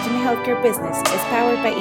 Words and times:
Imagine 0.00 0.24
Healthcare 0.24 0.62
Business 0.62 0.98
is 0.98 1.20
powered 1.28 1.62
by. 1.62 1.74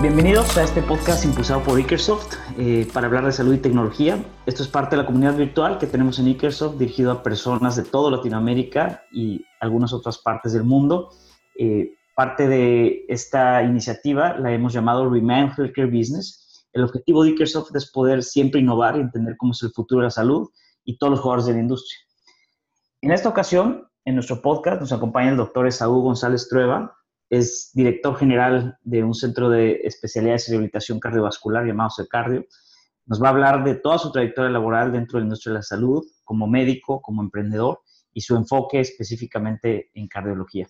Bienvenidos 0.00 0.56
a 0.56 0.62
este 0.62 0.80
podcast 0.80 1.26
impulsado 1.26 1.62
por 1.62 1.78
Ikersoft 1.78 2.36
eh, 2.56 2.88
para 2.94 3.06
hablar 3.06 3.26
de 3.26 3.32
salud 3.32 3.52
y 3.52 3.58
tecnología. 3.58 4.24
Esto 4.46 4.62
es 4.62 4.68
parte 4.70 4.96
de 4.96 5.02
la 5.02 5.06
comunidad 5.06 5.36
virtual 5.36 5.78
que 5.78 5.86
tenemos 5.86 6.18
en 6.18 6.28
Ikersoft 6.28 6.78
dirigido 6.78 7.12
a 7.12 7.22
personas 7.22 7.76
de 7.76 7.82
toda 7.82 8.10
Latinoamérica 8.10 9.02
y 9.12 9.44
algunas 9.60 9.92
otras 9.92 10.16
partes 10.16 10.54
del 10.54 10.64
mundo. 10.64 11.10
Eh, 11.58 11.92
parte 12.14 12.48
de 12.48 13.04
esta 13.08 13.62
iniciativa 13.62 14.38
la 14.38 14.52
hemos 14.52 14.72
llamado 14.72 15.10
Remind 15.10 15.52
Healthcare 15.56 15.86
Business. 15.86 16.66
El 16.72 16.84
objetivo 16.84 17.22
de 17.22 17.30
Ikersoft 17.30 17.74
es 17.74 17.90
poder 17.90 18.22
siempre 18.22 18.60
innovar 18.60 18.96
y 18.96 19.00
entender 19.00 19.36
cómo 19.36 19.52
es 19.52 19.62
el 19.62 19.70
futuro 19.70 20.00
de 20.00 20.06
la 20.06 20.10
salud 20.10 20.48
y 20.84 20.96
todos 20.98 21.12
los 21.12 21.20
jugadores 21.20 21.46
de 21.46 21.54
la 21.54 21.60
industria. 21.60 21.98
En 23.00 23.10
esta 23.10 23.28
ocasión, 23.28 23.88
en 24.04 24.14
nuestro 24.14 24.40
podcast, 24.40 24.80
nos 24.80 24.92
acompaña 24.92 25.30
el 25.30 25.36
doctor 25.36 25.66
Esaú 25.66 26.02
González 26.02 26.48
Trueba, 26.48 26.96
es 27.30 27.70
director 27.74 28.16
general 28.16 28.78
de 28.82 29.02
un 29.02 29.14
centro 29.14 29.48
de 29.50 29.80
especialidades 29.84 30.48
y 30.48 30.52
rehabilitación 30.52 31.00
cardiovascular 31.00 31.66
llamado 31.66 31.90
CECardio. 31.90 32.46
Nos 33.06 33.22
va 33.22 33.28
a 33.28 33.30
hablar 33.30 33.64
de 33.64 33.74
toda 33.74 33.98
su 33.98 34.12
trayectoria 34.12 34.50
laboral 34.50 34.92
dentro 34.92 35.18
de 35.18 35.22
la 35.22 35.26
industria 35.26 35.52
de 35.52 35.58
la 35.58 35.62
salud, 35.62 36.04
como 36.22 36.46
médico, 36.46 37.02
como 37.02 37.22
emprendedor 37.22 37.80
y 38.12 38.20
su 38.20 38.36
enfoque 38.36 38.80
específicamente 38.80 39.90
en 39.94 40.06
cardiología. 40.06 40.68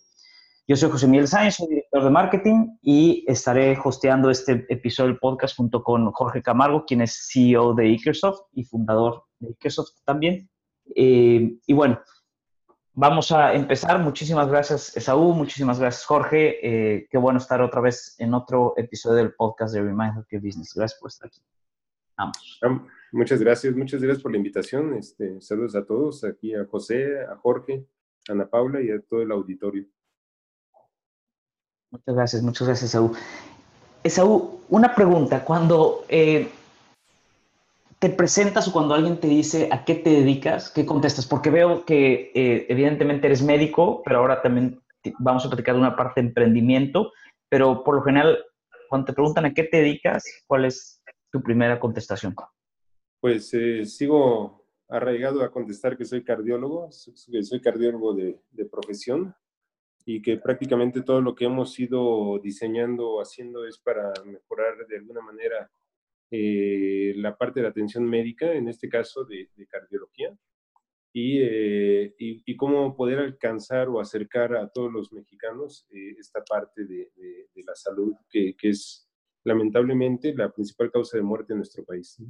Yo 0.67 0.77
soy 0.77 0.91
José 0.91 1.07
Miguel 1.07 1.29
Sáenz, 1.29 1.57
soy 1.57 1.69
director 1.69 2.05
de 2.05 2.11
marketing 2.11 2.79
y 2.81 3.25
estaré 3.29 3.79
hosteando 3.84 4.31
este 4.31 4.65
episodio 4.70 5.11
del 5.11 5.19
podcast 5.19 5.57
junto 5.57 5.83
con 5.83 6.11
Jorge 6.12 6.43
Camargo, 6.43 6.87
quien 6.87 7.03
es 7.03 7.29
CEO 7.31 7.75
de 7.75 7.89
Ikersoft 7.89 8.47
y 8.55 8.65
fundador 8.65 9.25
de 9.41 9.51
Ikersoft 9.51 9.91
también. 10.05 10.48
Eh, 10.97 11.59
y 11.67 11.73
bueno, 11.75 12.01
Vamos 12.97 13.33
a 13.33 13.53
empezar. 13.55 13.98
Muchísimas 13.98 14.48
gracias, 14.48 14.97
Esaú. 14.97 15.35
Muchísimas 15.35 15.81
gracias, 15.81 16.05
Jorge. 16.05 16.61
Eh, 16.62 17.09
qué 17.11 17.19
bueno 17.19 17.41
estar 17.41 17.61
otra 17.61 17.81
vez 17.81 18.15
en 18.20 18.35
otro 18.35 18.73
episodio 18.77 19.17
del 19.17 19.35
podcast 19.35 19.75
de 19.75 19.83
Remind 19.83 20.15
Healthcare 20.15 20.41
Business. 20.41 20.73
Gracias 20.77 21.01
por 21.01 21.09
estar 21.09 21.27
aquí. 21.27 21.41
Vamos. 22.17 22.61
Muchas 23.11 23.41
gracias, 23.41 23.75
muchas 23.75 24.01
gracias 24.01 24.23
por 24.23 24.31
la 24.31 24.37
invitación. 24.39 24.95
Este, 24.95 25.41
saludos 25.41 25.75
a 25.75 25.85
todos, 25.85 26.23
aquí 26.23 26.55
a 26.55 26.67
José, 26.67 27.25
a 27.25 27.35
Jorge, 27.35 27.85
a 28.29 28.33
Ana 28.33 28.48
Paula 28.48 28.81
y 28.81 28.92
a 28.92 29.01
todo 29.01 29.23
el 29.23 29.33
auditorio. 29.33 29.87
Muchas 31.95 32.14
gracias, 32.17 32.42
muchas 32.42 32.67
gracias, 32.67 32.91
Esaú. 32.91 33.12
Esaú, 34.03 34.61
una 34.69 34.97
pregunta. 34.97 35.45
Cuando 35.45 36.05
eh, 36.09 36.48
te 38.01 38.11
presentas 38.11 38.67
o 38.67 38.73
cuando 38.73 38.95
alguien 38.95 39.20
te 39.20 39.28
dice 39.28 39.69
a 39.70 39.84
qué 39.84 39.95
te 39.95 40.11
dedicas, 40.11 40.70
¿qué 40.70 40.84
contestas? 40.84 41.25
Porque 41.25 41.51
veo 41.51 41.84
que 41.84 42.33
eh, 42.34 42.67
evidentemente 42.69 43.28
eres 43.28 43.42
médico, 43.42 44.03
pero 44.05 44.19
ahora 44.19 44.42
también 44.42 44.83
vamos 45.20 45.47
a 45.47 45.48
platicar 45.48 45.77
de 45.77 45.83
una 45.83 45.95
parte 45.95 46.20
de 46.20 46.27
emprendimiento, 46.27 47.12
pero 47.48 47.84
por 47.84 47.95
lo 47.95 48.03
general, 48.03 48.45
cuando 48.89 49.06
te 49.06 49.12
preguntan 49.12 49.45
a 49.45 49.55
qué 49.55 49.62
te 49.62 49.77
dedicas, 49.77 50.25
¿cuál 50.48 50.64
es 50.64 51.01
tu 51.31 51.41
primera 51.45 51.79
contestación? 51.79 52.34
Pues 53.20 53.55
eh, 53.55 53.86
sigo 53.86 54.67
arraigado 54.89 55.45
a 55.45 55.53
contestar 55.53 55.97
que 55.97 56.05
soy 56.05 56.25
cardiólogo, 56.25 56.91
soy 56.91 57.61
cardiólogo 57.61 58.14
de 58.14 58.64
profesión 58.69 59.33
y 60.07 60.20
que 60.20 60.37
prácticamente 60.37 61.03
todo 61.03 61.20
lo 61.20 61.35
que 61.35 61.47
hemos 61.47 61.79
ido 61.81 62.39
diseñando 62.42 63.09
o 63.09 63.20
haciendo 63.23 63.67
es 63.67 63.79
para 63.79 64.13
mejorar 64.25 64.87
de 64.87 64.98
alguna 64.98 65.23
manera 65.23 65.70
eh, 66.31 67.15
la 67.17 67.37
parte 67.37 67.61
de 67.61 67.65
la 67.65 67.70
atención 67.70 68.05
médica, 68.05 68.53
en 68.53 68.69
este 68.69 68.89
caso 68.89 69.25
de, 69.25 69.48
cardiología, 69.69 70.37
eh, 71.14 72.14
y, 72.19 72.43
y, 72.45 72.57
cómo 72.57 72.97
poder 72.97 73.20
alcanzar 73.20 73.89
o 73.89 74.01
acercar 74.01 74.57
a 74.57 74.69
todos 74.69 74.93
los 74.93 75.13
mexicanos 75.13 75.87
eh, 75.91 76.17
esta 76.19 76.43
parte 76.43 76.85
de, 76.85 77.11
la 77.55 77.75
salud, 77.75 78.14
que, 78.29 78.57
que, 78.57 78.70
es 78.70 79.09
lamentablemente 79.45 80.35
la 80.35 80.51
principal 80.51 80.91
causa 80.91 81.17
de 81.17 81.23
muerte 81.23 81.53
en 81.53 81.59
nuestro 81.59 81.85
país. 81.85 82.20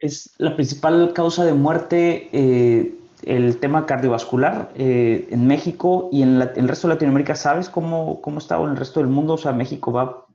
Es 0.00 0.34
la 0.38 0.56
principal 0.56 1.12
causa 1.12 1.44
de 1.44 1.52
muerte 1.52 2.98
el 3.24 3.58
tema 3.58 3.86
cardiovascular 3.86 4.72
en 4.76 5.46
México 5.46 6.08
y 6.12 6.22
en, 6.22 6.40
el 6.40 6.68
resto 6.68 6.88
de 6.88 6.94
Latinoamérica. 6.94 7.34
¿Sabes 7.34 7.68
cómo, 7.68 8.20
cómo 8.20 8.38
está 8.38 8.60
en 8.62 8.70
el 8.70 8.76
resto 8.76 9.00
del 9.00 9.08
mundo? 9.08 9.34
O 9.34 9.38
sea, 9.38 9.52
México 9.52 9.92
va 9.92 10.26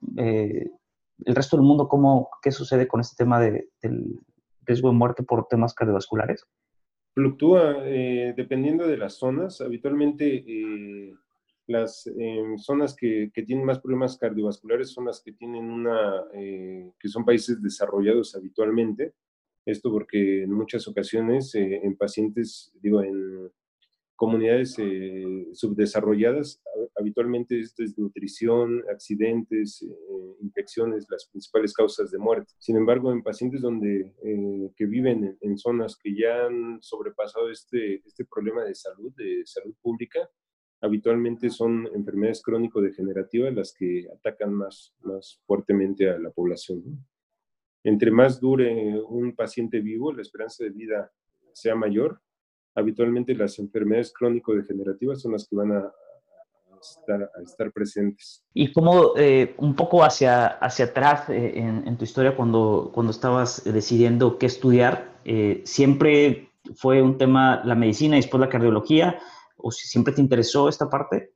el 1.24 1.36
resto 1.36 1.58
del 1.58 1.66
mundo, 1.66 1.88
¿cómo, 1.88 2.30
¿qué 2.42 2.52
sucede 2.52 2.88
con 2.88 3.00
este 3.00 3.24
tema 3.24 3.40
de, 3.40 3.70
del 3.82 4.20
riesgo 4.66 4.90
de 4.90 4.96
muerte 4.96 5.24
por 5.24 5.48
temas 5.48 5.74
cardiovasculares? 5.74 6.46
Fluctúa 7.14 7.78
eh, 7.86 8.34
dependiendo 8.36 8.86
de 8.88 8.98
las 8.98 9.14
zonas. 9.14 9.62
Habitualmente 9.62 10.44
eh, 10.46 11.14
las 11.68 12.08
em, 12.08 12.58
zonas 12.58 12.96
que, 12.96 13.32
que, 13.34 13.44
tienen 13.44 13.66
más 13.66 13.80
problemas 13.80 14.18
cardiovasculares 14.18 14.92
son 14.92 15.06
las 15.06 15.22
que 15.22 15.32
tienen 15.32 15.72
una, 15.72 16.24
eh, 16.34 16.92
que 17.00 17.08
son 17.08 17.24
países 17.24 17.62
desarrollados 17.62 18.36
habitualmente. 18.36 19.14
Esto 19.66 19.92
porque 19.92 20.44
en 20.44 20.52
muchas 20.52 20.88
ocasiones 20.88 21.54
en 21.56 21.96
pacientes, 21.98 22.72
digo, 22.82 23.02
en 23.02 23.52
comunidades 24.16 24.76
eh, 24.80 25.48
subdesarrolladas, 25.54 26.62
habitualmente 26.98 27.60
es 27.60 27.76
desnutrición, 27.76 28.84
accidentes, 28.90 29.82
eh, 29.82 30.36
infecciones, 30.42 31.06
las 31.10 31.28
principales 31.28 31.74
causas 31.74 32.12
de 32.12 32.18
muerte. 32.18 32.54
Sin 32.60 32.78
embargo, 32.78 33.12
en 33.12 33.24
pacientes 33.24 33.62
donde, 33.62 34.14
eh, 34.24 34.72
que 34.76 34.86
viven 34.86 35.38
en, 35.42 35.58
zonas 35.58 35.98
que 36.02 36.16
ya 36.16 36.46
han 36.46 36.82
sobrepasado 36.82 37.50
este, 37.50 38.02
este 38.06 38.26
problema 38.26 38.64
de 38.64 38.76
salud, 38.76 39.14
de 39.16 39.42
salud 39.46 39.76
pública, 39.82 40.30
habitualmente 40.82 41.50
son 41.50 41.88
enfermedades 41.94 42.42
crónico-degenerativas 42.42 43.54
las 43.54 43.74
que 43.74 44.08
atacan 44.14 44.54
más, 44.54 44.94
más 45.02 45.42
fuertemente 45.46 46.10
a 46.10 46.20
la 46.20 46.32
población. 46.32 47.06
Entre 47.86 48.10
más 48.10 48.40
dure 48.40 49.00
un 49.00 49.36
paciente 49.36 49.80
vivo, 49.80 50.12
la 50.12 50.24
esperanza 50.24 50.64
de 50.64 50.72
vida 50.72 51.12
sea 51.54 51.76
mayor, 51.76 52.20
habitualmente 52.74 53.36
las 53.36 53.60
enfermedades 53.60 54.12
crónico-degenerativas 54.12 55.22
son 55.22 55.34
las 55.34 55.48
que 55.48 55.56
van 55.56 55.72
a, 55.72 55.94
estar, 57.42 57.72
presentes. 57.72 58.44
Y 58.56 58.74
como 58.74 59.16
eh, 59.18 59.54
un 59.58 59.76
poco 59.76 60.04
hacia, 60.04 60.48
hacia 60.48 60.86
atrás 60.86 61.30
eh, 61.30 61.54
en, 61.58 61.96
tu 61.98 62.04
historia, 62.04 62.36
cuando, 62.36 62.90
cuando 62.92 63.12
estabas 63.12 63.64
decidiendo 63.64 64.40
qué 64.40 64.48
estudiar, 64.48 65.20
eh, 65.24 65.62
¿siempre 65.64 66.50
fue 66.76 67.04
un 67.04 67.20
tema 67.20 67.62
la 67.66 67.76
medicina 67.76 68.18
y 68.18 68.22
después 68.22 68.42
la 68.42 68.50
cardiología? 68.50 69.20
¿O 69.58 69.70
si 69.72 69.88
siempre 69.88 70.14
te 70.14 70.22
interesó 70.22 70.70
esta 70.70 70.90
parte? 70.90 71.34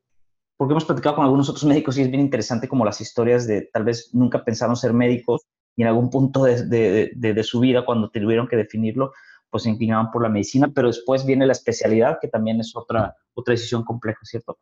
Porque 0.58 0.74
hemos 0.74 0.86
platicado 0.86 1.16
con 1.16 1.26
algunos 1.26 1.48
otros 1.48 1.66
médicos 1.66 1.98
y 1.98 2.02
es 2.02 2.10
bien 2.10 2.22
interesante 2.22 2.68
como 2.68 2.86
las 2.86 3.02
historias 3.02 3.46
de 3.46 3.70
tal 3.72 3.84
vez 3.84 4.10
nunca 4.14 4.44
pensaron 4.44 4.76
ser 4.76 4.94
médicos 4.94 5.48
y 5.80 5.82
en 5.82 5.88
algún 5.88 6.10
punto 6.10 6.44
de, 6.44 7.10
de, 7.16 7.44
su 7.46 7.62
vida, 7.62 7.86
cuando 7.86 8.10
tuvieron 8.10 8.50
que 8.50 8.58
definirlo, 8.58 9.14
pues 9.50 9.64
se 9.64 9.70
inclinaban 9.70 10.12
por 10.12 10.22
la 10.22 10.28
medicina, 10.28 10.70
pero 10.76 10.90
después 10.90 11.26
viene 11.26 11.46
la 11.46 11.54
especialidad, 11.54 12.18
que 12.22 12.28
también 12.28 12.60
es 12.60 12.76
otra, 12.76 13.16
otra 13.34 13.54
decisión 13.54 13.86
compleja, 13.86 14.20
¿cierto? 14.24 14.60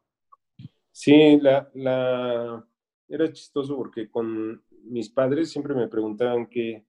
Sí, 0.92 1.40
la, 1.42 1.68
la... 1.74 2.64
era 3.10 3.34
chistoso 3.34 3.76
porque 3.76 4.12
con 4.12 4.64
mis 4.84 5.10
padres 5.10 5.50
siempre 5.50 5.74
me 5.74 5.88
preguntaban 5.88 6.46
qué, 6.46 6.86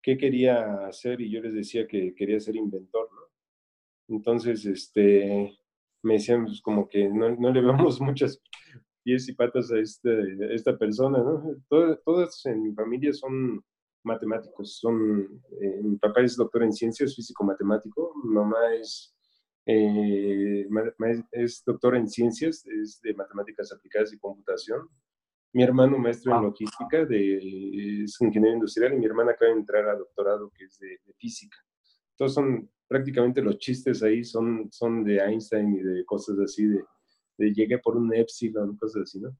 qué 0.00 0.16
quería 0.16 0.86
hacer 0.86 1.20
y 1.20 1.30
yo 1.30 1.42
les 1.42 1.52
decía 1.52 1.86
que 1.86 2.14
quería 2.14 2.40
ser 2.40 2.56
inventor, 2.56 3.10
¿no? 3.12 4.16
Entonces, 4.16 4.64
este, 4.64 5.54
me 6.00 6.14
decían 6.14 6.46
pues, 6.46 6.62
como 6.62 6.88
que 6.88 7.10
no, 7.10 7.28
no, 7.28 7.52
le 7.52 7.60
vemos 7.60 8.00
muchas 8.00 8.40
pies 9.06 9.28
y 9.28 9.34
patas 9.34 9.70
a, 9.70 9.78
este, 9.78 10.36
esta 10.52 10.76
persona, 10.76 11.18
¿no? 11.18 11.40
todas 12.04 12.44
en 12.46 12.60
mi 12.60 12.74
familia 12.74 13.12
son 13.12 13.64
matemáticos. 14.02 14.78
Son, 14.80 15.40
eh, 15.60 15.80
mi 15.80 15.96
papá 15.96 16.22
es 16.22 16.36
doctor 16.36 16.64
en 16.64 16.72
ciencias, 16.72 17.14
físico 17.14 17.44
matemático, 17.44 18.12
mi 18.24 18.34
mamá 18.34 18.74
es, 18.74 19.14
eh, 19.64 20.66
es 21.30 21.62
doctor 21.64 21.94
en 21.94 22.08
ciencias, 22.08 22.66
es 22.66 23.00
de 23.00 23.14
matemáticas 23.14 23.72
aplicadas 23.72 24.12
y 24.12 24.18
computación. 24.18 24.88
Mi 25.52 25.62
hermano 25.62 25.98
maestro 25.98 26.36
en 26.36 26.42
logística, 26.42 27.04
de, 27.04 28.02
es 28.02 28.20
ingeniero 28.20 28.56
industrial, 28.56 28.92
y 28.92 28.98
mi 28.98 29.06
hermana 29.06 29.32
acaba 29.32 29.52
de 29.52 29.60
entrar 29.60 29.88
a 29.88 29.96
doctorado 29.96 30.50
que 30.50 30.64
es 30.64 30.78
de, 30.80 30.98
física. 31.16 31.56
Entonces 32.10 32.34
son 32.34 32.68
prácticamente 32.88 33.40
los 33.40 33.58
chistes 33.58 34.02
ahí 34.02 34.24
son, 34.24 34.68
son 34.72 35.04
de 35.04 35.18
Einstein 35.18 35.74
y 35.74 35.80
de 35.80 36.04
cosas 36.04 36.38
así, 36.40 36.66
de, 36.66 36.82
de 37.38 37.52
llegué 37.52 37.78
por 37.78 37.96
un 37.96 38.14
epsilon, 38.14 38.76
cosas 38.76 39.02
así, 39.02 39.20
¿no? 39.20 39.36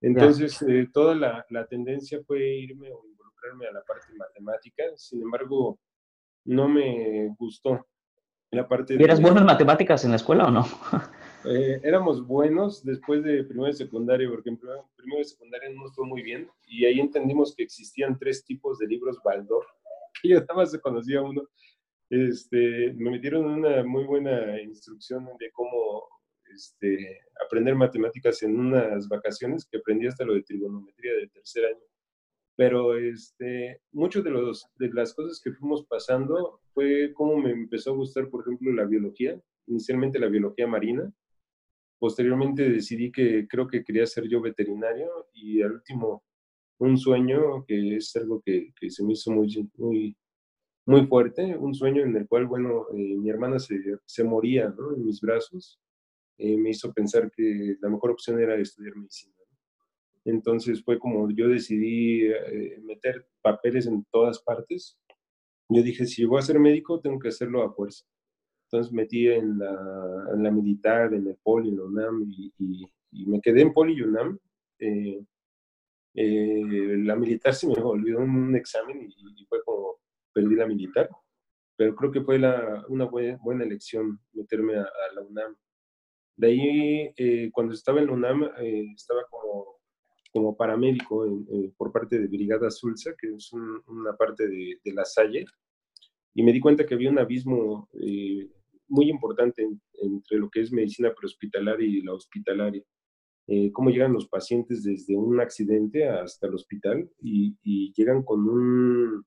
Entonces, 0.00 0.62
eh, 0.62 0.88
toda 0.92 1.14
la, 1.14 1.44
la, 1.50 1.66
tendencia 1.66 2.20
fue 2.24 2.38
irme 2.40 2.88
a 2.88 3.72
la 3.72 3.82
parte 3.82 4.12
matemática, 4.16 4.84
sin 4.96 5.22
embargo, 5.22 5.78
no 6.44 6.68
me 6.68 7.34
gustó 7.38 7.86
la 8.50 8.66
parte 8.66 8.94
¿Eras 8.94 9.20
bueno 9.20 9.40
en 9.40 9.46
matemáticas 9.46 10.04
en 10.04 10.10
la 10.10 10.16
escuela 10.16 10.46
o 10.46 10.50
no? 10.50 10.64
Eh, 11.44 11.80
éramos 11.84 12.26
buenos 12.26 12.84
después 12.84 13.22
de 13.22 13.44
primero 13.44 13.70
y 13.70 13.72
secundaria, 13.72 14.28
porque 14.28 14.50
en 14.50 14.58
primero, 14.58 15.20
y 15.20 15.24
secundaria 15.24 15.70
no 15.70 15.84
nos 15.84 15.94
fue 15.94 16.04
muy 16.04 16.20
bien, 16.20 16.50
y 16.66 16.84
ahí 16.84 16.98
entendimos 16.98 17.54
que 17.54 17.62
existían 17.62 18.18
tres 18.18 18.44
tipos 18.44 18.76
de 18.78 18.88
libros 18.88 19.18
Baldor, 19.24 19.64
que 20.20 20.28
yo 20.30 20.40
nada 20.40 20.54
más 20.54 20.76
conocía 20.78 21.22
uno. 21.22 21.48
Este, 22.10 22.92
me 22.94 23.12
metieron 23.12 23.44
una 23.46 23.84
muy 23.84 24.04
buena 24.04 24.60
instrucción 24.60 25.28
de 25.38 25.50
cómo 25.52 26.08
este, 26.54 27.20
aprender 27.44 27.74
matemáticas 27.74 28.42
en 28.42 28.58
unas 28.58 29.08
vacaciones, 29.08 29.66
que 29.66 29.78
aprendí 29.78 30.06
hasta 30.06 30.24
lo 30.24 30.34
de 30.34 30.42
trigonometría 30.42 31.12
de 31.14 31.28
tercer 31.28 31.66
año. 31.66 31.84
Pero 32.56 32.96
este, 32.96 33.80
muchas 33.92 34.24
de, 34.24 34.30
los, 34.30 34.66
de 34.76 34.92
las 34.92 35.14
cosas 35.14 35.40
que 35.42 35.52
fuimos 35.52 35.84
pasando 35.86 36.60
fue 36.74 37.12
cómo 37.14 37.38
me 37.38 37.52
empezó 37.52 37.92
a 37.92 37.96
gustar, 37.96 38.28
por 38.28 38.42
ejemplo, 38.42 38.72
la 38.72 38.84
biología, 38.84 39.40
inicialmente 39.66 40.18
la 40.18 40.28
biología 40.28 40.66
marina, 40.66 41.12
Posteriormente 41.98 42.68
decidí 42.70 43.10
que 43.10 43.48
creo 43.48 43.66
que 43.66 43.82
quería 43.82 44.06
ser 44.06 44.28
yo 44.28 44.40
veterinario 44.40 45.08
y 45.32 45.62
al 45.62 45.72
último 45.72 46.22
un 46.78 46.96
sueño 46.96 47.64
que 47.66 47.96
es 47.96 48.14
algo 48.14 48.40
que, 48.40 48.72
que 48.78 48.88
se 48.90 49.04
me 49.04 49.14
hizo 49.14 49.32
muy, 49.32 49.68
muy, 49.76 50.16
muy 50.86 51.06
fuerte, 51.06 51.56
un 51.56 51.74
sueño 51.74 52.02
en 52.02 52.14
el 52.14 52.28
cual, 52.28 52.46
bueno, 52.46 52.86
eh, 52.94 53.16
mi 53.16 53.28
hermana 53.28 53.58
se, 53.58 53.76
se 54.04 54.22
moría 54.22 54.68
¿no? 54.68 54.94
en 54.94 55.04
mis 55.04 55.20
brazos, 55.20 55.80
eh, 56.38 56.56
me 56.56 56.70
hizo 56.70 56.92
pensar 56.92 57.30
que 57.30 57.76
la 57.80 57.88
mejor 57.88 58.12
opción 58.12 58.40
era 58.40 58.56
estudiar 58.56 58.96
medicina. 58.96 59.34
Entonces 60.24 60.82
fue 60.84 60.98
como 60.98 61.30
yo 61.30 61.48
decidí 61.48 62.26
eh, 62.26 62.80
meter 62.82 63.26
papeles 63.42 63.86
en 63.86 64.04
todas 64.10 64.40
partes. 64.42 64.98
Yo 65.68 65.82
dije, 65.82 66.06
si 66.06 66.24
voy 66.24 66.38
a 66.38 66.42
ser 66.42 66.58
médico, 66.58 67.00
tengo 67.00 67.18
que 67.18 67.28
hacerlo 67.28 67.62
a 67.62 67.72
fuerza. 67.72 68.04
Entonces 68.70 68.92
metí 68.92 69.28
en 69.28 69.58
la, 69.58 70.28
en 70.34 70.42
la 70.42 70.50
militar, 70.50 71.14
en 71.14 71.26
el 71.26 71.36
poli, 71.42 71.70
en 71.70 71.76
la 71.78 71.84
UNAM, 71.84 72.30
y, 72.30 72.86
me 73.26 73.40
quedé 73.40 73.62
en 73.62 73.72
poli 73.72 73.94
y 73.94 74.02
UNAM. 74.02 74.38
Eh, 74.78 75.24
eh, 76.14 76.96
la 76.98 77.16
militar 77.16 77.54
se 77.54 77.66
me 77.66 77.74
olvidó 77.74 78.18
un 78.18 78.54
examen 78.56 79.08
y, 79.08 79.44
fue 79.46 79.62
como 79.64 79.96
perdí 80.32 80.54
la 80.54 80.66
militar, 80.66 81.08
pero 81.76 81.94
creo 81.94 82.10
que 82.12 82.20
fue 82.20 82.38
la, 82.38 82.84
una 82.88 83.06
buena, 83.06 83.38
buena, 83.42 83.64
elección 83.64 84.20
meterme 84.32 84.76
a, 84.76 84.88
la 85.14 85.22
UNAM. 85.22 85.56
De 86.38 86.46
ahí, 86.46 87.12
eh, 87.16 87.50
cuando 87.52 87.74
estaba 87.74 88.00
en 88.00 88.06
la 88.06 88.12
UNAM, 88.12 88.50
estaba 88.94 89.20
como, 89.28 89.80
como 90.32 90.56
paramédico 90.56 91.26
por 91.76 91.92
parte 91.92 92.18
de 92.18 92.28
Brigada 92.28 92.70
Sulsa, 92.70 93.12
que 93.20 93.34
es 93.34 93.52
una 93.52 94.16
parte 94.16 94.48
de, 94.48 94.80
de, 94.82 94.92
la 94.94 95.04
Salle, 95.04 95.44
y 96.34 96.42
me 96.42 96.52
di 96.52 96.60
cuenta 96.60 96.86
que 96.86 96.94
había 96.94 97.10
un 97.10 97.18
abismo 97.18 97.88
muy 98.88 99.10
importante 99.10 99.68
entre 100.00 100.38
lo 100.38 100.48
que 100.48 100.60
es 100.60 100.72
medicina 100.72 101.12
prehospitalaria 101.12 101.86
y 101.86 102.02
la 102.02 102.14
hospitalaria. 102.14 102.82
Eh, 103.50 103.72
cómo 103.72 103.88
llegan 103.88 104.12
los 104.12 104.28
pacientes 104.28 104.84
desde 104.84 105.16
un 105.16 105.40
accidente 105.40 106.06
hasta 106.06 106.46
el 106.46 106.54
hospital 106.54 107.10
y, 107.18 107.56
llegan 107.94 108.22
con 108.22 108.46
un, 108.46 109.24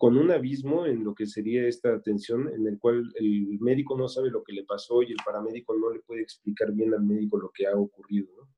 con 0.00 0.16
un 0.16 0.30
abismo 0.30 0.86
en 0.86 1.04
lo 1.04 1.14
que 1.14 1.26
sería 1.26 1.68
esta 1.68 1.92
atención, 1.94 2.48
en 2.48 2.66
el 2.66 2.78
cual 2.78 3.12
el 3.16 3.58
médico 3.60 3.98
no 3.98 4.08
sabe 4.08 4.30
lo 4.30 4.42
que 4.42 4.54
le 4.54 4.64
pasó 4.64 5.02
y 5.02 5.12
el 5.12 5.18
paramédico 5.22 5.76
no 5.76 5.92
le 5.92 6.00
puede 6.00 6.22
explicar 6.22 6.72
bien 6.72 6.94
al 6.94 7.02
médico 7.02 7.38
lo 7.38 7.50
que 7.50 7.66
ha 7.66 7.76
ocurrido. 7.76 8.48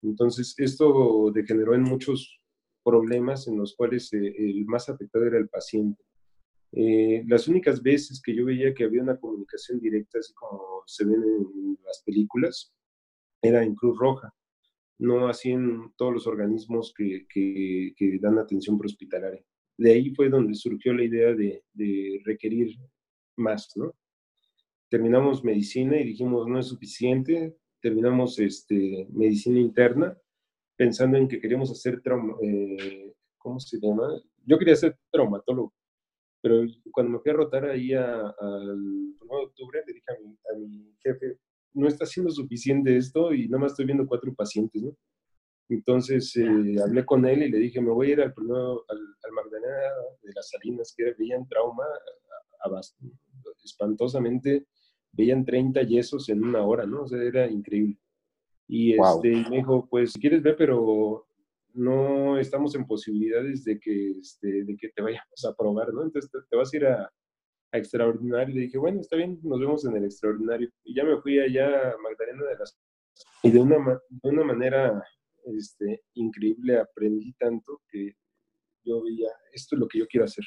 Entonces, 0.00 0.54
esto 0.56 1.30
degeneró 1.34 1.74
en 1.74 1.82
muchos 1.82 2.40
problemas 2.82 3.46
en 3.46 3.58
los 3.58 3.76
cuales 3.76 4.10
eh, 4.14 4.34
el 4.38 4.64
más 4.64 4.88
afectado 4.88 5.26
era 5.26 5.36
el 5.36 5.50
paciente. 5.50 6.02
Eh, 6.72 7.24
las 7.26 7.46
únicas 7.46 7.82
veces 7.82 8.22
que 8.24 8.34
yo 8.34 8.46
veía 8.46 8.72
que 8.72 8.84
había 8.84 9.02
una 9.02 9.20
comunicación 9.20 9.78
directa, 9.78 10.18
así 10.18 10.32
como 10.32 10.82
se 10.86 11.04
ven 11.04 11.22
en 11.22 11.78
las 11.84 12.02
películas, 12.06 12.74
era 13.42 13.62
en 13.62 13.74
Cruz 13.74 13.98
Roja, 13.98 14.32
no 14.98 15.28
así 15.28 15.50
en 15.50 15.92
todos 15.98 16.14
los 16.14 16.26
organismos 16.26 16.94
que, 16.96 17.26
que, 17.28 18.18
dan 18.18 18.38
atención 18.38 18.78
prehospitalaria. 18.78 19.44
De 19.78 19.92
ahí 19.92 20.14
fue 20.14 20.28
donde 20.28 20.54
surgió 20.54 20.94
la 20.94 21.04
idea 21.04 21.34
de, 21.34 21.62
requerir 22.24 22.76
más, 23.36 23.76
¿no? 23.76 23.94
Terminamos 24.88 25.44
medicina 25.44 26.00
y 26.00 26.04
dijimos, 26.04 26.46
no 26.46 26.58
es 26.58 26.66
suficiente, 26.66 27.56
terminamos 27.80 28.38
este, 28.38 29.06
medicina 29.10 29.58
interna, 29.58 30.16
pensando 30.76 31.18
en 31.18 31.28
que 31.28 31.40
queríamos 31.40 31.70
hacer 31.70 32.00
trauma, 32.00 32.36
eh, 32.42 33.12
¿cómo 33.38 33.58
se 33.60 33.78
llama? 33.80 34.20
Yo 34.44 34.58
quería 34.58 34.76
ser 34.76 34.96
traumatólogo, 35.10 35.74
pero 36.40 36.64
cuando 36.92 37.12
me 37.12 37.18
fui 37.18 37.30
a 37.32 37.34
rotar 37.34 37.64
ahí 37.64 37.92
al 37.92 38.36
1 38.38 39.16
de 39.18 39.44
octubre, 39.44 39.82
le 39.86 39.92
dije 39.92 40.06
a 40.12 40.56
mi, 40.56 40.94
jefe, 41.02 41.38
no 41.74 41.88
está 41.88 42.06
siendo 42.06 42.30
suficiente 42.30 42.96
esto 42.96 43.34
y 43.34 43.48
nada 43.48 43.62
más 43.62 43.72
estoy 43.72 43.86
viendo 43.86 44.06
cuatro 44.06 44.32
pacientes, 44.34 44.82
¿no? 44.82 44.96
Entonces 45.68 46.34
eh, 46.36 46.76
hablé 46.82 47.04
con 47.04 47.26
él 47.26 47.42
y 47.42 47.50
le 47.50 47.58
dije, 47.58 47.80
me 47.80 47.90
voy 47.90 48.10
a 48.10 48.12
ir 48.12 48.20
al 48.20 48.32
primero, 48.32 48.84
al, 48.88 48.98
al 48.98 49.32
Magdalena 49.32 49.74
de 50.22 50.32
las 50.34 50.48
Salinas, 50.50 50.94
que 50.96 51.14
veían 51.18 51.46
trauma 51.48 51.84
espantosamente, 53.64 54.66
veían 55.12 55.44
30 55.44 55.82
yesos 55.82 56.28
en 56.28 56.42
una 56.42 56.62
hora, 56.64 56.86
¿no? 56.86 57.02
O 57.02 57.08
sea, 57.08 57.22
era 57.22 57.50
increíble. 57.50 57.98
Y 58.68 58.94
este, 58.94 59.48
me 59.48 59.58
dijo, 59.58 59.86
pues 59.88 60.12
si 60.12 60.20
quieres 60.20 60.42
ver, 60.42 60.56
pero 60.56 61.26
no 61.74 62.38
estamos 62.38 62.74
en 62.74 62.86
posibilidades 62.86 63.64
de 63.64 63.78
que, 63.78 64.12
este, 64.18 64.64
de 64.64 64.76
que 64.76 64.88
te 64.88 65.02
vayamos 65.02 65.44
a 65.44 65.54
probar, 65.54 65.92
¿no? 65.92 66.02
Entonces 66.02 66.30
te, 66.50 66.56
vas 66.56 66.72
a 66.72 66.76
ir 66.76 66.86
a, 66.86 67.12
a, 67.72 67.78
extraordinario. 67.78 68.54
Le 68.54 68.62
dije, 68.62 68.78
bueno, 68.78 69.00
está 69.00 69.16
bien, 69.16 69.38
nos 69.42 69.60
vemos 69.60 69.84
en 69.84 69.96
el 69.96 70.04
extraordinario. 70.04 70.68
Y 70.84 70.94
ya 70.94 71.04
me 71.04 71.20
fui 71.20 71.38
allá 71.38 71.92
a 71.92 71.98
Magdalena 71.98 72.44
de 72.44 72.56
las... 72.56 72.76
Y 73.42 73.50
de 73.50 73.60
una, 73.60 74.00
de 74.08 74.28
una 74.28 74.44
manera 74.44 75.02
este, 75.46 76.02
increíble 76.14 76.78
aprendí 76.78 77.32
tanto 77.34 77.82
que 77.88 78.14
yo 78.84 79.02
veía, 79.02 79.30
esto 79.52 79.76
es 79.76 79.80
lo 79.80 79.88
que 79.88 79.98
yo 79.98 80.06
quiero 80.06 80.24
hacer. 80.24 80.44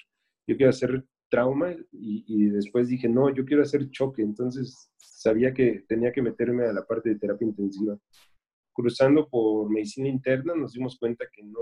Yo 0.47 0.57
quiero 0.57 0.69
hacer 0.69 1.05
trauma 1.29 1.71
y, 1.91 2.23
y 2.27 2.49
después 2.49 2.87
dije, 2.87 3.07
no, 3.07 3.33
yo 3.33 3.45
quiero 3.45 3.63
hacer 3.63 3.89
choque. 3.91 4.21
Entonces 4.21 4.91
sabía 4.97 5.53
que 5.53 5.83
tenía 5.87 6.11
que 6.11 6.21
meterme 6.21 6.65
a 6.65 6.73
la 6.73 6.85
parte 6.85 7.09
de 7.09 7.19
terapia 7.19 7.47
intensiva 7.47 7.97
cruzando 8.79 9.27
por 9.27 9.69
medicina 9.69 10.07
interna 10.07 10.55
nos 10.55 10.71
dimos 10.71 10.97
cuenta 10.97 11.25
que 11.33 11.43
no, 11.43 11.59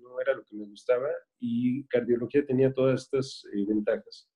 no 0.00 0.20
era 0.20 0.34
lo 0.34 0.44
que 0.44 0.56
me 0.56 0.66
gustaba 0.66 1.08
y 1.38 1.86
cardiología 1.86 2.44
tenía 2.44 2.72
todas 2.72 3.04
estas 3.04 3.44
eh, 3.54 3.64
ventajas. 3.68 4.28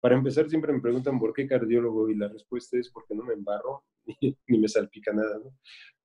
Para 0.00 0.16
empezar, 0.16 0.48
siempre 0.48 0.72
me 0.72 0.80
preguntan 0.80 1.18
por 1.18 1.32
qué 1.32 1.46
cardiólogo 1.46 2.08
y 2.08 2.16
la 2.16 2.28
respuesta 2.28 2.78
es 2.78 2.88
porque 2.88 3.16
no 3.16 3.24
me 3.24 3.34
embarro 3.34 3.84
ni, 4.20 4.58
me 4.58 4.68
salpica 4.68 5.12
nada, 5.12 5.40
¿no? 5.40 5.52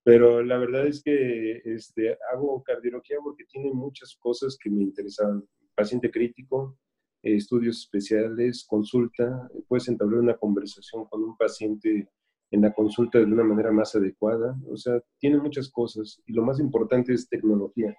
Pero 0.07 0.41
la 0.41 0.57
verdad 0.57 0.87
es 0.87 1.03
que 1.03 1.61
este, 1.65 2.17
hago 2.31 2.63
cardiología 2.63 3.17
porque 3.21 3.43
tiene 3.43 3.73
muchas 3.73 4.15
cosas 4.15 4.57
que 4.57 4.69
me 4.69 4.81
interesaban. 4.81 5.43
Paciente 5.75 6.09
crítico, 6.09 6.77
estudios 7.21 7.79
especiales, 7.79 8.65
consulta, 8.65 9.49
puedes 9.67 9.89
entablar 9.89 10.21
una 10.21 10.37
conversación 10.37 11.03
con 11.09 11.25
un 11.25 11.35
paciente 11.35 12.07
en 12.51 12.61
la 12.61 12.73
consulta 12.73 13.19
de 13.19 13.25
una 13.25 13.43
manera 13.43 13.69
más 13.73 13.95
adecuada. 13.95 14.57
O 14.69 14.77
sea, 14.77 14.97
tiene 15.19 15.39
muchas 15.39 15.69
cosas 15.69 16.21
y 16.25 16.31
lo 16.31 16.41
más 16.41 16.61
importante 16.61 17.11
es 17.11 17.27
tecnología. 17.27 17.93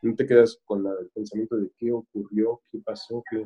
No 0.00 0.14
te 0.14 0.24
quedas 0.24 0.58
con 0.64 0.86
el 0.86 1.10
pensamiento 1.12 1.56
de 1.56 1.70
qué 1.76 1.92
ocurrió, 1.92 2.62
qué 2.70 2.78
pasó, 2.78 3.22
qué... 3.30 3.44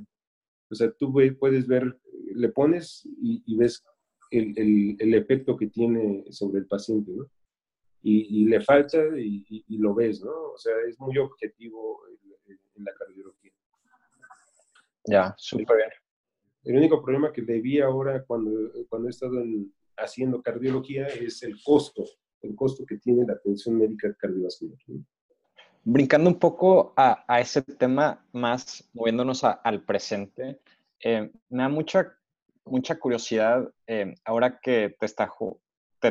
O 0.70 0.74
sea, 0.76 0.92
tú 0.92 1.12
puedes 1.40 1.66
ver, 1.66 1.98
le 2.36 2.50
pones 2.50 3.02
y, 3.20 3.56
ves 3.56 3.82
el, 4.30 4.96
el, 5.00 5.14
efecto 5.14 5.56
que 5.56 5.66
tiene 5.66 6.24
sobre 6.30 6.60
el 6.60 6.68
paciente, 6.68 7.10
¿no? 7.10 7.26
Y, 8.08 8.42
y 8.42 8.44
le 8.44 8.60
falta 8.60 8.98
y, 9.18 9.44
y, 9.66 9.78
lo 9.78 9.92
ves, 9.92 10.22
¿no? 10.22 10.30
O 10.30 10.56
sea, 10.56 10.74
es 10.88 10.96
muy 11.00 11.18
objetivo 11.18 12.02
en, 12.46 12.84
la 12.84 12.92
cardiología. 12.94 13.50
Ya, 15.06 15.34
súper 15.36 15.76
bien. 15.76 15.90
El 16.62 16.76
único 16.76 17.02
problema 17.02 17.32
que 17.32 17.42
le 17.42 17.60
vi 17.60 17.80
ahora 17.80 18.22
cuando, 18.22 18.70
cuando 18.88 19.08
he 19.08 19.10
estado 19.10 19.40
en, 19.40 19.74
haciendo 19.96 20.40
cardiología 20.40 21.08
es 21.08 21.42
el 21.42 21.60
costo, 21.64 22.04
el 22.42 22.54
costo 22.54 22.86
que 22.86 22.98
tiene 22.98 23.26
la 23.26 23.32
atención 23.32 23.76
médica 23.76 24.14
cardiovascular. 24.14 24.78
Brincando 25.82 26.30
un 26.30 26.38
poco 26.38 26.92
a, 26.96 27.24
a, 27.26 27.40
ese 27.40 27.62
tema, 27.62 28.24
más 28.32 28.88
moviéndonos 28.92 29.42
al 29.42 29.82
presente, 29.82 30.60
eh, 31.02 31.28
me 31.48 31.62
da 31.62 31.68
mucha, 31.68 32.16
mucha 32.64 32.96
curiosidad 33.00 33.68
eh, 33.88 34.14
ahora 34.24 34.60
que 34.60 34.96
te 35.00 35.06
está, 35.06 35.28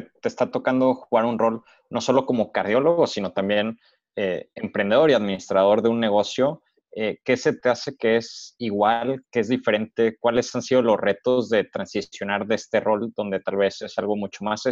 te, 0.01 0.27
está 0.27 0.51
tocando 0.51 0.95
jugar 0.95 1.25
un 1.25 1.39
rol 1.39 1.63
no 1.89 2.01
solo 2.01 2.25
como 2.25 2.51
cardiólogo, 2.51 3.07
sino 3.07 3.31
también 3.31 3.79
eh, 4.15 4.49
emprendedor 4.55 5.09
y 5.09 5.13
administrador 5.13 5.81
de 5.81 5.89
un 5.89 5.99
negocio. 5.99 6.61
Eh, 6.97 7.19
¿qué 7.25 7.35
se 7.35 7.51
te 7.51 7.67
hace 7.67 7.97
que 7.97 8.15
es 8.15 8.55
igual, 8.57 9.25
que 9.29 9.41
es 9.41 9.49
diferente? 9.49 10.17
¿Cuáles 10.17 10.55
han 10.55 10.61
sido 10.61 10.81
los 10.81 10.97
retos 10.97 11.49
de 11.49 11.65
transicionar 11.65 12.47
de 12.47 12.55
este 12.55 12.79
rol 12.79 13.11
donde 13.15 13.41
tal 13.41 13.57
vez 13.57 13.81
es 13.81 13.97
algo 13.97 14.15
mucho 14.15 14.45
más 14.45 14.63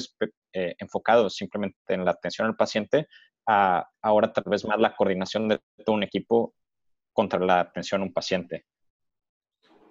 eh, 0.54 0.76
enfocado 0.78 1.30
simplemente 1.30 1.78
en 1.90 2.06
la 2.06 2.12
atención 2.12 2.48
al 2.48 2.56
paciente 2.56 3.08
a 3.46 3.86
ahora 4.02 4.32
tal 4.32 4.46
vez 4.48 4.64
más 4.66 4.80
la 4.80 4.96
coordinación 4.96 5.50
de 5.50 5.60
todo 5.86 5.98
un 5.98 6.04
equipo 6.04 6.56
contra 7.12 7.40
la 7.42 7.60
atención 7.60 8.02
a 8.02 8.06
un 8.06 8.14
paciente? 8.14 8.66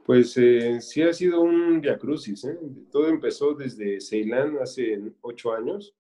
Pues 0.05 0.37
eh, 0.37 0.81
sí 0.81 1.03
ha 1.03 1.13
sido 1.13 1.43
un 1.43 1.81
diacrucis. 1.81 2.45
¿eh? 2.45 2.59
Todo 2.91 3.07
empezó 3.09 3.55
desde 3.55 4.01
Ceilán 4.01 4.59
hace 4.59 5.01
ocho 5.21 5.53
años, 5.53 5.95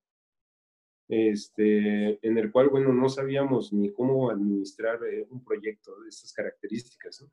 este, 1.09 2.19
en 2.27 2.39
el 2.39 2.51
cual, 2.51 2.69
bueno, 2.69 2.93
no 2.93 3.09
sabíamos 3.09 3.73
ni 3.73 3.93
cómo 3.93 4.31
administrar 4.31 4.99
eh, 5.05 5.27
un 5.31 5.45
proyecto 5.45 6.01
de 6.01 6.09
estas 6.09 6.33
características. 6.33 7.25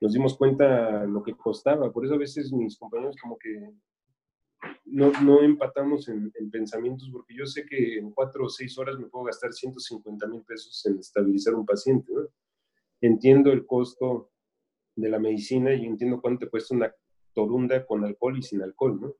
Nos 0.00 0.12
dimos 0.12 0.36
cuenta 0.36 1.04
lo 1.04 1.22
que 1.22 1.34
costaba, 1.34 1.92
por 1.92 2.04
eso 2.04 2.14
a 2.14 2.18
veces 2.18 2.52
mis 2.52 2.76
compañeros 2.76 3.16
como 3.22 3.38
que 3.38 3.70
no, 4.84 5.12
no 5.22 5.42
empatamos 5.42 6.08
en, 6.08 6.32
pensamientos, 6.50 7.08
porque 7.12 7.34
yo 7.34 7.46
sé 7.46 7.64
que 7.64 7.98
en 7.98 8.10
cuatro 8.10 8.46
o 8.46 8.48
seis 8.48 8.76
horas 8.76 8.98
me 8.98 9.06
puedo 9.06 9.26
gastar 9.26 9.52
150 9.52 10.26
mil 10.26 10.42
pesos 10.42 10.84
en 10.86 10.98
estabilizar 10.98 11.54
un 11.54 11.64
paciente. 11.64 12.12
Entiendo 13.00 13.52
el 13.52 13.64
costo 13.66 14.31
de 14.94 15.08
la 15.08 15.18
medicina 15.18 15.74
y 15.74 15.86
entiendo 15.86 16.20
cuánto 16.20 16.46
te 16.46 16.50
cuesta 16.50 16.74
una 16.74 16.94
torunda 17.32 17.86
con 17.86 18.04
alcohol 18.04 18.38
y 18.38 18.42
sin 18.42 18.62
alcohol, 18.62 19.00
¿no? 19.00 19.14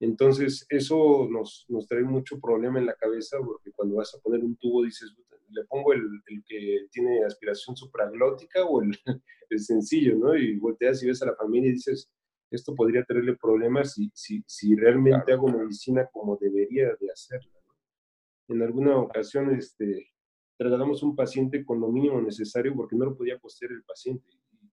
Entonces, 0.00 0.66
eso 0.68 1.28
nos, 1.30 1.64
nos 1.68 1.86
trae 1.86 2.02
mucho 2.02 2.40
problema 2.40 2.80
en 2.80 2.86
la 2.86 2.96
cabeza 2.96 3.38
porque 3.44 3.70
cuando 3.72 3.96
vas 3.96 4.12
a 4.14 4.18
poner 4.20 4.42
un 4.42 4.56
tubo 4.56 4.82
dices, 4.82 5.14
le 5.50 5.64
pongo 5.66 5.92
el, 5.92 6.02
el 6.26 6.42
que 6.44 6.86
tiene 6.90 7.24
aspiración 7.24 7.76
supraglótica 7.76 8.64
o 8.64 8.82
el, 8.82 8.90
el, 9.50 9.60
sencillo, 9.60 10.16
¿no? 10.16 10.36
Y 10.36 10.58
volteas 10.58 11.02
y 11.02 11.06
ves 11.06 11.22
a 11.22 11.26
la 11.26 11.36
familia 11.36 11.68
y 11.68 11.74
dices, 11.74 12.10
esto 12.50 12.74
podría 12.74 13.04
traerle 13.04 13.36
problemas 13.36 13.94
si, 13.94 14.10
si, 14.14 14.42
si 14.46 14.74
realmente 14.74 15.32
hago 15.32 15.46
medicina 15.48 16.08
como 16.12 16.36
debería 16.36 16.88
de 16.98 17.10
hacerla. 17.12 17.52
¿no? 17.66 18.54
En 18.56 18.62
alguna 18.62 18.96
ocasión, 18.98 19.54
este, 19.54 20.10
trasladamos 20.58 21.02
un 21.02 21.14
paciente 21.14 21.64
con 21.64 21.80
lo 21.80 21.88
mínimo 21.88 22.20
necesario 22.20 22.74
porque 22.74 22.96
no 22.96 23.04
lo 23.04 23.16
podía 23.16 23.38
costear 23.38 23.70
el 23.70 23.84
paciente 23.84 24.28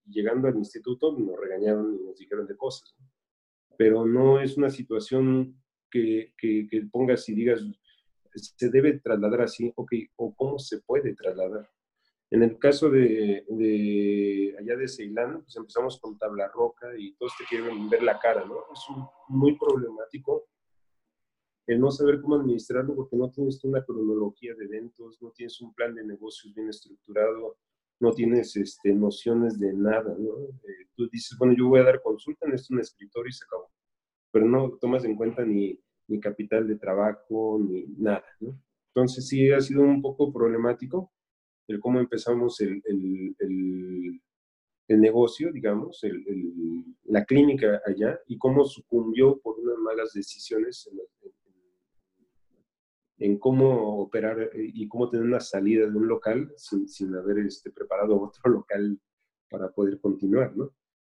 llegando 0.09 0.47
al 0.47 0.57
instituto 0.57 1.11
nos 1.17 1.39
regañaron 1.39 1.95
y 1.95 2.03
nos 2.03 2.17
dijeron 2.17 2.47
de 2.47 2.57
cosas. 2.57 2.95
Pero 3.77 4.05
no 4.05 4.39
es 4.39 4.57
una 4.57 4.69
situación 4.69 5.61
que, 5.89 6.33
que, 6.37 6.67
que, 6.69 6.81
pongas 6.91 7.27
y 7.29 7.35
digas, 7.35 7.61
se 8.35 8.69
debe 8.69 8.99
trasladar 8.99 9.41
así, 9.41 9.71
ok, 9.75 9.91
o 10.17 10.35
cómo 10.35 10.59
se 10.59 10.81
puede 10.81 11.15
trasladar. 11.15 11.69
En 12.31 12.43
el 12.43 12.59
caso 12.59 12.89
de, 12.89 13.43
de 13.47 14.55
allá 14.59 14.75
de 14.75 14.87
Ceilán, 14.87 15.41
pues 15.41 15.55
empezamos 15.55 15.99
con 15.99 16.17
tabla 16.17 16.47
roca 16.47 16.87
y 16.97 17.15
todos 17.15 17.33
te 17.37 17.45
quieren 17.45 17.89
ver 17.89 18.03
la 18.03 18.19
cara, 18.19 18.45
¿no? 18.45 18.55
Es 18.71 18.85
muy 19.29 19.57
problemático 19.57 20.47
el 21.65 21.79
no 21.79 21.91
saber 21.91 22.19
cómo 22.21 22.35
administrarlo 22.35 22.95
porque 22.95 23.15
no 23.15 23.29
tienes 23.29 23.63
una 23.63 23.83
cronología 23.83 24.55
de 24.55 24.65
eventos, 24.65 25.21
no 25.21 25.29
tienes 25.31 25.61
un 25.61 25.73
plan 25.73 25.93
de 25.93 26.03
negocios 26.03 26.53
bien 26.53 26.69
estructurado, 26.69 27.57
no 27.99 28.11
tienes 28.13 28.55
este, 28.55 28.93
nociones 28.93 29.59
de 29.59 29.73
nada, 29.73 30.15
¿no? 30.17 30.39
Eh, 30.63 30.87
tú 30.95 31.07
dices, 31.09 31.37
bueno, 31.37 31.53
yo 31.57 31.67
voy 31.67 31.79
a 31.79 31.83
dar 31.83 32.01
consulta 32.01 32.47
en 32.47 32.53
esto 32.53 32.73
un 32.73 32.79
escritorio 32.79 33.29
y 33.29 33.33
se 33.33 33.45
acabó, 33.45 33.71
pero 34.31 34.45
no 34.45 34.77
tomas 34.79 35.03
en 35.05 35.15
cuenta 35.15 35.43
ni, 35.43 35.79
ni 36.07 36.19
capital 36.19 36.67
de 36.67 36.77
trabajo, 36.77 37.59
ni 37.61 37.85
nada, 37.97 38.25
¿no? 38.39 38.59
Entonces 38.93 39.27
sí 39.27 39.51
ha 39.51 39.61
sido 39.61 39.81
un 39.81 40.01
poco 40.01 40.33
problemático 40.33 41.11
el 41.67 41.79
cómo 41.79 41.99
empezamos 41.99 42.59
el, 42.61 42.81
el, 42.85 43.35
el, 43.39 44.21
el 44.87 45.01
negocio, 45.01 45.51
digamos, 45.51 46.01
la 47.05 47.23
clínica 47.25 47.79
allá 47.85 48.19
y 48.27 48.37
cómo 48.39 48.65
sucumbió 48.65 49.39
por 49.39 49.59
unas 49.59 49.77
malas 49.77 50.13
decisiones 50.13 50.89
en, 50.91 50.99
en 53.19 53.37
cómo 53.37 53.99
operar 53.99 54.39
eh, 54.41 54.71
y 54.73 54.87
cómo 54.87 55.09
tener 55.09 55.25
una 55.25 55.39
salida 55.39 55.87
de 55.87 55.97
un 55.97 56.07
local 56.07 56.51
sin, 56.55 56.87
sin 56.87 57.13
haber 57.15 57.39
este, 57.39 57.69
preparado 57.71 58.19
otro 58.21 58.51
local 58.51 58.99
para 59.49 59.69
poder 59.71 59.99
continuar, 59.99 60.55
¿no? 60.55 60.73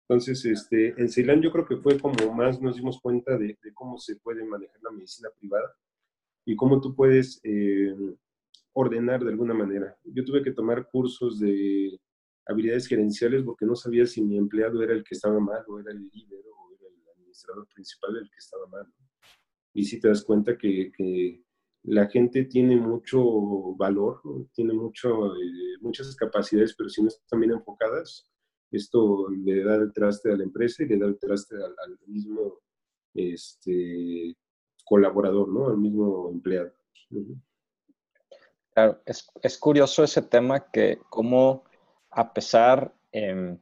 Entonces, 0.08 0.44
este, 0.44 1.00
en 1.00 1.08
Ceilán 1.08 1.40
yo 1.40 1.50
creo 1.52 1.64
que 1.66 1.76
fue 1.76 1.98
como 1.98 2.34
más 2.34 2.60
nos 2.60 2.76
dimos 2.76 3.00
cuenta 3.00 3.38
de, 3.38 3.56
cómo 3.72 3.98
se 3.98 4.16
puede 4.16 4.44
manejar 4.44 4.78
la 4.82 4.90
medicina 4.90 5.30
privada 5.38 5.74
y 6.44 6.56
cómo 6.56 6.80
tú 6.80 6.94
puedes 6.94 7.40
eh, 7.44 7.94
ordenar 8.72 9.24
de 9.24 9.30
alguna 9.30 9.54
manera. 9.54 9.96
Yo 10.04 10.24
tuve 10.24 10.42
que 10.42 10.52
tomar 10.52 10.88
cursos 10.90 11.38
de 11.38 11.98
habilidades 12.46 12.88
gerenciales 12.88 13.42
porque 13.44 13.64
no 13.64 13.76
sabía 13.76 14.04
si 14.06 14.22
mi 14.22 14.36
empleado 14.36 14.82
era 14.82 14.92
el 14.92 15.04
que 15.04 15.14
estaba 15.14 15.38
mal 15.38 15.64
o 15.68 15.78
era 15.78 15.92
el 15.92 16.08
líder 16.08 16.44
o 16.46 16.72
era 16.74 16.88
el 16.88 17.08
administrador 17.16 17.66
principal 17.72 18.16
el 18.16 18.28
que 18.28 18.38
estaba 18.38 18.66
mal. 18.66 18.92
Y 19.72 19.84
si 19.84 20.00
te 20.00 20.08
das 20.08 20.22
cuenta 20.24 20.58
que, 20.58 20.92
que 20.94 21.42
la 21.84 22.06
gente 22.06 22.44
tiene 22.44 22.76
mucho 22.76 23.74
valor, 23.76 24.20
tiene 24.52 24.72
mucho, 24.72 25.34
eh, 25.34 25.78
muchas 25.80 26.14
capacidades, 26.14 26.74
pero 26.76 26.88
si 26.88 27.02
no 27.02 27.08
están 27.08 27.40
bien 27.40 27.52
enfocadas, 27.52 28.30
esto 28.70 29.28
le 29.30 29.64
da 29.64 29.76
el 29.76 29.92
traste 29.92 30.32
a 30.32 30.36
la 30.36 30.44
empresa 30.44 30.82
y 30.82 30.86
le 30.86 30.98
da 30.98 31.06
el 31.06 31.18
traste 31.18 31.56
al, 31.56 31.98
mismo 32.06 32.60
este, 33.14 34.36
colaborador, 34.84 35.48
¿no? 35.48 35.68
Al 35.68 35.78
mismo 35.78 36.30
empleado. 36.30 36.72
Claro, 38.72 39.00
es, 39.04 39.30
es, 39.42 39.58
curioso 39.58 40.02
ese 40.02 40.22
tema 40.22 40.70
que 40.70 40.98
como 41.10 41.64
a 42.10 42.32
pesar 42.32 42.94
em, 43.10 43.58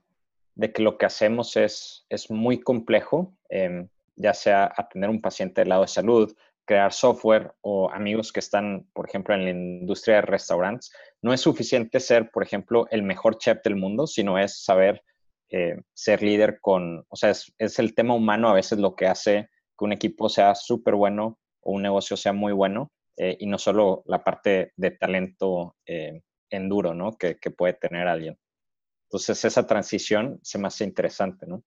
de 0.55 0.73
que 0.73 0.83
lo 0.83 0.99
que 0.99 1.07
hacemos 1.07 1.57
es, 1.57 2.05
es 2.09 2.31
muy 2.31 2.61
complejo, 2.61 3.35
em, 3.49 3.89
ya 4.15 4.35
sea 4.35 4.73
atender 4.77 5.11
un 5.11 5.21
paciente 5.21 5.63
del 5.63 5.71
lado 5.71 5.83
de 5.83 5.89
salud, 5.89 6.37
crear 6.71 6.93
software 6.93 7.53
o 7.63 7.91
amigos 7.91 8.33
que 8.33 8.39
están, 8.39 8.87
por 8.93 9.09
ejemplo, 9.09 9.35
en 9.35 9.45
la 9.45 9.51
industria 9.51 10.17
de 10.17 10.23
restaurantes, 10.23 10.93
no 11.21 11.33
es 11.33 11.41
suficiente 11.41 11.99
ser, 11.99 12.31
por 12.31 12.45
ejemplo, 12.45 12.87
el 12.93 13.03
mejor 13.03 13.39
chef 13.39 13.59
del 13.65 13.75
mundo, 13.75 14.07
sino 14.07 14.39
es 14.39 14.63
saber 14.63 15.03
eh, 15.51 15.81
ser 15.93 16.23
líder 16.23 16.61
con, 16.61 17.05
o 17.09 17.17
sea, 17.17 17.31
es, 17.31 17.79
el 17.81 17.93
tema 17.97 18.15
humano 18.15 18.49
a 18.49 18.55
veces 18.55 18.79
lo 18.79 18.95
que 18.95 19.09
hace 19.09 19.51
que 19.77 19.85
un 19.85 19.93
equipo 19.93 20.29
sea 20.29 20.55
súper 20.55 20.95
bueno 20.95 21.41
o 21.61 21.73
un 21.73 21.83
negocio 21.83 22.17
sea 22.17 22.33
muy 22.33 22.53
bueno 22.53 22.93
eh, 23.17 23.37
y 23.41 23.47
no 23.49 23.59
solo 23.59 24.05
la 24.07 24.23
parte 24.23 24.73
de 24.77 24.93
talento 24.93 25.75
eh, 25.87 26.21
enduro, 26.51 26.95
¿no? 26.95 27.17
Que, 27.19 27.41
que 27.41 27.51
puede 27.51 27.73
tener 27.73 28.07
alguien. 28.07 28.39
Entonces, 29.09 29.45
esa 29.45 29.67
transición 29.67 30.39
se 30.45 30.59
me 30.59 30.69
hace 30.69 30.85
interesante, 30.85 31.49
¿no? 31.49 31.65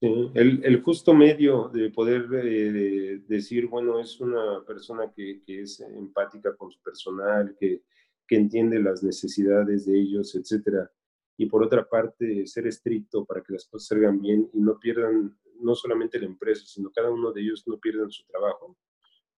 El, 0.00 0.64
el, 0.64 0.82
justo 0.82 1.12
medio 1.12 1.68
de 1.68 1.90
poder 1.90 2.26
eh, 2.32 3.20
decir, 3.28 3.66
bueno, 3.66 4.00
es 4.00 4.20
una 4.20 4.64
persona 4.66 5.12
que, 5.14 5.42
que, 5.44 5.62
es 5.62 5.80
empática 5.80 6.56
con 6.56 6.70
su 6.70 6.80
personal, 6.80 7.54
que, 7.58 7.82
que 8.26 8.36
entiende 8.36 8.80
las 8.80 9.02
necesidades 9.02 9.86
de 9.86 9.98
ellos, 9.98 10.34
etcétera. 10.34 10.90
Y 11.36 11.46
por 11.46 11.62
otra 11.62 11.88
parte, 11.88 12.46
ser 12.46 12.66
estricto 12.66 13.24
para 13.24 13.42
que 13.42 13.52
las 13.52 13.66
cosas 13.66 13.88
salgan 13.88 14.20
bien 14.20 14.48
y 14.52 14.60
no 14.60 14.78
pierdan, 14.78 15.38
no 15.60 15.74
solamente 15.74 16.18
la 16.18 16.26
empresa, 16.26 16.64
sino 16.66 16.90
cada 16.90 17.10
uno 17.10 17.32
de 17.32 17.42
ellos 17.42 17.64
no 17.66 17.78
pierdan 17.78 18.10
su 18.10 18.24
trabajo 18.26 18.76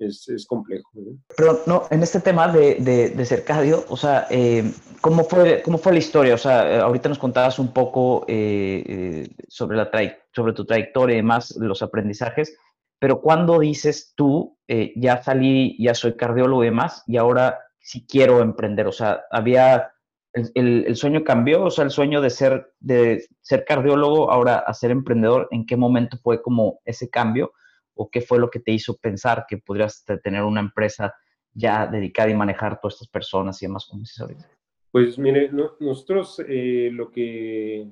es, 0.06 0.28
es 0.28 0.46
complejo. 0.46 0.90
Pero 1.36 1.60
no, 1.66 1.84
en 1.90 2.02
este 2.02 2.20
tema 2.20 2.48
de, 2.48 2.76
de, 2.76 3.10
de 3.10 3.24
Cercadio, 3.24 3.84
o 3.88 3.96
sea, 3.96 4.26
eh, 4.30 4.70
¿cómo, 5.00 5.24
fue, 5.24 5.62
¿cómo 5.62 5.78
fue 5.78 5.92
la 5.92 5.98
historia? 5.98 6.34
O 6.34 6.38
sea, 6.38 6.70
eh, 6.70 6.80
ahorita 6.80 7.08
nos 7.08 7.18
contabas 7.18 7.58
un 7.58 7.72
poco 7.72 8.24
eh, 8.28 8.84
eh, 8.86 9.28
sobre, 9.48 9.76
la 9.76 9.90
sobre 10.34 10.52
tu 10.52 10.64
trayectoria 10.64 11.14
y 11.14 11.18
demás, 11.18 11.54
los 11.58 11.82
aprendizajes, 11.82 12.56
pero 12.98 13.20
¿cuándo 13.20 13.58
dices 13.58 14.12
tú, 14.14 14.56
eh, 14.68 14.92
ya 14.96 15.22
salí, 15.22 15.76
ya 15.82 15.94
soy 15.94 16.16
cardiólogo 16.16 16.62
y 16.62 16.68
demás, 16.68 17.02
y 17.06 17.16
ahora 17.16 17.58
sí 17.80 18.06
quiero 18.08 18.40
emprender? 18.40 18.86
O 18.86 18.92
sea, 18.92 19.22
había... 19.30 19.92
El, 20.34 20.86
el, 20.86 20.96
sueño 20.96 21.24
cambió, 21.24 21.64
o 21.64 21.70
sea, 21.70 21.84
el 21.84 21.90
sueño 21.90 22.22
de 22.22 22.30
ser, 22.30 22.72
de 22.80 23.26
ser 23.42 23.66
cardiólogo 23.66 24.30
ahora 24.30 24.60
a 24.60 24.72
ser 24.72 24.90
emprendedor, 24.90 25.46
¿en 25.50 25.66
qué 25.66 25.76
momento 25.76 26.16
fue 26.22 26.40
como 26.40 26.80
ese 26.86 27.10
cambio? 27.10 27.52
O 27.94 28.10
qué 28.10 28.20
fue 28.20 28.38
lo 28.38 28.50
que 28.50 28.60
te 28.60 28.72
hizo 28.72 28.96
pensar 28.96 29.44
que 29.48 29.58
podrías 29.58 30.04
tener 30.22 30.42
una 30.42 30.60
empresa 30.60 31.14
ya 31.54 31.86
dedicada 31.86 32.30
y 32.30 32.34
manejar 32.34 32.80
todas 32.80 32.94
estas 32.94 33.08
personas 33.08 33.62
y 33.62 33.66
demás, 33.66 33.86
como 33.86 34.00
dices 34.00 34.20
ahorita? 34.20 34.48
Pues 34.90 35.18
mire, 35.18 35.50
nosotros 35.80 36.42
eh, 36.46 36.90
lo 36.92 37.10
que 37.10 37.90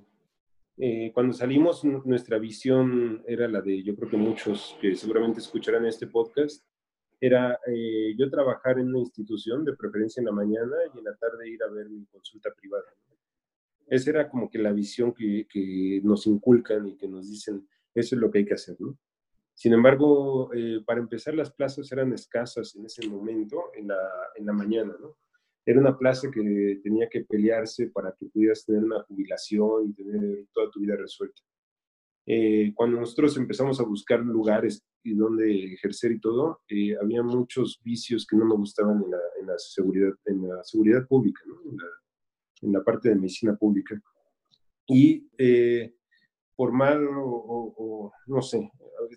eh, 0.76 1.10
cuando 1.12 1.32
salimos 1.32 1.84
nuestra 1.84 2.38
visión 2.38 3.22
era 3.26 3.48
la 3.48 3.60
de, 3.60 3.82
yo 3.82 3.94
creo 3.96 4.08
que 4.08 4.16
muchos 4.16 4.76
que 4.80 4.94
seguramente 4.94 5.40
escucharán 5.40 5.86
este 5.86 6.06
podcast, 6.06 6.64
era 7.20 7.58
eh, 7.66 8.14
yo 8.16 8.30
trabajar 8.30 8.78
en 8.78 8.88
una 8.88 9.00
institución, 9.00 9.64
de 9.64 9.76
preferencia 9.76 10.20
en 10.20 10.26
la 10.26 10.32
mañana 10.32 10.76
y 10.94 10.98
en 10.98 11.04
la 11.04 11.14
tarde 11.16 11.50
ir 11.50 11.62
a 11.62 11.68
ver 11.68 11.90
mi 11.90 12.06
consulta 12.06 12.50
privada. 12.58 12.86
Esa 13.88 14.10
era 14.10 14.28
como 14.30 14.48
que 14.48 14.58
la 14.58 14.72
visión 14.72 15.12
que, 15.12 15.46
que 15.50 16.00
nos 16.02 16.26
inculcan 16.26 16.86
y 16.86 16.96
que 16.96 17.08
nos 17.08 17.28
dicen, 17.28 17.68
eso 17.94 18.14
es 18.14 18.20
lo 18.20 18.30
que 18.30 18.38
hay 18.38 18.46
que 18.46 18.54
hacer, 18.54 18.76
¿no? 18.78 18.96
Sin 19.60 19.74
embargo, 19.74 20.50
eh, 20.54 20.80
para 20.86 21.00
empezar, 21.00 21.34
las 21.34 21.52
plazas 21.52 21.92
eran 21.92 22.14
escasas 22.14 22.74
en 22.76 22.86
ese 22.86 23.06
momento, 23.06 23.64
en 23.74 23.88
la, 23.88 23.98
en 24.34 24.46
la 24.46 24.54
mañana, 24.54 24.96
¿no? 24.98 25.18
Era 25.66 25.80
una 25.80 25.98
plaza 25.98 26.30
que 26.30 26.80
tenía 26.82 27.10
que 27.10 27.26
pelearse 27.26 27.88
para 27.88 28.16
que 28.18 28.24
pudieras 28.24 28.64
tener 28.64 28.82
una 28.82 29.02
jubilación 29.02 29.90
y 29.90 29.92
tener 29.92 30.46
toda 30.54 30.70
tu 30.70 30.80
vida 30.80 30.96
resuelta. 30.96 31.42
Eh, 32.24 32.72
cuando 32.74 33.00
nosotros 33.00 33.36
empezamos 33.36 33.78
a 33.80 33.82
buscar 33.82 34.20
lugares 34.20 34.82
y 35.04 35.12
donde 35.12 35.74
ejercer 35.74 36.12
y 36.12 36.20
todo, 36.20 36.62
eh, 36.66 36.96
había 36.98 37.22
muchos 37.22 37.82
vicios 37.84 38.26
que 38.26 38.38
no 38.38 38.46
me 38.46 38.54
gustaban 38.54 39.04
en 39.40 39.46
la, 39.46 39.58
seguridad, 39.58 40.14
en 40.24 40.48
la 40.48 40.64
seguridad 40.64 41.06
pública, 41.06 41.42
¿no? 41.46 41.60
en, 42.62 42.72
la, 42.72 42.82
parte 42.82 43.10
de 43.10 43.16
medicina 43.16 43.54
pública. 43.56 44.00
Y 44.86 45.20
por 45.20 45.99
mal 46.68 47.06
o, 47.10 48.12
no 48.26 48.42
sé, 48.42 48.70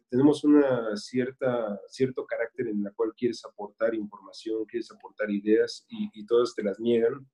tenemos 0.09 0.43
una 0.43 0.95
cierta, 0.95 1.79
cierto 1.87 2.25
carácter 2.25 2.67
en 2.67 2.83
la 2.83 2.91
cual 2.91 3.13
quieres 3.15 3.43
aportar 3.45 3.93
información, 3.95 4.65
quieres 4.65 4.91
aportar 4.91 5.29
ideas 5.29 5.85
y, 5.89 6.09
y 6.13 6.25
todas 6.25 6.55
te 6.55 6.63
las 6.63 6.79
niegan 6.79 7.27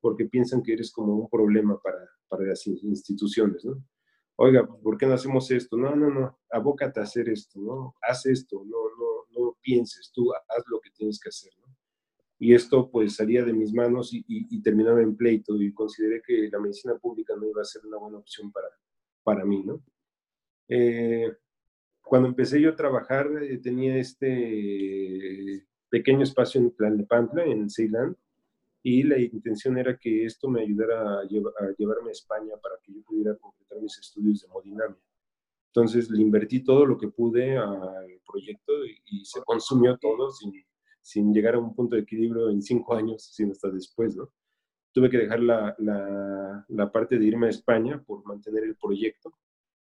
porque 0.00 0.26
piensan 0.26 0.62
que 0.62 0.74
eres 0.74 0.92
como 0.92 1.14
un 1.14 1.28
problema 1.28 1.78
para, 1.80 1.98
para 2.28 2.44
las 2.44 2.66
instituciones, 2.66 3.64
¿no? 3.64 3.82
Oiga, 4.36 4.64
¿por 4.66 4.96
qué 4.96 5.06
no 5.06 5.14
hacemos 5.14 5.50
esto? 5.50 5.76
No, 5.76 5.96
no, 5.96 6.10
no, 6.10 6.38
abócate 6.50 7.00
a 7.00 7.02
hacer 7.02 7.28
esto, 7.28 7.58
¿no? 7.60 7.94
Haz 8.00 8.26
esto, 8.26 8.62
no, 8.64 8.76
no, 8.96 9.24
no 9.36 9.56
pienses, 9.60 10.12
tú 10.14 10.32
haz 10.32 10.64
lo 10.68 10.80
que 10.80 10.90
tienes 10.90 11.18
que 11.18 11.30
hacer, 11.30 11.52
¿no? 11.60 11.74
Y 12.38 12.54
esto 12.54 12.88
pues 12.88 13.16
salía 13.16 13.44
de 13.44 13.52
mis 13.52 13.72
manos 13.72 14.14
y, 14.14 14.24
y, 14.28 14.62
terminaba 14.62 15.02
en 15.02 15.16
pleito 15.16 15.60
y 15.60 15.74
consideré 15.74 16.22
que 16.24 16.48
la 16.52 16.60
medicina 16.60 16.96
pública 16.96 17.34
no 17.34 17.48
iba 17.48 17.62
a 17.62 17.64
ser 17.64 17.84
una 17.84 17.98
buena 17.98 18.18
opción 18.18 18.52
para, 18.52 18.68
para 19.28 19.44
mí, 19.44 19.62
¿no? 19.62 19.82
Eh, 20.68 21.30
cuando 22.00 22.28
empecé 22.28 22.62
yo 22.62 22.70
a 22.70 22.76
trabajar 22.76 23.26
eh, 23.42 23.58
tenía 23.58 23.98
este 23.98 25.66
pequeño 25.90 26.22
espacio 26.22 26.58
en 26.58 26.74
Tlalnepantla, 26.74 27.44
en 27.44 27.68
Ceilán, 27.68 28.16
y 28.82 29.02
la 29.02 29.18
intención 29.18 29.76
era 29.76 29.98
que 29.98 30.24
esto 30.24 30.48
me 30.48 30.62
ayudara 30.62 31.20
a, 31.20 31.24
llevarme 31.28 32.08
a 32.08 32.12
España 32.12 32.54
para 32.62 32.76
que 32.82 32.94
yo 32.94 33.02
pudiera 33.02 33.36
completar 33.36 33.82
mis 33.82 33.98
estudios 33.98 34.40
de 34.40 34.46
hemodinamia. 34.46 35.04
Entonces 35.66 36.08
le 36.08 36.22
invertí 36.22 36.64
todo 36.64 36.86
lo 36.86 36.96
que 36.96 37.08
pude 37.08 37.58
al 37.58 38.20
proyecto 38.26 38.72
y, 38.86 39.26
se 39.26 39.42
consumió 39.42 39.98
todo 39.98 40.30
sin, 40.30 40.54
sin, 41.02 41.34
llegar 41.34 41.54
a 41.56 41.58
un 41.58 41.74
punto 41.74 41.96
de 41.96 42.02
equilibrio 42.02 42.48
en 42.48 42.62
cinco 42.62 42.94
años, 42.94 43.22
sino 43.24 43.52
hasta 43.52 43.68
después, 43.68 44.16
¿no? 44.16 44.30
Tuve 44.92 45.10
que 45.10 45.18
dejar 45.18 45.40
la, 45.40 45.74
la, 45.78 46.64
la 46.68 46.92
parte 46.92 47.18
de 47.18 47.26
irme 47.26 47.46
a 47.46 47.50
España 47.50 48.02
por 48.06 48.24
mantener 48.24 48.64
el 48.64 48.76
proyecto 48.76 49.32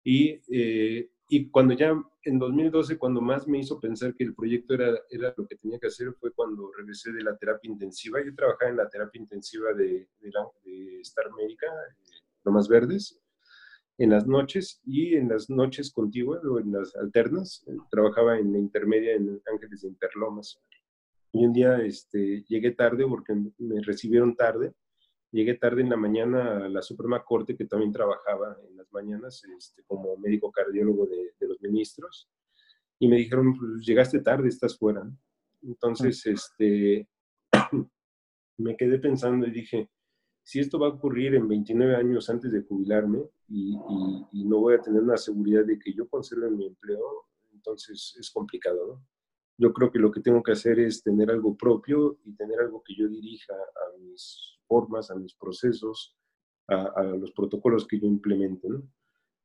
y 0.03 0.41
eh, 0.51 1.11
y 1.33 1.49
cuando 1.49 1.75
ya 1.75 1.95
en 2.25 2.39
2012, 2.41 2.99
cuando 2.99 3.21
más 3.21 3.47
me 3.47 3.61
hizo 3.61 3.79
pensar 3.79 4.15
que 4.17 4.25
el 4.25 4.35
proyecto 4.35 4.75
era, 4.75 4.99
era 5.09 5.33
lo 5.37 5.47
que 5.47 5.55
tenía 5.55 5.79
que 5.79 5.87
hacer, 5.87 6.13
fue 6.15 6.33
cuando 6.33 6.73
regresé 6.77 7.13
de 7.13 7.23
la 7.23 7.37
terapia 7.37 7.71
intensiva. 7.71 8.19
Yo 8.23 8.35
trabajaba 8.35 8.69
en 8.69 8.77
la 8.77 8.89
terapia 8.89 9.23
intensiva 9.23 9.73
de, 9.73 10.09
de, 10.19 11.01
Star 11.03 11.33
Médica, 11.33 11.69
eh, 11.69 12.51
más 12.51 12.67
Verdes, 12.67 13.21
en 13.97 14.11
las 14.11 14.27
noches 14.27 14.81
y 14.85 15.15
en 15.15 15.29
las 15.29 15.49
noches 15.49 15.93
contiguas 15.93 16.45
o 16.45 16.59
en 16.59 16.73
las 16.73 16.97
alternas. 16.97 17.65
Trabajaba 17.93 18.37
en 18.37 18.53
la 18.53 18.59
intermedia 18.59 19.15
en 19.15 19.41
Ángeles 19.53 19.83
de 19.83 19.89
Interlomas. 19.89 20.61
Y 21.33 21.45
un 21.45 21.53
día 21.53 21.79
este, 21.83 22.45
llegué 22.49 22.73
tarde 22.73 23.07
porque 23.07 23.35
me 23.59 23.81
recibieron 23.83 24.35
tarde 24.35 24.75
Llegué 25.33 25.55
tarde 25.55 25.83
en 25.83 25.91
la 25.91 25.97
mañana 25.97 26.65
a 26.65 26.69
la 26.69 26.83
Suprema 26.83 27.23
Corte, 27.23 27.57
que 27.57 27.65
también 27.65 27.93
trabajaba 27.93 28.57
en 28.69 28.77
las 28.77 28.93
mañanas 28.93 29.45
este, 29.57 29.85
como 29.85 30.17
médico 30.17 30.51
cardiólogo 30.51 31.07
de, 31.07 31.47
los 31.47 31.61
ministros, 31.63 32.29
y 32.99 33.09
me 33.09 33.17
dijeron, 33.17 33.57
pues, 33.57 33.87
llegaste 33.87 34.21
tarde, 34.21 34.49
estás 34.49 34.77
fuera. 34.77 35.09
Entonces, 35.63 36.27
este, 36.27 37.09
me 38.59 38.77
quedé 38.77 38.99
pensando 38.99 39.47
y 39.47 39.53
dije, 39.53 39.89
si 40.43 40.59
esto 40.59 40.81
va 40.81 40.89
a 40.89 40.91
ocurrir 40.91 41.37
en 41.37 41.47
29 41.47 41.95
años 41.95 42.29
antes 42.29 42.51
de 42.51 42.63
jubilarme 42.63 43.23
y, 43.47 43.77
y, 44.33 44.45
no 44.45 44.59
voy 44.59 44.75
a 44.75 44.81
tener 44.81 45.01
una 45.01 45.17
seguridad 45.17 45.65
de 45.65 45.79
que 45.79 45.93
yo 45.93 46.09
conserve 46.09 46.51
mi 46.51 46.67
empleo, 46.67 47.29
entonces 47.53 48.17
es 48.19 48.31
complicado, 48.31 48.87
¿no? 48.87 49.07
Yo 49.61 49.75
creo 49.75 49.91
que 49.91 49.99
lo 49.99 50.11
que 50.11 50.23
tengo 50.23 50.43
que 50.43 50.53
hacer 50.53 50.81
es 50.81 51.03
tener 51.03 51.31
algo 51.31 51.55
propio 51.55 52.19
y 52.25 52.35
tener 52.35 52.61
algo 52.61 52.83
que 52.83 52.95
yo 52.95 53.07
dirija 53.07 53.53
a 53.53 53.99
mis 53.99 54.59
formas, 54.67 55.11
a 55.11 55.17
mis 55.17 55.35
procesos, 55.35 56.17
a, 56.67 57.03
los 57.03 57.31
protocolos 57.33 57.87
que 57.87 58.01
yo 58.01 58.07
implemento. 58.07 58.69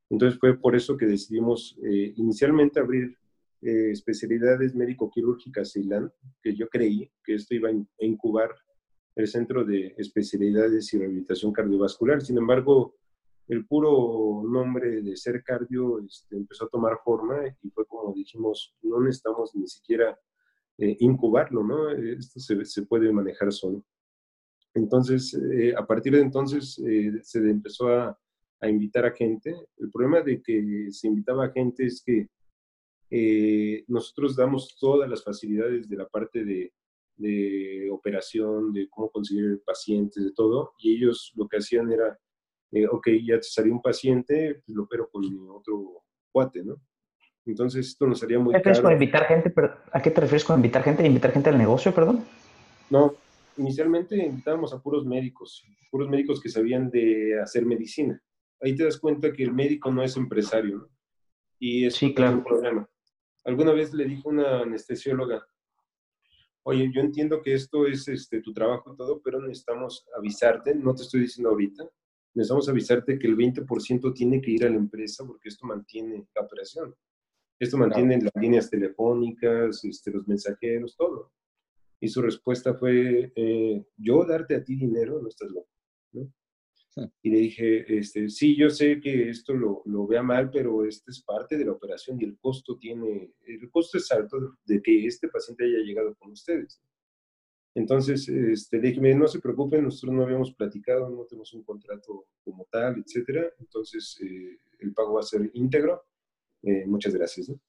Entonces 0.09 0.39
fue 0.39 0.57
por 0.57 0.73
eso 0.73 0.95
que 0.95 1.05
decidimos 1.05 1.77
eh, 1.83 2.13
inicialmente 2.15 2.79
abrir 2.79 3.17
eh, 3.61 3.91
especialidades 3.91 4.73
médico-quirúrgicas 4.73 5.75
ILAN, 5.75 6.09
que 6.41 6.55
yo 6.55 6.69
creí 6.69 7.11
que 7.21 7.33
esto 7.33 7.53
iba 7.53 7.67
a 7.67 8.05
incubar 8.05 8.55
el 9.17 9.27
Centro 9.27 9.65
de 9.65 9.95
Especialidades 9.97 10.93
y 10.93 10.97
Rehabilitación 10.97 11.51
Cardiovascular. 11.51 12.21
Sin 12.21 12.37
embargo, 12.37 12.95
el 13.47 13.65
puro 13.67 14.43
nombre 14.47 15.01
de 15.01 15.15
ser 15.15 15.43
cardio 15.43 15.99
este, 15.99 16.35
empezó 16.35 16.65
a 16.65 16.69
tomar 16.69 16.99
forma 17.03 17.47
y 17.61 17.69
fue 17.69 17.85
como 17.85 18.13
dijimos, 18.13 18.75
no 18.81 18.99
necesitamos 19.01 19.55
ni 19.55 19.67
siquiera 19.67 20.17
eh, 20.77 20.97
incubarlo, 20.99 21.63
¿no? 21.63 21.89
Esto 21.91 22.39
se, 22.39 22.65
se, 22.65 22.83
puede 22.83 23.11
manejar 23.11 23.51
solo. 23.51 23.83
Entonces, 24.75 25.33
eh, 25.33 25.73
a 25.75 25.85
partir 25.87 26.13
de 26.13 26.21
entonces 26.21 26.77
eh, 26.85 27.13
se 27.23 27.39
empezó 27.39 27.87
a, 27.89 28.17
invitar 28.63 29.05
a 29.05 29.11
gente. 29.11 29.53
El 29.77 29.91
problema 29.91 30.21
de 30.21 30.41
que 30.41 30.87
se 30.89 31.07
invitaba 31.07 31.45
a 31.45 31.51
gente 31.51 31.85
es 31.85 32.01
que 32.03 32.27
eh, 33.11 33.83
nosotros 33.87 34.35
damos 34.35 34.75
todas 34.79 35.07
las 35.07 35.23
facilidades 35.23 35.87
de 35.87 35.95
la 35.95 36.07
parte 36.07 36.43
de, 36.43 36.71
operación, 37.91 38.73
de 38.73 38.89
cómo 38.89 39.11
conseguir 39.11 39.61
pacientes, 39.63 40.23
de 40.23 40.31
todo, 40.33 40.73
y 40.79 40.95
ellos 40.95 41.31
lo 41.35 41.47
que 41.47 41.57
hacían 41.57 41.91
era, 41.91 42.19
ok, 42.89 43.07
ya 43.23 43.37
te 43.37 43.43
salió 43.43 43.73
un 43.73 43.81
paciente, 43.81 44.61
pues 44.65 44.75
lo 44.75 44.83
opero 44.83 45.09
con 45.09 45.23
otro 45.49 46.03
cuate, 46.31 46.63
¿no? 46.63 46.75
Entonces 47.45 47.87
esto 47.87 48.07
nos 48.07 48.21
haría 48.23 48.39
muy 48.39 48.55
¿Qué 48.55 48.61
caro. 48.61 48.81
Con 48.81 48.93
invitar 48.93 49.25
gente, 49.25 49.53
¿A 49.91 50.01
qué 50.01 50.11
te 50.11 50.21
refieres 50.21 50.43
con 50.43 50.57
invitar 50.57 50.83
gente? 50.83 51.05
¿Invitar 51.05 51.31
gente 51.31 51.49
al 51.49 51.57
negocio, 51.57 51.93
perdón? 51.93 52.25
No, 52.89 53.13
inicialmente 53.57 54.17
invitábamos 54.17 54.73
a 54.73 54.81
puros 54.81 55.05
médicos, 55.05 55.63
puros 55.91 56.09
médicos 56.09 56.41
que 56.41 56.49
sabían 56.49 56.89
de 56.89 57.39
hacer 57.39 57.65
medicina. 57.65 58.19
Ahí 58.61 58.75
te 58.75 58.83
das 58.83 58.97
cuenta 58.97 59.31
que 59.31 59.43
el 59.43 59.53
médico 59.53 59.91
no 59.91 60.03
es 60.03 60.17
empresario, 60.17 60.79
¿no? 60.79 60.89
Y 61.59 61.85
eso 61.85 61.99
sí, 61.99 62.13
claro. 62.13 62.31
es 62.31 62.37
un 62.37 62.43
problema. 62.43 62.89
Alguna 63.43 63.73
vez 63.73 63.93
le 63.93 64.05
dijo 64.05 64.29
una 64.29 64.61
anestesióloga, 64.61 65.47
oye, 66.63 66.91
yo 66.93 67.01
entiendo 67.01 67.41
que 67.41 67.53
esto 67.53 67.85
es 67.85 68.07
este, 68.07 68.41
tu 68.41 68.51
trabajo 68.53 68.91
y 68.91 68.97
todo, 68.97 69.21
pero 69.23 69.39
necesitamos 69.39 70.05
avisarte, 70.17 70.73
no 70.73 70.95
te 70.95 71.03
estoy 71.03 71.21
diciendo 71.21 71.51
ahorita, 71.51 71.87
necesitamos 72.35 72.69
avisarte 72.69 73.17
que 73.17 73.27
el 73.27 73.37
20% 73.37 74.13
tiene 74.13 74.41
que 74.41 74.51
ir 74.51 74.65
a 74.65 74.69
la 74.69 74.75
empresa 74.75 75.25
porque 75.25 75.49
esto 75.49 75.65
mantiene 75.65 76.27
la 76.35 76.41
operación. 76.41 76.93
Esto 77.57 77.77
mantiene 77.77 78.21
las 78.21 78.33
líneas 78.35 78.69
telefónicas, 78.69 79.83
este, 79.85 80.11
los 80.11 80.27
mensajeros, 80.27 80.95
todo. 80.97 81.31
Y 82.01 82.09
su 82.09 82.21
respuesta 82.21 82.73
fue, 82.73 83.31
eh, 83.33 83.85
yo 83.95 84.25
darte 84.25 84.55
a 84.55 84.63
ti 84.63 84.75
dinero, 84.75 85.21
no 85.21 85.29
estás 85.29 85.49
loco. 85.49 85.69
¿no? 86.11 86.31
Y 87.21 87.29
le 87.29 87.37
dije, 87.39 87.97
este, 87.97 88.29
sí, 88.29 88.55
yo 88.55 88.69
sé 88.69 88.99
que 88.99 89.29
esto 89.29 89.53
lo, 89.53 89.81
lo, 89.85 90.05
vea 90.05 90.21
mal, 90.21 90.49
pero 90.49 90.85
esta 90.85 91.11
es 91.11 91.21
parte 91.21 91.57
de 91.57 91.65
la 91.65 91.71
operación 91.71 92.19
y 92.19 92.25
el 92.25 92.37
costo 92.37 92.77
tiene, 92.77 93.33
el 93.45 93.69
costo 93.69 93.97
es 93.97 94.11
alto 94.11 94.57
de 94.65 94.81
que 94.81 95.05
este 95.05 95.27
paciente 95.29 95.65
haya 95.65 95.79
llegado 95.79 96.15
con 96.15 96.31
ustedes. 96.31 96.81
Entonces, 97.75 98.27
este, 98.29 98.79
le 98.79 98.89
dije, 98.89 99.15
no 99.15 99.27
se 99.27 99.41
preocupen, 99.41 99.83
nosotros 99.83 100.15
no 100.15 100.23
habíamos 100.23 100.53
platicado, 100.53 101.09
no 101.09 101.25
tenemos 101.25 101.53
un 101.53 101.63
contrato 101.63 102.25
como 102.43 102.65
tal, 102.71 103.03
etcétera. 103.05 103.51
Entonces, 103.59 104.17
eh, 104.23 104.59
el 104.79 104.93
pago 104.93 105.15
va 105.15 105.19
a 105.19 105.23
ser 105.23 105.51
íntegro. 105.53 106.05
Eh, 106.63 106.85
muchas 106.87 107.13
gracias. 107.13 107.49
¿no? 107.49 107.59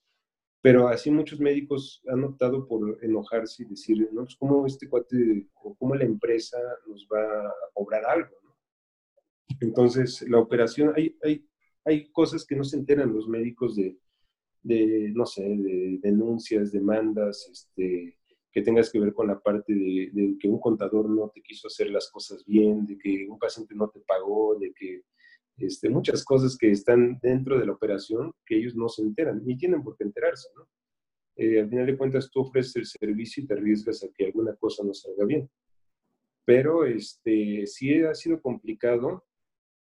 Pero 0.62 0.86
así 0.88 1.10
muchos 1.10 1.40
médicos 1.40 2.02
han 2.08 2.22
optado 2.22 2.68
por 2.68 2.98
enojarse 3.04 3.64
y 3.64 3.66
decir, 3.66 4.08
no, 4.12 4.22
pues 4.22 4.36
cómo 4.36 4.64
este 4.64 4.88
cuate 4.88 5.48
o 5.62 5.74
cómo 5.74 5.96
la 5.96 6.04
empresa 6.04 6.58
nos 6.86 7.06
va 7.12 7.48
a 7.48 7.52
cobrar 7.74 8.04
algo, 8.04 8.34
¿no? 8.44 8.56
Entonces, 9.60 10.24
la 10.28 10.38
operación, 10.38 10.92
hay, 10.96 11.16
hay, 11.22 11.48
hay 11.84 12.10
cosas 12.10 12.44
que 12.44 12.56
no 12.56 12.64
se 12.64 12.76
enteran 12.76 13.12
los 13.12 13.28
médicos 13.28 13.76
de, 13.76 13.98
de 14.62 15.12
no 15.14 15.26
sé, 15.26 15.42
de 15.42 15.98
denuncias, 16.02 16.72
demandas, 16.72 17.48
este, 17.50 18.18
que 18.56 18.62
tengas 18.62 18.90
que 18.90 18.98
ver 18.98 19.12
con 19.12 19.26
la 19.26 19.38
parte 19.38 19.74
de, 19.74 20.08
de, 20.14 20.38
que 20.40 20.48
un 20.48 20.58
contador 20.58 21.10
no 21.10 21.28
te 21.28 21.42
quiso 21.42 21.68
hacer 21.68 21.90
las 21.90 22.10
cosas 22.10 22.42
bien, 22.46 22.86
de 22.86 22.96
que 22.96 23.26
un 23.28 23.38
paciente 23.38 23.74
no 23.74 23.90
te 23.90 24.00
pagó, 24.00 24.58
de 24.58 24.72
que 24.72 25.02
este, 25.58 25.90
muchas 25.90 26.24
cosas 26.24 26.56
que 26.56 26.70
están 26.70 27.18
dentro 27.20 27.58
de 27.58 27.66
la 27.66 27.72
operación 27.72 28.32
que 28.46 28.56
ellos 28.56 28.74
no 28.74 28.88
se 28.88 29.02
enteran, 29.02 29.44
ni 29.44 29.58
tienen 29.58 29.82
por 29.82 29.94
qué 29.94 30.04
enterarse, 30.04 30.48
¿no? 30.56 30.66
Eh, 31.36 31.60
al 31.60 31.68
final 31.68 31.84
de 31.84 31.98
cuentas 31.98 32.30
tú 32.30 32.40
ofreces 32.40 32.76
el 32.76 32.86
servicio 32.86 33.44
y 33.44 33.46
te 33.46 33.52
arriesgas 33.52 34.02
a 34.02 34.08
que 34.16 34.24
alguna 34.24 34.56
cosa 34.56 34.82
no 34.84 34.94
salga 34.94 35.26
bien. 35.26 35.50
Pero 36.46 36.86
este, 36.86 37.66
sí 37.66 38.00
ha 38.04 38.14
sido 38.14 38.40
complicado, 38.40 39.26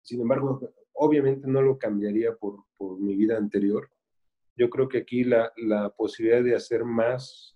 sin 0.04 0.22
embargo, 0.22 0.62
obviamente 0.94 1.48
no 1.48 1.64
lo 1.64 1.80
cambiaría 1.80 2.36
por, 2.36 2.66
por 2.78 3.00
mi 3.00 3.16
vida 3.16 3.36
anterior. 3.36 3.90
Yo 4.56 4.70
creo 4.70 4.88
que 4.88 5.00
aquí 5.00 5.24
la, 5.24 5.52
la 5.58 5.90
posibilidad 5.90 6.44
de 6.44 6.54
hacer 6.54 6.86
más 6.86 7.56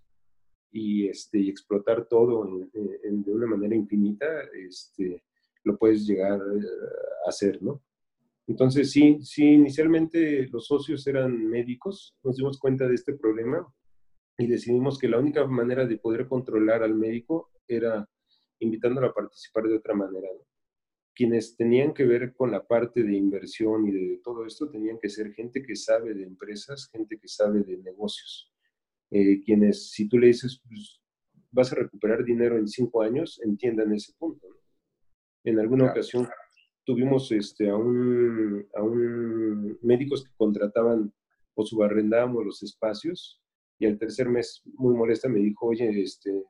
y, 0.73 1.07
este, 1.07 1.39
y 1.39 1.49
explotar 1.49 2.07
todo 2.07 2.45
de 2.73 3.31
una 3.31 3.45
manera 3.45 3.75
infinita, 3.75 4.25
este, 4.53 5.23
lo 5.63 5.77
puedes 5.77 6.05
llegar 6.05 6.41
a 6.41 7.29
hacer, 7.29 7.61
¿no? 7.61 7.81
Entonces, 8.47 8.91
sí, 8.91 9.19
sí, 9.21 9.45
inicialmente 9.45 10.47
los 10.47 10.65
socios 10.67 11.05
eran 11.07 11.47
médicos, 11.47 12.17
nos 12.23 12.35
dimos 12.35 12.59
cuenta 12.59 12.87
de 12.87 12.95
este 12.95 13.13
problema 13.13 13.65
y 14.37 14.47
decidimos 14.47 14.97
que 14.99 15.07
la 15.07 15.19
única 15.19 15.45
manera 15.45 15.85
de 15.85 15.97
poder 15.97 16.27
controlar 16.27 16.83
al 16.83 16.95
médico 16.95 17.51
era 17.67 18.09
invitándolo 18.59 19.07
a 19.07 19.13
participar 19.13 19.65
de 19.65 19.77
otra 19.77 19.93
manera. 19.93 20.27
quienes 21.15 21.55
tenían 21.55 21.93
que 21.93 22.05
ver 22.05 22.33
con 22.33 22.49
la 22.49 22.65
parte 22.65 23.03
de 23.03 23.15
inversión 23.15 23.87
y 23.87 23.91
de 23.91 24.21
todo 24.23 24.47
esto 24.47 24.69
tenían 24.69 24.97
que 24.99 25.09
ser 25.09 25.31
gente 25.33 25.61
que 25.61 25.75
sabe 25.75 26.15
de 26.15 26.23
empresas, 26.23 26.89
gente 26.91 27.19
que 27.19 27.27
sabe 27.27 27.61
de 27.61 27.77
negocios. 27.77 28.52
Eh, 29.15 29.41
quienes, 29.43 29.91
si 29.91 30.09
tú 30.09 30.17
le 30.17 30.27
dices, 30.27 30.59
pues, 30.67 30.99
vas 31.51 31.71
a 31.71 31.75
recuperar 31.75 32.23
dinero 32.23 32.57
en 32.57 32.67
cinco 32.67 33.03
años, 33.03 33.39
entiendan 33.43 33.93
ese 33.93 34.11
punto. 34.17 34.47
En 35.43 35.59
alguna 35.59 35.91
ocasión 35.91 36.27
tuvimos 36.83 37.31
este, 37.31 37.69
a, 37.69 37.75
un, 37.75 38.65
a 38.73 38.81
un 38.81 39.77
médicos 39.83 40.23
que 40.23 40.31
contrataban 40.35 41.13
o 41.53 41.63
subarrendábamos 41.63 42.43
los 42.43 42.63
espacios 42.63 43.39
y 43.77 43.85
al 43.85 43.99
tercer 43.99 44.29
mes, 44.29 44.63
muy 44.65 44.95
molesta, 44.95 45.29
me 45.29 45.39
dijo, 45.39 45.67
oye, 45.67 46.01
este, 46.01 46.43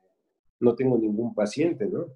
no 0.60 0.74
tengo 0.74 0.96
ningún 0.98 1.34
paciente, 1.34 1.86
¿no? 1.86 2.06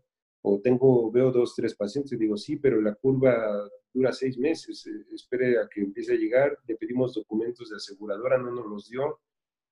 O 0.42 0.60
tengo, 0.60 1.10
veo 1.10 1.30
dos, 1.30 1.54
tres 1.56 1.74
pacientes, 1.74 2.12
y 2.12 2.16
digo, 2.16 2.36
sí, 2.36 2.56
pero 2.56 2.80
la 2.80 2.94
curva 2.94 3.68
dura 3.92 4.12
seis 4.12 4.38
meses, 4.38 4.86
eh, 4.86 5.06
espere 5.12 5.58
a 5.58 5.68
que 5.68 5.80
empiece 5.80 6.12
a 6.12 6.16
llegar, 6.16 6.56
le 6.66 6.76
pedimos 6.76 7.14
documentos 7.14 7.68
de 7.68 7.76
aseguradora, 7.76 8.38
no 8.38 8.50
nos 8.50 8.66
los 8.66 8.88
dio. 8.88 9.18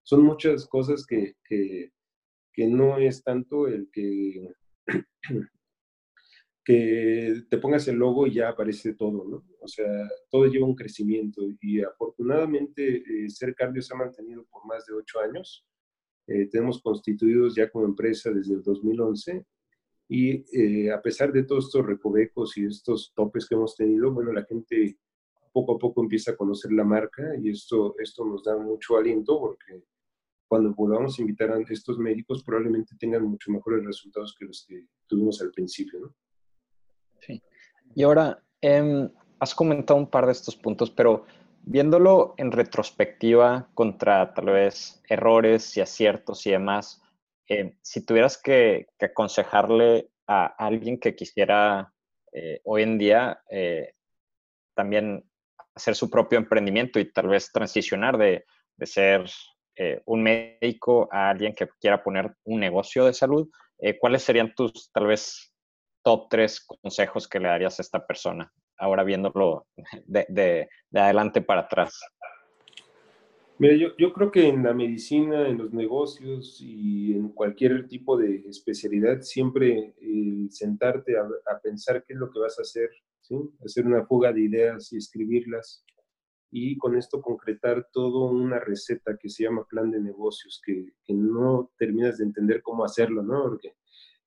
Son 0.07 0.23
muchas 0.23 0.69
cosas 0.69 1.05
que, 1.05 1.35
que, 1.45 1.91
que 2.53 2.67
no 2.69 2.97
es 2.97 3.25
tanto 3.25 3.67
el 3.67 3.91
que 3.91 4.53
que 6.65 7.43
te 7.51 7.59
pongas 7.59 7.89
el 7.89 7.97
logo 7.97 8.27
y 8.27 8.35
ya 8.35 8.51
aparece 8.51 8.95
todo, 8.95 9.25
¿no? 9.25 9.45
O 9.61 9.67
sea, 9.67 10.09
todo 10.31 10.47
lleva 10.47 10.65
un 10.65 10.77
crecimiento 10.77 11.43
y 11.61 11.81
afortunadamente 11.83 12.99
eh, 12.99 13.29
Ser 13.31 13.53
Cardio 13.57 13.83
se 13.83 13.95
ha 13.95 13.99
mantenido 13.99 14.45
por 14.47 14.65
más 14.65 14.87
de 14.87 14.95
ocho 14.95 15.19
años. 15.19 15.67
Eh, 16.29 16.49
tenemos 16.51 16.81
constituidos 16.81 17.57
ya 17.57 17.69
como 17.69 17.85
empresa 17.85 18.31
desde 18.31 18.55
el 18.55 18.63
2011 18.63 19.45
y 20.09 20.45
eh, 20.57 20.93
a 20.93 21.03
pesar 21.03 21.33
de 21.33 21.43
todos 21.43 21.67
estos 21.67 21.85
recovecos 21.85 22.57
y 22.57 22.67
estos 22.67 23.13
topes 23.13 23.49
que 23.49 23.57
hemos 23.57 23.75
tenido, 23.75 24.13
bueno, 24.13 24.33
la 24.33 24.45
gente 24.45 24.99
poco 25.53 25.75
a 25.75 25.79
poco 25.79 26.01
empieza 26.01 26.31
a 26.31 26.37
conocer 26.37 26.71
la 26.71 26.85
marca 26.85 27.25
y 27.41 27.51
esto, 27.51 27.97
esto 27.99 28.25
nos 28.25 28.45
da 28.45 28.57
mucho 28.57 28.97
aliento 28.97 29.41
porque 29.41 29.83
cuando 30.49 30.73
volvamos 30.75 31.19
a 31.19 31.23
invitar 31.23 31.51
a 31.51 31.61
estos 31.69 31.99
médicos 31.99 32.43
probablemente 32.45 32.97
tengan 32.99 33.25
mucho 33.25 33.51
mejores 33.51 33.85
resultados 33.85 34.35
que 34.39 34.45
los 34.45 34.65
que 34.67 34.85
tuvimos 35.07 35.41
al 35.43 35.51
principio, 35.51 36.01
¿no? 36.01 36.15
Sí. 37.21 37.43
Y 37.95 38.03
ahora, 38.03 38.43
em, 38.61 39.11
has 39.41 39.55
comentado 39.55 39.99
un 39.99 40.11
par 40.11 40.27
de 40.27 40.33
estos 40.33 40.57
puntos, 40.57 40.91
pero 40.91 41.27
viéndolo 41.63 42.35
en 42.39 42.53
retrospectiva 42.53 43.69
contra 43.75 44.33
tal 44.35 44.47
vez 44.47 45.03
errores 45.09 45.77
y 45.77 45.81
aciertos 45.81 46.47
y 46.47 46.53
demás, 46.53 47.03
em, 47.49 47.77
si 47.83 48.05
tuvieras 48.05 48.41
que, 48.41 48.87
aconsejarle 49.01 50.11
a 50.27 50.47
alguien 50.47 50.99
que 50.99 51.15
quisiera 51.15 51.93
eh, 52.33 52.61
hoy 52.65 52.83
en 52.83 52.99
día 52.99 53.41
eh, 53.51 53.95
también 54.75 55.25
hacer 55.75 55.95
su 55.95 56.11
propio 56.11 56.39
emprendimiento 56.39 56.99
y 56.99 57.11
tal 57.13 57.29
vez 57.29 57.51
transicionar 57.53 58.19
de, 58.19 58.45
de 58.77 58.87
ser 58.87 59.25
eh, 59.77 60.01
un 60.07 60.23
médico 60.23 61.09
a 61.13 61.31
alguien 61.31 61.55
que 61.55 61.69
quiera 61.81 62.03
poner 62.03 62.35
un 62.45 62.61
negocio 62.61 63.05
de 63.05 63.13
salud, 63.13 63.49
¿cuáles 64.01 64.23
serían 64.23 64.55
tus 64.55 64.91
tal 64.91 65.07
vez 65.07 65.53
top 66.07 66.29
tres 66.31 66.65
consejos 66.65 67.27
que 67.27 67.41
le 67.41 67.49
darías 67.49 67.81
a 67.81 67.83
esta 67.83 68.07
persona, 68.07 68.49
ahora 68.79 69.03
viéndolo 69.03 69.67
de, 70.07 70.69
adelante 70.95 71.43
para 71.43 71.63
atrás? 71.63 72.01
Mira, 73.59 73.75
yo, 73.75 73.89
yo, 73.99 74.13
creo 74.13 74.31
que 74.31 74.47
en 74.47 74.63
la 74.63 74.73
medicina, 74.73 75.49
en 75.49 75.59
los 75.59 75.73
negocios 75.73 76.61
y 76.61 77.13
en 77.15 77.31
cualquier 77.31 77.89
tipo 77.89 78.17
de 78.17 78.45
especialidad, 78.49 79.23
siempre 79.23 79.95
el 80.01 80.47
sentarte 80.51 81.15
a, 81.19 81.59
pensar 81.61 82.05
qué 82.07 82.13
es 82.13 82.19
lo 82.21 82.31
que 82.31 82.39
vas 82.39 82.57
a 82.57 82.63
hacer, 82.63 82.89
¿sí? 83.23 83.35
hacer 83.65 83.87
una 83.87 84.07
fuga 84.07 84.33
de 84.33 84.43
ideas 84.43 84.93
y 84.93 84.99
escribirlas, 84.99 85.85
y 86.51 86.79
con 86.79 86.97
esto 86.97 87.21
concretar 87.21 87.89
todo 87.93 88.31
una 88.31 88.59
receta 88.59 89.17
que 89.21 89.29
se 89.29 89.45
llama 89.45 89.67
plan 89.69 89.91
de 89.91 90.01
negocios, 90.01 90.61
que, 90.65 90.93
que 91.05 91.15
no 91.15 91.71
terminas 91.79 92.19
de 92.19 92.25
entender 92.25 92.63
cómo 92.63 92.85
hacerlo, 92.85 93.23
¿no? 93.23 93.43
Porque 93.43 93.75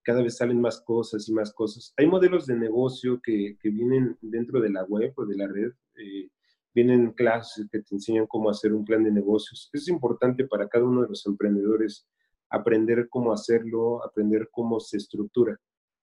cada 0.03 0.21
vez 0.21 0.37
salen 0.37 0.59
más 0.59 0.81
cosas 0.81 1.27
y 1.29 1.33
más 1.33 1.53
cosas. 1.53 1.93
Hay 1.97 2.07
modelos 2.07 2.45
de 2.45 2.55
negocio 2.55 3.19
que, 3.23 3.57
que 3.59 3.69
vienen 3.69 4.17
dentro 4.21 4.59
de 4.61 4.69
la 4.69 4.83
web 4.83 5.13
o 5.15 5.25
de 5.25 5.37
la 5.37 5.47
red, 5.47 5.71
eh, 5.95 6.29
vienen 6.73 7.11
clases 7.13 7.67
que 7.71 7.79
te 7.79 7.95
enseñan 7.95 8.27
cómo 8.27 8.49
hacer 8.49 8.73
un 8.73 8.85
plan 8.85 9.03
de 9.03 9.11
negocios. 9.11 9.69
Es 9.73 9.87
importante 9.87 10.47
para 10.47 10.67
cada 10.67 10.85
uno 10.85 11.01
de 11.03 11.09
los 11.09 11.25
emprendedores 11.25 12.07
aprender 12.49 13.07
cómo 13.09 13.31
hacerlo, 13.31 14.03
aprender 14.03 14.49
cómo 14.51 14.79
se 14.79 14.97
estructura. 14.97 15.57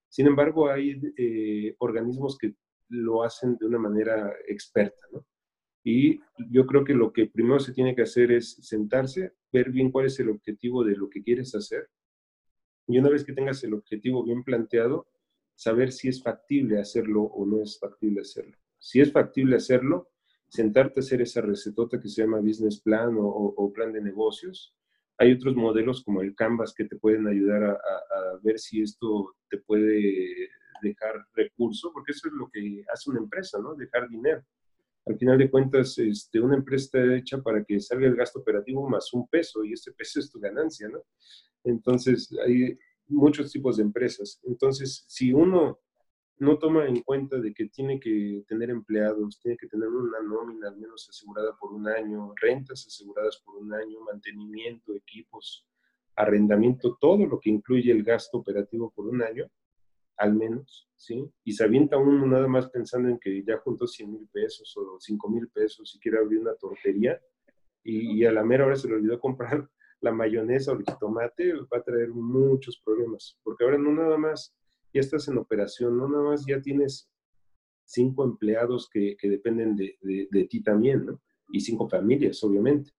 Sin 0.09 0.26
embargo, 0.26 0.70
hay 0.70 1.00
eh, 1.16 1.74
organismos 1.79 2.38
que 2.38 2.55
lo 2.88 3.22
hacen 3.22 3.57
de 3.57 3.66
una 3.66 3.79
manera 3.79 4.33
experta, 4.46 5.02
¿no? 5.12 5.24
Y 5.87 6.20
yo 6.51 6.66
creo 6.66 6.83
que 6.83 6.94
lo 6.94 7.12
que 7.12 7.27
primero 7.27 7.61
se 7.61 7.72
tiene 7.72 7.94
que 7.94 8.03
hacer 8.03 8.33
es 8.33 8.57
sentarse, 8.61 9.35
ver 9.53 9.70
bien 9.70 9.92
cuál 9.92 10.07
es 10.07 10.18
el 10.18 10.31
objetivo 10.31 10.83
de 10.83 10.96
lo 10.96 11.09
que 11.09 11.22
quieres 11.22 11.55
hacer 11.55 11.88
y 12.88 12.99
una 12.99 13.09
vez 13.09 13.25
que 13.25 13.33
tengas 13.33 13.62
el 13.64 13.75
objetivo 13.75 14.25
bien 14.25 14.44
planteado, 14.44 15.07
saber 15.55 15.92
si 15.92 16.09
es 16.09 16.22
factible 16.22 16.81
hacerlo 16.81 17.22
o 17.22 17.46
no 17.46 17.62
es 17.62 17.79
factible 17.79 18.20
hacerlo. 18.20 18.57
Si 18.79 19.01
es 19.01 19.12
factible 19.12 19.57
hacerlo, 19.57 20.11
sentarte 20.49 21.01
a 21.01 21.03
hacer 21.03 21.20
esa 21.22 21.40
recetota 21.40 22.01
que 22.01 22.09
se 22.09 22.22
llama 22.22 22.40
business 22.40 22.81
plan 22.81 23.16
o, 23.18 23.72
plan 23.75 23.92
de 23.92 24.01
negocios. 24.01 24.75
Hay 25.18 25.33
otros 25.33 25.57
modelos 25.57 26.05
como 26.05 26.20
el 26.20 26.35
Canvas 26.35 26.75
que 26.75 26.85
te 26.85 26.96
pueden 26.96 27.27
ayudar 27.27 27.64
a, 27.64 27.72
a, 27.72 28.38
ver 28.42 28.59
si 28.59 28.83
esto 28.83 29.35
te 29.49 29.59
puede 29.59 30.51
dejar 30.83 31.27
recurso, 31.35 31.90
porque 31.92 32.12
eso 32.12 32.29
es 32.29 32.35
lo 32.35 32.49
que 32.53 32.85
hace 32.92 33.11
una 33.11 33.20
empresa, 33.20 33.59
¿no? 33.61 33.75
Dejar 33.75 34.09
dinero. 34.09 34.44
Al 35.07 35.16
final 35.19 35.38
de 35.38 35.51
cuentas, 35.51 35.97
este, 35.99 36.40
una 36.40 36.57
empresa 36.57 36.99
está 36.99 37.16
hecha 37.16 37.40
para 37.40 37.64
que 37.64 37.81
salga 37.81 38.07
el 38.09 38.16
gasto 38.16 38.40
operativo 38.40 38.88
más 38.88 39.12
un 39.12 39.29
peso 39.29 39.64
y 39.64 39.73
ese 39.73 39.92
peso 39.92 40.19
es 40.19 40.31
tu 40.31 40.40
ganancia, 40.40 40.88
¿no? 40.88 41.03
Entonces, 41.62 42.29
hay 42.45 42.77
muchos 43.07 43.53
tipos 43.53 43.77
de 43.77 43.85
empresas. 43.85 44.40
Entonces, 44.45 45.05
si 45.07 45.33
uno 45.33 45.79
no 46.38 46.59
toma 46.59 46.87
en 46.87 47.01
cuenta 47.03 47.38
de 47.38 47.55
que 47.55 47.66
tiene 47.69 47.99
que 47.99 48.45
tener 48.49 48.71
empleados, 48.71 49.38
tiene 49.40 49.57
que 49.57 49.69
tener 49.69 49.88
una 49.88 50.21
nómina 50.23 50.69
al 50.69 50.77
menos 50.77 51.09
asegurada 51.09 51.57
por 51.57 51.73
un 51.73 51.88
año, 51.88 52.33
rentas 52.40 52.85
aseguradas 52.87 53.40
por 53.45 53.57
un 53.57 53.73
año, 53.73 54.01
mantenimiento, 54.01 54.95
equipos, 54.95 55.66
arrendamiento, 56.14 56.99
todo 57.01 57.27
lo 57.27 57.40
que 57.40 57.51
incluye 57.51 57.90
el 57.92 58.03
gasto 58.03 58.38
operativo 58.38 58.90
por 58.90 59.07
un 59.07 59.23
año, 59.23 59.47
al 60.16 60.35
menos, 60.35 60.88
¿sí? 60.96 61.31
Y 61.44 61.52
se 61.52 61.64
avienta 61.64 61.96
uno 61.96 62.26
nada 62.26 62.48
más 62.48 62.70
pensando 62.70 63.09
en 63.09 63.18
que 63.18 63.42
ya 63.44 63.59
juntó 63.59 63.87
100 63.87 64.11
mil 64.11 64.29
pesos 64.33 64.74
o 64.76 64.98
5 64.98 65.29
mil 65.29 65.48
pesos 65.48 65.94
y 65.94 66.00
quiere 66.00 66.18
abrir 66.18 66.40
una 66.40 66.55
tortería 66.55 67.20
y, 67.83 68.18
y, 68.18 68.24
a 68.24 68.33
la 68.33 68.42
mera 68.42 68.66
hora 68.66 68.76
se 68.76 68.88
le 68.88 68.94
olvidó 68.94 69.20
comprar 69.20 69.68
la 70.00 70.12
mayonesa 70.12 70.72
o 70.72 70.76
el 70.76 70.85
jitomate 70.85 71.55
va 71.55 71.79
a 71.79 71.83
traer 71.83 72.09
muchos 72.11 72.81
problemas, 72.85 73.38
porque 73.42 73.64
ahora 73.64 73.79
no 73.79 73.92
nada 73.92 74.18
más 74.18 74.55
ya 74.92 75.00
estás 75.00 75.29
en 75.29 75.38
operación, 75.38 75.96
no 75.96 76.09
nada 76.09 76.24
más 76.24 76.44
ya 76.46 76.61
tienes 76.61 77.11
cinco 77.85 78.24
empleados 78.24 78.88
que, 78.90 79.16
que 79.16 79.29
dependen 79.29 79.76
de, 79.76 79.96
de, 80.02 80.44
ti 80.44 80.62
también, 80.62 81.07
¿no? 81.07 81.22
Y 81.50 81.61
cinco 81.61 81.88
familias, 81.88 82.42
obviamente, 82.42 82.90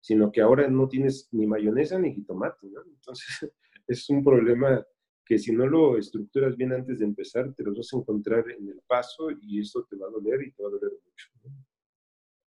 sino 0.00 0.32
que 0.32 0.40
ahora 0.40 0.68
no 0.68 0.88
tienes 0.88 1.28
ni 1.32 1.46
mayonesa 1.46 1.98
ni 1.98 2.12
jitomate, 2.12 2.66
¿no? 2.68 2.82
Entonces, 2.82 3.52
es 3.86 4.10
un 4.10 4.24
problema 4.24 4.84
que 5.24 5.38
si 5.38 5.52
no 5.52 5.66
lo 5.66 5.96
estructuras 5.96 6.56
bien 6.56 6.72
antes 6.72 6.98
de 6.98 7.06
empezar, 7.06 7.54
te 7.54 7.62
los 7.62 7.76
vas 7.76 7.92
a 7.92 7.96
encontrar 7.96 8.44
en 8.50 8.68
el 8.68 8.80
paso 8.86 9.30
y 9.30 9.60
eso 9.60 9.86
te 9.88 9.96
va 9.96 10.06
a 10.06 10.10
doler 10.10 10.42
y 10.42 10.52
te 10.52 10.62
va 10.62 10.68
a 10.68 10.72
doler 10.72 10.92
mucho. 10.92 11.28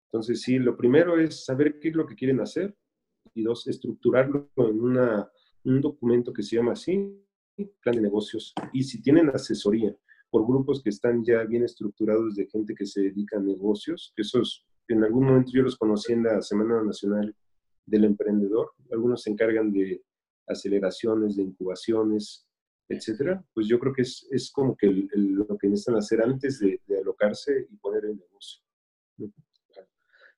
Entonces, 0.06 0.42
sí, 0.42 0.58
lo 0.60 0.78
primero 0.78 1.20
es 1.20 1.44
saber 1.44 1.80
qué 1.80 1.90
es 1.90 1.96
lo 1.96 2.06
que 2.06 2.16
quieren 2.16 2.40
hacer, 2.40 2.76
y 3.34 3.44
dos, 3.44 3.68
estructurarlo 3.68 4.50
en 4.56 4.82
una, 4.82 5.30
un 5.64 5.82
documento 5.82 6.32
que 6.32 6.44
se 6.44 6.56
llama 6.56 6.74
así, 6.74 7.24
plan 7.82 7.96
de 7.96 8.02
negocios. 8.02 8.54
Y 8.74 8.84
si 8.84 9.02
tienen 9.02 9.30
asesoría 9.30 9.96
por 10.30 10.46
grupos 10.46 10.82
que 10.82 10.90
están 10.90 11.24
ya 11.24 11.44
bien 11.44 11.64
estructurados 11.64 12.36
de 12.36 12.48
gente 12.48 12.74
que 12.74 12.86
se 12.86 13.02
dedica 13.02 13.38
a 13.38 13.42
negocios, 13.42 14.14
esos 14.16 14.66
en 14.88 15.04
algún 15.04 15.26
momento 15.26 15.52
yo 15.54 15.64
los 15.64 15.78
conocí 15.78 16.14
en 16.14 16.24
la 16.24 16.42
Semana 16.42 16.82
Nacional 16.82 17.36
del 17.86 18.06
Emprendedor, 18.06 18.72
algunos 18.92 19.22
se 19.22 19.32
encargan 19.32 19.72
de 19.72 20.02
aceleraciones, 20.48 21.36
de 21.36 21.44
incubaciones, 21.44 22.47
etcétera, 22.90 23.44
pues 23.54 23.68
yo 23.68 23.80
creo 23.80 23.94
que 23.94 24.04
es, 24.04 24.28
es 24.32 24.52
como 24.52 24.76
que 24.76 24.88
lo 24.88 25.58
que 25.58 25.68
necesitan 25.68 25.98
hacer 25.98 26.22
antes 26.22 26.60
de, 26.60 26.82
de 26.88 27.00
alocarse 27.00 27.68
y 27.70 27.76
poner 27.78 28.06
el 28.06 28.18
negocio. 28.18 28.62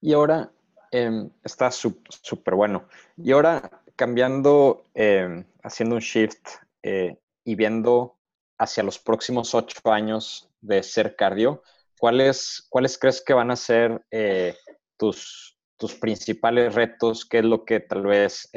Y 0.02 0.14
ahora, 0.14 0.52
Em, 0.92 1.30
está 1.44 1.70
súper 1.72 2.56
bueno. 2.56 2.88
Y 3.18 3.32
ahora 3.32 3.84
cambiando, 3.96 4.86
em, 4.94 5.46
haciendo 5.62 5.96
un 5.96 6.02
shift 6.02 6.48
eh, 6.82 7.18
y 7.44 7.56
viendo 7.56 8.18
hacia 8.58 8.84
los 8.84 8.98
próximos 8.98 9.54
ocho 9.54 9.80
años 9.92 10.50
de 10.62 10.82
ser 10.84 11.16
cardio, 11.16 11.62
¿cuáles, 12.00 12.66
cuáles 12.70 12.98
crees 12.98 13.22
que 13.22 13.34
van 13.34 13.52
a 13.52 13.56
ser 13.56 14.04
eh, 14.10 14.56
tus, 14.98 15.58
tus 15.78 15.94
principales 15.96 16.74
retos? 16.74 17.26
¿Qué 17.26 17.40
es 17.40 17.46
lo 17.46 17.64
que 17.66 17.80
tal 17.82 18.04
vez 18.04 18.50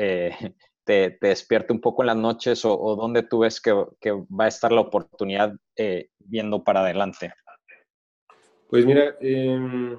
eh, 0.87 1.17
te, 1.21 1.29
despierte 1.29 1.73
un 1.73 1.81
poco 1.81 2.03
en 2.03 2.09
las 2.09 2.17
noches 2.17 2.65
o, 2.65 2.97
dónde 2.97 3.23
tú 3.23 3.41
ves 3.41 3.61
que, 3.61 3.73
va 3.73 4.45
a 4.45 4.49
estar 4.49 4.73
la 4.73 4.81
oportunidad 4.81 5.55
eh, 5.77 6.11
viendo 6.19 6.63
para 6.65 6.81
adelante? 6.81 7.33
Pues 8.69 8.87
mira, 8.87 9.17
em, 9.21 9.99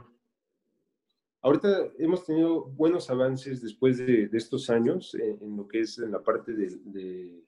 ahorita 1.41 1.91
hemos 1.99 2.25
tenido 2.25 2.65
buenos 2.65 3.09
avances 3.09 3.61
después 3.61 3.97
de, 3.97 4.29
estos 4.33 4.69
años 4.69 5.13
en, 5.15 5.55
lo 5.55 5.67
que 5.67 5.81
es 5.81 5.99
en 5.99 6.11
la 6.11 6.21
parte 6.21 6.53
de, 6.53 7.43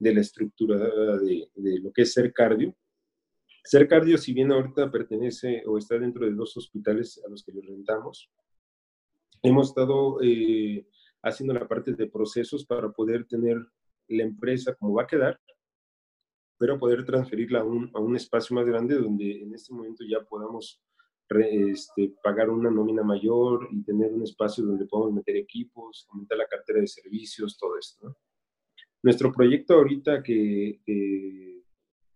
la 0.00 0.20
estructura 0.20 0.78
de, 0.78 1.48
lo 1.80 1.92
que 1.92 2.02
es 2.02 2.12
ser 2.12 2.32
cardio. 2.32 2.74
Ser 3.62 3.88
cardio, 3.88 4.18
si 4.18 4.32
bien 4.34 4.52
ahorita 4.52 4.90
pertenece 4.90 5.62
o 5.66 5.78
está 5.78 5.98
dentro 5.98 6.26
de 6.26 6.32
dos 6.32 6.56
hospitales 6.56 7.22
a 7.26 7.30
los 7.30 7.42
que 7.44 7.52
le 7.52 7.62
rentamos, 7.62 8.30
hemos 9.42 9.68
estado 9.68 10.18
eh, 10.22 10.86
haciendo 11.24 11.54
la 11.54 11.66
parte 11.66 11.92
de 11.92 12.06
procesos 12.06 12.64
para 12.64 12.90
poder 12.90 13.26
tener 13.26 13.56
la 14.08 14.22
empresa 14.22 14.74
como 14.74 14.94
va 14.94 15.02
a 15.02 15.06
quedar, 15.06 15.40
pero 16.58 16.78
poder 16.78 17.04
transferirla 17.04 17.60
a 17.60 17.64
un, 17.64 17.90
a 17.94 17.98
un 17.98 18.14
espacio 18.14 18.54
más 18.54 18.66
grande 18.66 18.96
donde 18.96 19.42
en 19.42 19.54
este 19.54 19.72
momento 19.72 20.04
ya 20.08 20.20
podamos 20.20 20.82
este, 21.30 22.14
pagar 22.22 22.50
una 22.50 22.70
nómina 22.70 23.02
mayor 23.02 23.68
y 23.72 23.82
tener 23.82 24.12
un 24.12 24.22
espacio 24.22 24.64
donde 24.64 24.86
podamos 24.86 25.14
meter 25.14 25.36
equipos, 25.36 26.06
aumentar 26.10 26.38
la 26.38 26.46
cartera 26.46 26.80
de 26.80 26.86
servicios, 26.86 27.56
todo 27.58 27.78
esto. 27.78 28.16
Nuestro 29.02 29.32
proyecto 29.32 29.74
ahorita 29.74 30.22
que 30.22 30.80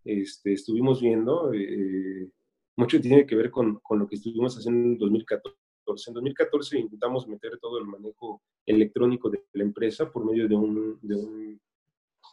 este, 0.04 0.52
estuvimos 0.52 1.00
viendo, 1.00 1.52
eh, 1.52 2.30
mucho 2.76 3.00
tiene 3.00 3.26
que 3.26 3.34
ver 3.34 3.50
con, 3.50 3.80
con, 3.80 3.98
lo 3.98 4.06
que 4.06 4.16
estuvimos 4.16 4.56
haciendo 4.56 4.88
en 4.88 4.98
2014 4.98 5.67
en 6.06 6.14
2014 6.14 6.78
intentamos 6.78 7.26
meter 7.26 7.58
todo 7.60 7.78
el 7.78 7.86
manejo 7.86 8.42
electrónico 8.66 9.30
de 9.30 9.44
la 9.52 9.64
empresa 9.64 10.10
por 10.10 10.24
medio 10.24 10.48
de 10.48 10.54
un, 10.54 10.98
de 11.02 11.14
un, 11.14 11.60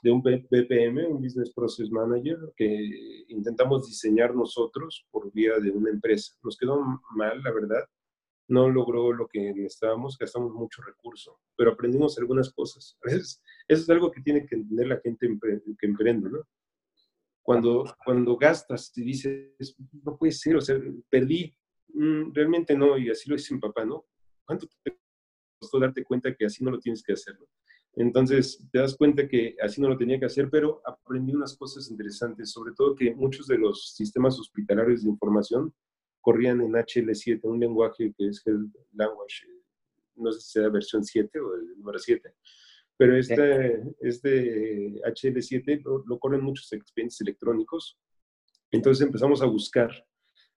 de 0.02 0.12
un 0.12 0.22
BPM, 0.22 1.08
un 1.08 1.22
Business 1.22 1.52
Process 1.54 1.90
Manager, 1.90 2.38
que 2.56 3.26
intentamos 3.30 3.88
diseñar 3.88 4.36
nosotros 4.36 5.06
por 5.12 5.32
vía 5.32 5.60
de 5.60 5.72
una 5.72 5.90
empresa. 5.90 6.36
Nos 6.44 6.58
quedó 6.58 6.80
mal, 7.16 7.42
la 7.42 7.52
verdad. 7.52 7.84
No 8.48 8.70
logró 8.70 9.12
lo 9.12 9.28
que 9.28 9.54
necesitábamos, 9.54 10.18
gastamos 10.20 10.54
mucho 10.54 10.84
recurso, 10.84 11.40
pero 11.58 11.72
aprendimos 11.72 12.20
algunas 12.20 12.54
cosas. 12.54 12.98
A 13.04 13.08
veces, 13.08 13.42
eso 13.68 13.82
es 13.82 13.90
algo 13.90 14.12
que 14.12 14.22
tiene 14.22 14.46
que 14.46 14.56
entender 14.56 14.88
la 14.88 15.00
gente 15.00 15.28
que 15.80 15.88
emprende, 15.88 16.30
¿no? 16.30 16.44
Cuando, 17.42 17.86
cuando 18.04 18.38
gastas 18.38 18.92
y 18.96 19.04
dices, 19.04 19.76
no 20.04 20.18
puede 20.18 20.32
ser, 20.32 20.58
o 20.58 20.62
sea, 20.62 20.80
perdí 21.10 21.56
Mm, 21.96 22.34
realmente 22.34 22.76
no, 22.76 22.98
y 22.98 23.10
así 23.10 23.30
lo 23.30 23.38
dice 23.38 23.54
mi 23.54 23.62
papá, 23.62 23.86
¿no? 23.86 24.06
¿Cuánto 24.46 24.68
te 24.84 24.98
costó 25.58 25.80
darte 25.80 26.04
cuenta 26.04 26.36
que 26.36 26.46
así 26.46 26.64
no 26.64 26.72
lo 26.72 26.80
tienes 26.80 27.02
que 27.02 27.14
hacer? 27.14 27.38
Entonces, 27.94 28.62
te 28.70 28.80
das 28.80 28.98
cuenta 28.98 29.26
que 29.28 29.56
así 29.62 29.80
no 29.80 29.88
lo 29.88 29.98
tenía 29.98 30.20
que 30.20 30.26
hacer, 30.26 30.50
pero 30.50 30.82
aprendí 30.86 31.34
unas 31.34 31.56
cosas 31.56 31.90
interesantes, 31.90 32.52
sobre 32.52 32.74
todo 32.74 32.96
que 32.96 33.16
muchos 33.16 33.48
de 33.48 33.58
los 33.58 33.94
sistemas 33.96 34.38
hospitalarios 34.38 35.04
de 35.04 35.10
información 35.10 35.74
corrían 36.20 36.60
en 36.60 36.74
HL7, 36.74 37.40
un 37.44 37.62
lenguaje 37.62 38.14
que 38.18 38.28
es 38.28 38.42
el 38.46 38.70
Language, 38.92 39.48
no 40.16 40.32
sé 40.34 40.42
si 40.42 40.52
sea 40.52 40.68
versión 40.68 41.06
7 41.06 41.40
o 41.40 41.56
el 41.56 41.78
número 41.78 41.98
7, 41.98 42.36
pero 42.98 43.16
este, 43.16 43.82
este 44.02 45.02
HL7 45.02 45.82
lo, 45.84 46.04
lo 46.06 46.20
corren 46.20 46.42
muchos 46.42 46.72
expedientes 46.74 47.22
electrónicos. 47.22 47.98
Entonces 48.72 49.06
empezamos 49.06 49.42
a 49.42 49.46
buscar 49.46 49.92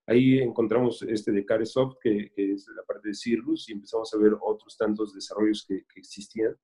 Ahí 0.08 0.38
encontramos 0.38 1.02
este 1.02 1.32
de 1.32 1.44
Caresoft, 1.44 1.98
que, 2.00 2.30
que, 2.34 2.52
es 2.54 2.66
la 2.74 2.82
parte 2.82 3.08
de 3.08 3.14
Cirrus, 3.14 3.68
y 3.68 3.72
empezamos 3.72 4.12
a 4.14 4.16
ver 4.16 4.32
otros 4.40 4.74
tantos 4.74 5.12
desarrollos 5.12 5.66
que, 5.68 5.84
existían. 5.96 6.56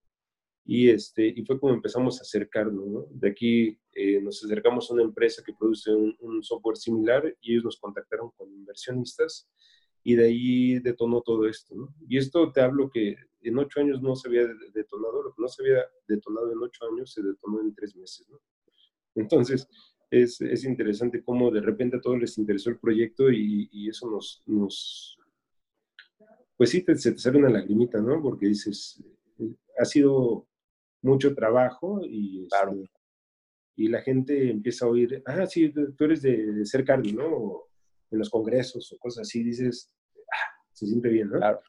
Y, 0.64 0.88
este, 0.88 1.26
y 1.26 1.44
fue 1.44 1.60
como 1.60 1.74
empezamos 1.74 2.18
a 2.18 2.22
acercarnos. 2.22 2.86
¿no? 2.86 3.06
De 3.10 3.28
aquí 3.28 3.78
eh, 3.92 4.18
nos 4.22 4.42
acercamos 4.42 4.90
a 4.90 4.94
una 4.94 5.02
empresa 5.02 5.42
que 5.44 5.52
produce 5.52 5.92
un, 5.92 6.42
software 6.42 6.78
similar 6.78 7.36
y 7.42 7.52
ellos 7.52 7.64
nos 7.64 7.78
contactaron 7.78 8.30
con 8.34 8.50
inversionistas 8.50 9.46
y 10.02 10.14
de 10.14 10.24
ahí 10.24 10.78
detonó 10.78 11.20
todo 11.20 11.46
esto. 11.46 11.74
¿no? 11.74 11.94
Y 12.08 12.16
esto 12.16 12.50
te 12.50 12.62
hablo 12.62 12.88
que 12.88 13.14
en 13.42 13.58
ocho 13.58 13.80
años 13.80 14.00
no 14.00 14.16
se 14.16 14.28
había 14.28 14.46
detonado, 14.72 15.22
lo 15.22 15.34
que 15.34 15.42
no 15.42 15.48
se 15.48 15.62
había 15.62 15.84
detonado 16.08 16.50
en 16.50 16.62
ocho 16.62 16.86
años 16.90 17.12
se 17.12 17.22
detonó 17.22 17.60
en 17.60 17.74
tres 17.74 17.94
meses. 17.94 18.26
¿no? 18.30 18.40
Entonces, 19.16 19.68
es, 20.22 20.40
es, 20.40 20.64
interesante 20.64 21.22
cómo 21.22 21.50
de 21.50 21.60
repente 21.60 21.96
a 21.96 22.00
todos 22.00 22.18
les 22.18 22.38
interesó 22.38 22.70
el 22.70 22.78
proyecto 22.78 23.30
y, 23.30 23.68
y 23.72 23.88
eso 23.88 24.10
nos, 24.10 24.42
nos, 24.46 25.18
pues 26.56 26.70
sí, 26.70 26.82
te, 26.82 26.96
se 26.96 27.12
te 27.12 27.18
sale 27.18 27.38
una 27.38 27.50
lagrimita, 27.50 28.00
¿no? 28.00 28.22
Porque 28.22 28.46
dices, 28.46 29.02
eh, 29.38 29.54
ha 29.78 29.84
sido 29.84 30.46
mucho 31.02 31.34
trabajo 31.34 32.00
y, 32.04 32.44
este, 32.44 32.90
y 33.76 33.88
la 33.88 34.02
gente 34.02 34.50
empieza 34.50 34.86
a 34.86 34.88
oír, 34.88 35.22
ah, 35.26 35.46
sí, 35.46 35.72
tú 35.72 36.04
eres 36.04 36.22
de, 36.22 36.64
ser 36.64 36.84
cardio, 36.84 37.14
¿no? 37.14 37.60
en 38.10 38.18
los 38.18 38.30
congresos 38.30 38.92
o 38.92 38.98
cosas 38.98 39.22
así, 39.22 39.42
dices, 39.42 39.92
ah, 40.32 40.50
se 40.72 40.86
siente 40.86 41.08
bien, 41.08 41.30
¿no? 41.30 41.38
Claro. 41.38 41.60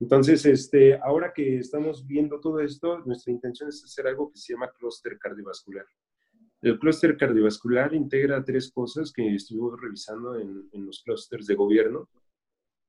Entonces, 0.00 0.44
este, 0.46 0.98
ahora 0.98 1.32
que 1.32 1.58
estamos 1.58 2.06
viendo 2.06 2.40
todo 2.40 2.60
esto, 2.60 2.98
nuestra 3.00 3.32
intención 3.32 3.68
es 3.68 3.84
hacer 3.84 4.06
algo 4.08 4.32
que 4.32 4.38
se 4.38 4.52
llama 4.52 4.72
clúster 4.72 5.16
cardiovascular. 5.18 5.84
El 6.62 6.78
clúster 6.78 7.16
cardiovascular 7.16 7.92
integra 7.92 8.44
tres 8.44 8.70
cosas 8.70 9.12
que 9.12 9.34
estuvimos 9.34 9.80
revisando 9.80 10.38
en, 10.38 10.86
los 10.86 11.02
clústeres 11.02 11.48
de 11.48 11.56
gobierno, 11.56 12.08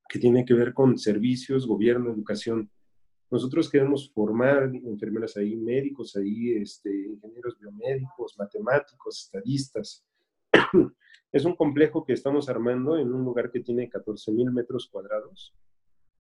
que 0.08 0.20
tienen 0.20 0.46
que 0.46 0.54
ver 0.54 0.76
con 0.76 0.96
servicios, 1.00 1.66
gobierno, 1.66 2.12
educación. 2.12 2.70
Nosotros 3.32 3.72
queremos 3.72 4.12
formar 4.14 4.72
enfermeras 4.76 5.38
ahí, 5.38 5.56
médicos 5.56 6.16
ahí, 6.16 6.52
este, 6.52 6.92
ingenieros 7.08 7.58
biomédicos, 7.58 8.38
matemáticos, 8.38 9.24
estadistas. 9.26 10.06
Es 11.32 11.46
un 11.46 11.56
complejo 11.56 12.06
que 12.06 12.14
estamos 12.14 12.48
armando 12.48 12.96
en 13.00 13.12
un 13.12 13.26
lugar 13.26 13.50
que 13.50 13.60
tiene 13.60 13.90
14 13.90 14.32
mil 14.32 14.52
metros 14.52 14.88
cuadrados, 14.88 15.52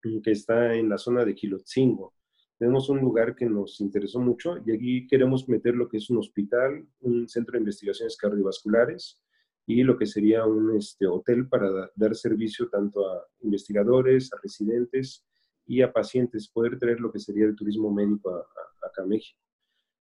que 0.01 0.31
está 0.31 0.77
en 0.77 0.89
la 0.89 0.97
zona 0.97 1.25
de 1.25 1.35
Quilotzingo 1.35 2.15
tenemos 2.63 2.89
un 2.89 3.01
lugar 3.01 3.35
que 3.35 3.47
nos 3.47 3.81
interesó 3.81 4.21
mucho 4.21 4.55
y 4.65 4.71
aquí 4.71 5.09
queremos 5.09 5.49
meter 5.49 5.75
lo 5.75 5.89
que 5.89 5.97
es 5.97 6.09
un 6.11 6.19
hospital, 6.19 6.87
un 7.01 7.29
centro 7.29 7.55
de 7.55 7.59
investigaciones 7.59 8.17
cardiovasculares 8.17 9.21
y 9.67 9.83
lo 9.83 9.99
que 9.99 10.07
sería 10.07 10.47
un 10.47 10.77
este, 10.77 11.09
hotel 11.09 11.49
para 11.49 11.91
dar 11.97 12.15
servicio 12.15 12.69
tanto 12.69 13.05
a 13.11 13.27
investigadores, 13.41 14.33
a 14.33 14.37
residentes 14.41 15.25
y 15.67 15.83
a 15.83 15.93
pacientes, 15.93 16.47
poder 16.47 16.79
traer 16.79 17.01
lo 17.01 17.11
que 17.11 17.19
sería 17.19 17.47
el 17.47 17.57
turismo 17.57 17.93
médico 17.93 18.31
a, 18.33 18.47
acá 18.87 19.03
a 19.03 19.07
México. 19.07 19.41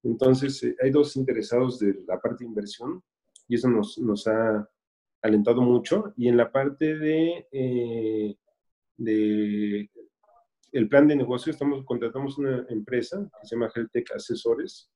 Entonces, 0.03 0.61
eh, 0.61 0.75
hay 0.79 0.91
dos 0.91 1.15
interesados 1.15 1.79
de 1.79 2.03
la 2.07 2.21
parte 2.21 2.43
de 2.43 2.49
inversión 2.49 3.01
y 3.47 3.55
eso 3.55 3.67
nos, 3.67 3.97
nos 3.97 4.27
ha 4.27 4.69
alentado 5.23 5.63
mucho. 5.63 6.13
Y 6.15 6.27
en 6.27 6.37
la 6.37 6.51
parte 6.51 6.99
de, 6.99 7.47
eh, 7.51 8.35
de 8.97 9.89
el 10.73 10.89
plan 10.89 11.07
de 11.07 11.15
negocio, 11.15 11.51
estamos, 11.51 11.85
contratamos 11.85 12.39
una 12.39 12.65
empresa 12.67 13.29
que 13.39 13.47
se 13.47 13.55
llama 13.55 13.71
Heltec 13.73 14.11
Asesores. 14.15 14.89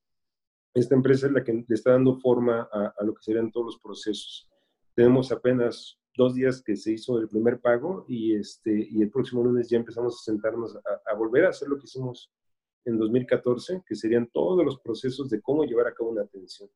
Esta 0.74 0.96
empresa 0.96 1.28
es 1.28 1.32
la 1.32 1.44
que 1.44 1.52
le 1.52 1.64
está 1.68 1.92
dando 1.92 2.18
forma 2.18 2.68
a, 2.72 3.04
lo 3.04 3.14
que 3.14 3.22
serían 3.22 3.52
todos 3.52 3.66
los 3.66 3.78
procesos. 3.78 4.50
Tenemos 4.94 5.30
apenas 5.30 5.96
dos 6.16 6.34
días 6.34 6.60
que 6.62 6.74
se 6.74 6.92
hizo 6.92 7.18
el 7.20 7.28
primer 7.28 7.60
pago 7.60 8.04
y, 8.08 8.34
este, 8.34 8.88
y 8.90 9.00
el 9.02 9.10
próximo 9.10 9.44
lunes 9.44 9.68
ya 9.70 9.78
empezamos 9.78 10.16
a 10.16 10.24
sentarnos 10.24 10.76
a, 10.76 11.14
volver 11.14 11.46
a 11.46 11.50
hacer 11.50 11.68
lo 11.68 11.78
que 11.78 11.84
hicimos 11.84 12.32
en 12.84 12.98
2014, 12.98 13.84
que 13.86 13.94
serían 13.94 14.28
todos 14.32 14.64
los 14.64 14.80
procesos 14.80 15.30
de 15.30 15.40
cómo 15.40 15.64
llevar 15.64 15.86
a 15.86 15.94
cabo 15.94 16.10
una 16.10 16.22
atención. 16.22 16.68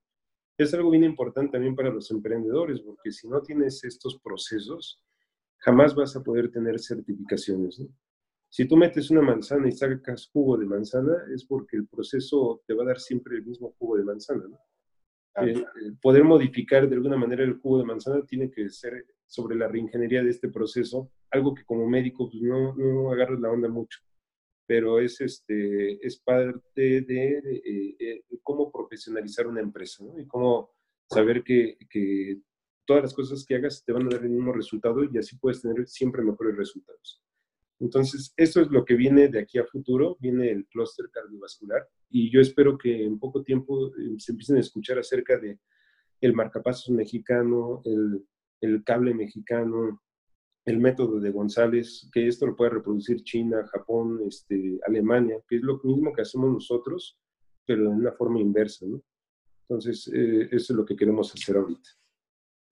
Es 0.56 0.72
algo 0.74 0.90
bien 0.90 1.02
importante 1.02 1.52
también 1.52 1.74
para 1.74 1.90
los 1.90 2.08
emprendedores, 2.12 2.80
porque 2.82 3.10
si 3.10 3.26
no 3.26 3.42
tienes 3.42 3.82
estos 3.82 4.20
procesos, 4.20 5.02
jamás 5.58 5.92
vas 5.92 6.14
a 6.14 6.22
poder 6.22 6.52
tener 6.52 6.78
certificaciones. 6.78 7.80
¿no? 7.80 7.88
Si 8.54 8.68
tú 8.68 8.76
metes 8.76 9.10
una 9.10 9.22
manzana 9.22 9.66
y 9.66 9.72
sacas 9.72 10.28
jugo 10.30 10.58
de 10.58 10.66
manzana, 10.66 11.16
es 11.34 11.42
porque 11.46 11.78
el 11.78 11.86
proceso 11.86 12.62
te 12.66 12.74
va 12.74 12.82
a 12.82 12.88
dar 12.88 13.00
siempre 13.00 13.38
el 13.38 13.46
mismo 13.46 13.74
jugo 13.78 13.96
de 13.96 14.04
manzana. 14.04 14.44
¿no? 14.46 14.58
Eh, 15.42 15.52
eh, 15.52 15.64
poder 16.02 16.22
modificar 16.22 16.86
de 16.86 16.96
alguna 16.96 17.16
manera 17.16 17.44
el 17.44 17.54
jugo 17.54 17.78
de 17.78 17.86
manzana 17.86 18.22
tiene 18.26 18.50
que 18.50 18.68
ser 18.68 19.06
sobre 19.24 19.56
la 19.56 19.68
reingeniería 19.68 20.22
de 20.22 20.28
este 20.28 20.50
proceso, 20.50 21.10
algo 21.30 21.54
que 21.54 21.64
como 21.64 21.88
médico 21.88 22.28
pues, 22.28 22.42
no, 22.42 22.74
no 22.74 23.10
agarras 23.10 23.40
la 23.40 23.50
onda 23.50 23.70
mucho, 23.70 24.00
pero 24.66 25.00
es, 25.00 25.18
este, 25.22 26.06
es 26.06 26.20
parte 26.20 27.00
de, 27.00 27.40
eh, 27.98 28.22
cómo 28.42 28.70
profesionalizar 28.70 29.46
una 29.46 29.62
empresa 29.62 30.04
¿no? 30.04 30.20
y 30.20 30.26
cómo 30.26 30.72
saber 31.10 31.42
que, 31.42 31.78
que 31.88 32.36
todas 32.84 33.04
las 33.04 33.14
cosas 33.14 33.46
que 33.46 33.54
hagas 33.54 33.82
te 33.82 33.94
van 33.94 34.08
a 34.08 34.10
dar 34.10 34.22
el 34.22 34.28
mismo 34.28 34.52
resultado 34.52 35.04
y 35.04 35.16
así 35.16 35.38
puedes 35.38 35.62
tener 35.62 35.88
siempre 35.88 36.22
mejores 36.22 36.54
resultados. 36.54 37.22
Entonces, 37.80 38.32
eso 38.36 38.60
es 38.60 38.68
lo 38.68 38.84
que 38.84 38.94
viene 38.94 39.28
de 39.28 39.40
aquí 39.40 39.58
a 39.58 39.66
futuro, 39.66 40.16
viene 40.20 40.50
el 40.50 40.66
clúster 40.66 41.10
cardiovascular 41.10 41.88
y 42.10 42.30
yo 42.30 42.40
espero 42.40 42.78
que 42.78 43.04
en 43.04 43.18
poco 43.18 43.42
tiempo 43.42 43.88
eh, 43.88 44.14
se 44.18 44.32
empiecen 44.32 44.56
a 44.56 44.60
escuchar 44.60 44.98
acerca 44.98 45.38
de 45.38 45.58
el 46.20 46.34
marcapasos 46.34 46.90
mexicano, 46.90 47.82
el, 47.84 48.24
el 48.60 48.84
cable 48.84 49.12
mexicano, 49.12 50.00
el 50.64 50.78
método 50.78 51.18
de 51.18 51.30
González, 51.30 52.08
que 52.12 52.28
esto 52.28 52.46
lo 52.46 52.56
puede 52.56 52.70
reproducir 52.70 53.22
China, 53.24 53.66
Japón, 53.72 54.20
este, 54.26 54.78
Alemania, 54.86 55.38
que 55.48 55.56
es 55.56 55.62
lo 55.62 55.80
mismo 55.82 56.12
que 56.12 56.22
hacemos 56.22 56.52
nosotros, 56.52 57.18
pero 57.66 57.82
de 57.82 57.88
una 57.88 58.12
forma 58.12 58.40
inversa, 58.40 58.86
¿no? 58.86 59.02
Entonces, 59.62 60.08
eh, 60.14 60.48
eso 60.52 60.72
es 60.72 60.76
lo 60.76 60.84
que 60.84 60.96
queremos 60.96 61.32
hacer 61.34 61.56
ahorita. 61.56 61.90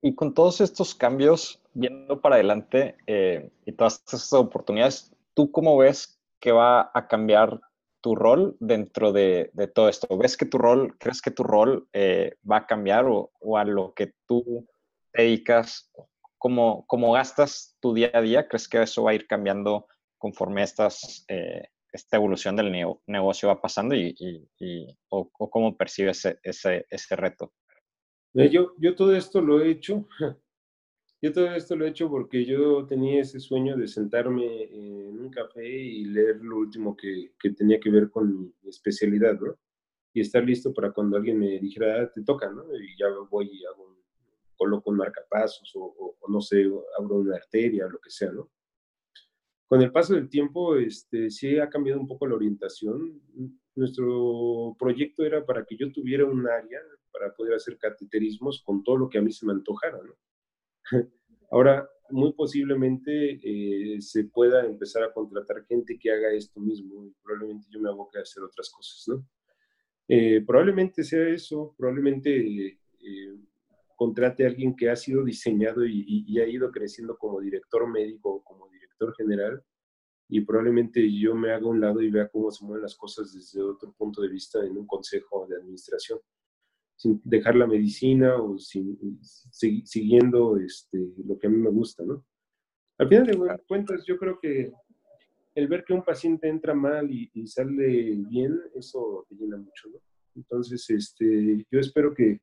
Y 0.02 0.14
con 0.14 0.32
todos 0.32 0.60
estos 0.60 0.94
cambios, 0.94 1.60
viendo 1.74 2.20
para 2.20 2.36
adelante 2.36 2.96
eh, 3.06 3.50
y 3.66 3.72
todas 3.72 4.02
estas 4.06 4.32
oportunidades, 4.32 5.12
¿tú 5.34 5.52
cómo 5.52 5.76
ves 5.76 6.18
que 6.40 6.52
va 6.52 6.90
a 6.94 7.06
cambiar 7.06 7.60
tu 8.00 8.14
rol 8.14 8.56
dentro 8.60 9.12
de, 9.12 9.50
de 9.52 9.68
todo 9.68 9.88
esto? 9.88 10.16
¿Ves 10.16 10.38
que 10.38 10.46
tu 10.46 10.56
rol, 10.56 10.96
crees 10.98 11.20
que 11.20 11.30
tu 11.30 11.42
rol 11.42 11.86
eh, 11.92 12.36
va 12.50 12.58
a 12.58 12.66
cambiar 12.66 13.06
o, 13.06 13.30
o, 13.40 13.58
a 13.58 13.64
lo 13.64 13.92
que 13.92 14.14
tú 14.26 14.66
te 15.12 15.22
dedicas, 15.22 15.90
cómo, 16.38 16.86
cómo, 16.86 17.12
gastas 17.12 17.76
tu 17.80 17.92
día 17.92 18.10
a 18.14 18.22
día? 18.22 18.48
¿Crees 18.48 18.68
que 18.68 18.82
eso 18.82 19.02
va 19.02 19.10
a 19.10 19.14
ir 19.14 19.26
cambiando 19.26 19.86
conforme 20.16 20.62
estas, 20.62 21.26
eh, 21.28 21.68
esta 21.92 22.16
evolución 22.16 22.56
del 22.56 22.72
negocio 23.06 23.48
va 23.48 23.60
pasando 23.60 23.94
y, 23.94 24.14
y, 24.18 24.48
y 24.58 24.98
o, 25.10 25.28
cómo 25.28 25.76
percibes 25.76 26.24
ese, 26.24 26.38
ese, 26.42 26.86
ese 26.88 27.16
reto? 27.16 27.52
Yo, 28.34 28.74
yo 28.78 28.94
todo 28.94 29.14
esto 29.14 29.40
lo 29.40 29.60
he 29.60 29.70
hecho 29.70 30.06
yo 31.22 31.32
todo 31.32 31.52
esto 31.54 31.76
lo 31.76 31.84
he 31.84 31.88
hecho 31.88 32.08
porque 32.08 32.44
yo 32.44 32.86
tenía 32.86 33.20
ese 33.20 33.40
sueño 33.40 33.76
de 33.76 33.88
sentarme 33.88 34.64
en 34.64 35.20
un 35.20 35.30
café 35.30 35.68
y 35.68 36.04
leer 36.04 36.36
lo 36.36 36.58
último 36.58 36.96
que, 36.96 37.32
que 37.38 37.50
tenía 37.50 37.78
que 37.78 37.90
ver 37.90 38.10
con 38.10 38.54
mi 38.62 38.70
especialidad, 38.70 39.38
¿no? 39.38 39.54
Y 40.14 40.22
estar 40.22 40.42
listo 40.44 40.72
para 40.72 40.92
cuando 40.92 41.16
alguien 41.16 41.38
me 41.38 41.58
dijera, 41.58 42.02
ah, 42.02 42.10
te 42.10 42.22
toca, 42.22 42.50
¿no? 42.50 42.64
Y 42.74 42.96
ya 42.98 43.06
voy 43.30 43.50
y 43.52 43.64
hago 43.66 43.84
un, 43.84 43.96
coloco 44.56 44.90
un 44.90 44.96
marcapasos 44.96 45.70
o, 45.76 45.80
o, 45.80 46.16
o, 46.20 46.30
no 46.30 46.40
sé, 46.40 46.64
abro 46.98 47.16
una 47.16 47.36
arteria 47.36 47.86
o 47.86 47.90
lo 47.90 47.98
que 48.00 48.10
sea, 48.10 48.32
¿no? 48.32 48.50
Con 49.68 49.82
el 49.82 49.92
paso 49.92 50.14
del 50.14 50.28
tiempo, 50.28 50.76
este, 50.76 51.30
sí 51.30 51.58
ha 51.58 51.68
cambiado 51.68 52.00
un 52.00 52.08
poco 52.08 52.26
la 52.26 52.34
orientación. 52.34 53.20
Nuestro 53.76 54.74
proyecto 54.78 55.22
era 55.22 55.44
para 55.44 55.64
que 55.64 55.76
yo 55.76 55.92
tuviera 55.92 56.24
un 56.24 56.48
área 56.48 56.80
para 57.20 57.34
poder 57.34 57.54
hacer 57.54 57.76
cateterismos 57.76 58.62
con 58.64 58.82
todo 58.82 58.96
lo 58.96 59.08
que 59.10 59.18
a 59.18 59.22
mí 59.22 59.30
se 59.30 59.44
me 59.44 59.52
antojara, 59.52 59.98
¿no? 60.02 60.14
Ahora, 61.50 61.86
muy 62.08 62.32
posiblemente 62.32 63.40
eh, 63.42 64.00
se 64.00 64.24
pueda 64.24 64.64
empezar 64.64 65.02
a 65.02 65.12
contratar 65.12 65.64
gente 65.66 65.98
que 65.98 66.10
haga 66.10 66.32
esto 66.32 66.60
mismo 66.60 67.04
y 67.04 67.14
probablemente 67.22 67.66
yo 67.70 67.78
me 67.78 67.90
aboque 67.90 68.18
a 68.18 68.22
hacer 68.22 68.42
otras 68.42 68.70
cosas, 68.70 69.04
¿no? 69.08 69.26
Eh, 70.08 70.42
probablemente 70.46 71.04
sea 71.04 71.28
eso, 71.28 71.74
probablemente 71.76 72.66
eh, 72.68 73.36
contrate 73.96 74.44
a 74.44 74.48
alguien 74.48 74.74
que 74.74 74.88
ha 74.88 74.96
sido 74.96 75.22
diseñado 75.22 75.84
y, 75.84 76.00
y, 76.00 76.24
y, 76.26 76.40
ha 76.40 76.48
ido 76.48 76.70
creciendo 76.70 77.16
como 77.18 77.40
director 77.40 77.86
médico 77.86 78.36
o 78.36 78.42
como 78.42 78.68
director 78.70 79.14
general 79.14 79.62
y 80.28 80.40
probablemente 80.40 81.06
yo 81.12 81.34
me 81.34 81.52
haga 81.52 81.66
un 81.66 81.80
lado 81.80 82.00
y 82.00 82.10
vea 82.10 82.28
cómo 82.28 82.50
se 82.50 82.64
mueven 82.64 82.82
las 82.82 82.96
cosas 82.96 83.32
desde 83.34 83.62
otro 83.62 83.92
punto 83.92 84.22
de 84.22 84.28
vista 84.28 84.64
en 84.64 84.78
un 84.78 84.86
consejo 84.86 85.46
de 85.46 85.56
administración 85.56 86.18
sin 87.00 87.18
dejar 87.24 87.56
la 87.56 87.66
medicina 87.66 88.36
o 88.36 88.58
sin, 88.58 88.98
siguiendo 89.22 90.58
este, 90.58 90.98
lo 91.24 91.38
que 91.38 91.46
a 91.46 91.50
mí 91.50 91.56
me 91.56 91.70
gusta, 91.70 92.04
¿no? 92.04 92.26
Al 92.98 93.08
final 93.08 93.26
de 93.26 93.58
cuentas, 93.66 94.04
yo 94.06 94.18
creo 94.18 94.38
que 94.38 94.70
el 95.54 95.66
ver 95.66 95.82
que 95.82 95.94
un 95.94 96.04
paciente 96.04 96.46
entra 96.46 96.74
mal 96.74 97.10
y, 97.10 97.30
y 97.32 97.46
sale 97.46 98.16
bien, 98.28 98.60
eso 98.74 99.24
te 99.30 99.34
llena 99.34 99.56
mucho, 99.56 99.88
¿no? 99.88 99.98
Entonces, 100.36 100.90
este, 100.90 101.66
yo 101.70 101.80
espero 101.80 102.12
que, 102.12 102.42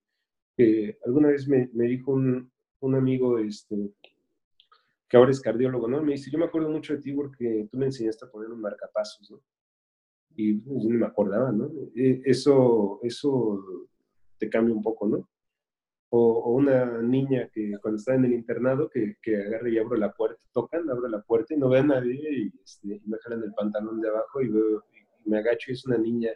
que 0.56 0.98
alguna 1.06 1.28
vez 1.28 1.48
me, 1.48 1.70
me 1.74 1.86
dijo 1.86 2.14
un, 2.14 2.52
un, 2.80 2.96
amigo, 2.96 3.38
este, 3.38 3.94
que 5.08 5.18
ahora 5.18 5.30
es 5.30 5.40
cardiólogo, 5.40 5.88
¿no? 5.88 6.02
Me 6.02 6.14
dice, 6.14 6.32
yo 6.32 6.40
me 6.40 6.46
acuerdo 6.46 6.72
mucho 6.72 6.96
de 6.96 7.02
ti 7.04 7.14
porque 7.14 7.68
tú 7.72 7.78
me 7.78 7.86
enseñaste 7.86 8.26
a 8.26 8.32
poner 8.32 8.50
un 8.50 8.60
marcapasos, 8.60 9.30
¿no? 9.30 9.40
Y 10.36 10.56
pues, 10.56 10.84
yo 10.84 10.90
no 10.90 10.98
me 10.98 11.06
acordaba, 11.06 11.52
¿no? 11.52 11.70
E, 11.96 12.24
eso, 12.26 13.00
eso 13.04 13.88
te 14.38 14.50
cambia 14.50 14.76
un 14.76 14.82
poco, 14.82 15.08
¿no? 15.08 15.30
O, 16.10 16.20
o, 16.20 16.54
una 16.56 17.02
niña 17.02 17.50
que 17.52 17.74
cuando 17.82 17.98
está 17.98 18.16
en 18.16 18.26
el 18.26 18.34
internado, 18.34 18.90
que, 18.90 19.18
que 19.22 19.36
agarra 19.36 19.70
y 19.70 19.78
abro 19.78 19.98
la 19.98 20.14
puerta, 20.14 20.42
tocan, 20.54 20.90
abro 20.90 21.08
la 21.10 21.22
puerta 21.22 21.54
y 21.54 21.58
no 21.58 21.70
ve 21.70 21.80
a 21.80 21.84
nadie 21.84 22.16
y, 22.32 22.54
este, 22.64 22.96
y 22.96 23.10
me 23.10 23.18
jalan 23.18 23.44
el 23.44 23.54
pantalón 23.54 24.00
de 24.00 24.10
abajo 24.10 24.42
y, 24.42 24.48
veo, 24.48 24.86
y, 25.26 25.30
me 25.30 25.40
agacho 25.40 25.72
y 25.72 25.74
es 25.74 25.86
una 25.86 25.98
niña 25.98 26.32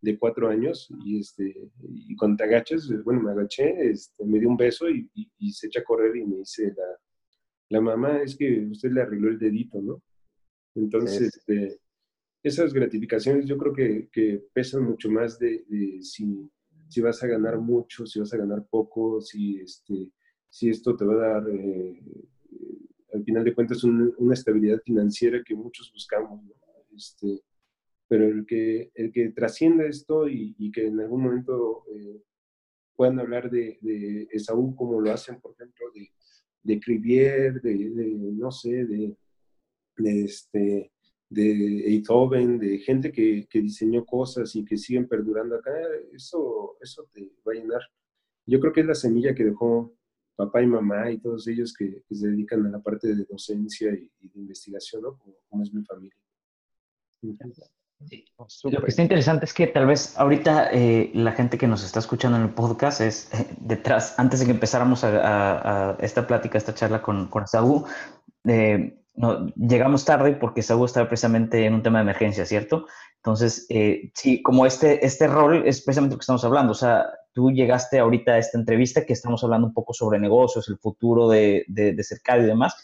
de 0.00 0.18
cuatro 0.18 0.48
años 0.48 0.88
y, 1.04 1.20
este, 1.20 1.70
y 1.82 2.16
cuando 2.16 2.38
te 2.38 2.44
agachas, 2.44 2.88
bueno, 3.04 3.20
me 3.20 3.32
agaché, 3.32 3.90
este, 3.90 4.24
me 4.24 4.38
dio 4.38 4.48
un 4.48 4.56
beso 4.56 4.88
y, 4.88 5.08
y, 5.14 5.52
se 5.52 5.66
echa 5.66 5.80
a 5.80 5.84
correr 5.84 6.16
y 6.16 6.24
me 6.24 6.38
dice 6.38 6.72
la, 6.74 6.98
la 7.68 7.80
mamá, 7.80 8.22
es 8.22 8.36
que 8.36 8.66
usted 8.70 8.90
le 8.90 9.02
arregló 9.02 9.28
el 9.28 9.38
dedito, 9.38 9.80
¿no? 9.80 10.02
Entonces, 10.74 11.36
este, 11.36 11.78
esas 12.42 12.72
gratificaciones 12.72 13.46
yo 13.46 13.56
creo 13.56 13.72
que, 13.72 14.08
que 14.10 14.42
pesan 14.52 14.84
mucho 14.84 15.10
más 15.10 15.38
de, 15.38 15.64
de 15.68 16.02
si 16.02 16.50
si 16.92 17.00
vas 17.00 17.22
a 17.22 17.26
ganar 17.26 17.58
mucho, 17.58 18.04
si 18.04 18.20
vas 18.20 18.34
a 18.34 18.36
ganar 18.36 18.66
poco, 18.68 19.22
si, 19.22 19.58
este, 19.60 20.10
si 20.50 20.68
esto 20.68 20.94
te 20.94 21.06
va 21.06 21.14
a 21.14 21.16
dar, 21.16 21.48
eh, 21.48 22.02
al 23.14 23.24
final 23.24 23.44
de 23.44 23.54
cuentas, 23.54 23.82
un, 23.82 24.14
una 24.18 24.34
estabilidad 24.34 24.78
financiera 24.84 25.42
que 25.42 25.54
muchos 25.54 25.90
buscamos. 25.90 26.44
Este, 26.94 27.40
pero 28.06 28.26
el 28.26 28.44
que, 28.44 28.90
el 28.94 29.10
que 29.10 29.30
trascienda 29.30 29.86
esto 29.86 30.28
y, 30.28 30.70
que 30.70 30.88
en 30.88 31.00
algún 31.00 31.22
momento 31.22 31.84
eh, 31.96 32.20
puedan 32.94 33.18
hablar 33.20 33.50
de, 33.50 33.78
de, 33.80 34.28
Esaú 34.30 34.76
como 34.76 35.00
lo 35.00 35.10
hacen, 35.10 35.40
por 35.40 35.52
ejemplo, 35.52 35.86
de, 35.94 36.12
de 36.62 36.78
Crivier, 36.78 37.62
de, 37.62 37.74
no 38.34 38.50
sé, 38.50 38.84
de 38.84 39.16
este, 39.96 40.91
de 41.32 41.82
Beethoven, 41.86 42.58
de 42.58 42.78
gente 42.78 43.10
que, 43.10 43.46
que, 43.48 43.60
diseñó 43.60 44.04
cosas 44.04 44.54
y 44.54 44.64
que 44.64 44.76
siguen 44.76 45.08
perdurando 45.08 45.56
acá, 45.56 45.72
eso, 46.12 46.76
eso 46.80 47.06
te 47.12 47.22
va 47.46 47.52
a 47.52 47.54
llenar. 47.54 47.80
Yo 48.46 48.60
creo 48.60 48.72
que 48.72 48.80
es 48.80 48.86
la 48.86 48.94
semilla 48.94 49.34
que 49.34 49.44
dejó 49.44 49.94
papá 50.36 50.62
y 50.62 50.66
mamá 50.66 51.10
y 51.10 51.18
todos 51.18 51.46
ellos 51.48 51.72
que, 51.72 52.02
que 52.06 52.14
se 52.14 52.28
dedican 52.28 52.66
a 52.66 52.70
la 52.70 52.80
parte 52.80 53.14
de 53.14 53.24
docencia 53.24 53.92
y, 53.92 54.10
y 54.20 54.28
de 54.28 54.40
investigación, 54.40 55.02
¿no? 55.02 55.18
Como, 55.18 55.34
como, 55.48 55.62
es 55.62 55.72
mi 55.72 55.84
familia. 55.84 56.16
Sí. 58.08 58.24
Lo 58.64 58.82
que 58.82 58.88
está 58.88 59.02
interesante 59.02 59.44
es 59.44 59.54
que 59.54 59.68
tal 59.68 59.86
vez 59.86 60.18
ahorita 60.18 60.70
eh, 60.72 61.12
la 61.14 61.32
gente 61.32 61.56
que 61.56 61.68
nos 61.68 61.84
está 61.84 62.00
escuchando 62.00 62.36
en 62.36 62.44
el 62.44 62.50
podcast 62.50 63.00
es 63.00 63.32
eh, 63.32 63.46
detrás, 63.60 64.18
antes 64.18 64.40
de 64.40 64.46
que 64.46 64.52
empezáramos 64.52 65.04
a, 65.04 65.18
a, 65.18 65.90
a, 65.90 65.96
esta 66.00 66.26
plática, 66.26 66.58
esta 66.58 66.74
charla 66.74 67.00
con, 67.00 67.28
con 67.28 67.46
Saúl, 67.46 67.84
eh, 68.44 69.01
no, 69.14 69.46
llegamos 69.56 70.04
tarde 70.04 70.32
porque 70.32 70.62
Saúl 70.62 70.86
estaba 70.86 71.08
precisamente 71.08 71.66
en 71.66 71.74
un 71.74 71.82
tema 71.82 71.98
de 71.98 72.02
emergencia, 72.02 72.46
¿cierto? 72.46 72.86
Entonces, 73.16 73.66
eh, 73.68 74.10
sí, 74.14 74.42
como 74.42 74.64
este, 74.66 75.04
este 75.04 75.26
rol 75.26 75.66
es 75.66 75.82
precisamente 75.82 76.14
lo 76.14 76.18
que 76.18 76.22
estamos 76.22 76.44
hablando, 76.44 76.72
o 76.72 76.76
sea, 76.76 77.06
tú 77.32 77.50
llegaste 77.50 77.98
ahorita 77.98 78.32
a 78.32 78.38
esta 78.38 78.58
entrevista 78.58 79.04
que 79.04 79.12
estamos 79.12 79.44
hablando 79.44 79.66
un 79.66 79.74
poco 79.74 79.92
sobre 79.92 80.18
negocios, 80.18 80.68
el 80.68 80.78
futuro 80.78 81.28
de, 81.28 81.64
de, 81.68 81.94
de 81.94 82.04
Cercado 82.04 82.42
y 82.42 82.46
demás, 82.46 82.74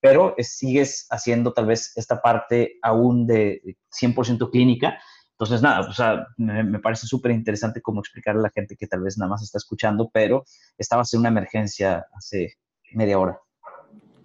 pero 0.00 0.34
sigues 0.38 1.06
haciendo 1.10 1.52
tal 1.52 1.66
vez 1.66 1.92
esta 1.96 2.20
parte 2.20 2.78
aún 2.82 3.26
de 3.26 3.76
100% 3.90 4.50
clínica. 4.50 4.98
Entonces, 5.32 5.62
nada, 5.62 5.88
o 5.88 5.92
sea, 5.92 6.26
me, 6.36 6.62
me 6.64 6.78
parece 6.80 7.06
súper 7.06 7.32
interesante 7.32 7.82
cómo 7.82 8.00
explicarle 8.00 8.40
a 8.40 8.42
la 8.44 8.50
gente 8.50 8.76
que 8.76 8.86
tal 8.86 9.02
vez 9.02 9.18
nada 9.18 9.30
más 9.30 9.42
está 9.42 9.58
escuchando, 9.58 10.10
pero 10.12 10.44
estabas 10.76 11.12
en 11.14 11.20
una 11.20 11.28
emergencia 11.28 12.06
hace 12.14 12.54
media 12.92 13.18
hora. 13.18 13.40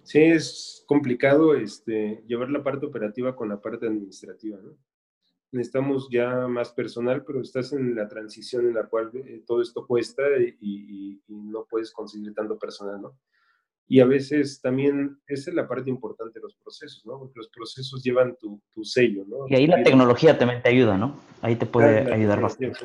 Sí, 0.04 0.20
es 0.20 0.84
complicado 0.86 1.54
este, 1.54 2.22
llevar 2.26 2.50
la 2.50 2.62
parte 2.62 2.84
operativa 2.84 3.34
con 3.34 3.48
la 3.48 3.60
parte 3.60 3.86
administrativa, 3.86 4.58
¿no? 4.62 4.76
Necesitamos 5.50 6.08
ya 6.10 6.46
más 6.46 6.72
personal, 6.72 7.24
pero 7.24 7.40
estás 7.40 7.72
en 7.72 7.94
la 7.94 8.06
transición 8.06 8.66
en 8.66 8.74
la 8.74 8.86
cual 8.86 9.10
eh, 9.14 9.42
todo 9.46 9.62
esto 9.62 9.86
cuesta 9.86 10.22
y, 10.38 10.56
y, 10.60 11.22
y, 11.26 11.34
no 11.34 11.64
puedes 11.64 11.90
conseguir 11.92 12.34
tanto 12.34 12.58
personal, 12.58 13.00
¿no? 13.00 13.18
Y 13.86 14.00
a 14.00 14.04
veces 14.04 14.60
también 14.60 15.20
esa 15.26 15.50
es 15.50 15.56
la 15.56 15.68
parte 15.68 15.88
importante 15.88 16.38
de 16.38 16.42
los 16.42 16.56
procesos, 16.56 17.06
¿no? 17.06 17.18
Porque 17.18 17.38
los 17.38 17.48
procesos 17.48 18.02
llevan 18.02 18.36
tu, 18.36 18.60
tu 18.72 18.84
sello, 18.84 19.24
¿no? 19.26 19.46
Y 19.48 19.54
ahí 19.54 19.66
la 19.66 19.82
tecnología 19.82 20.36
también 20.36 20.60
te 20.60 20.68
ayuda, 20.68 20.98
¿no? 20.98 21.18
Ahí 21.40 21.56
te 21.56 21.66
puede 21.66 22.02
claro, 22.02 22.14
ayudar 22.14 22.40
bastante. 22.42 22.78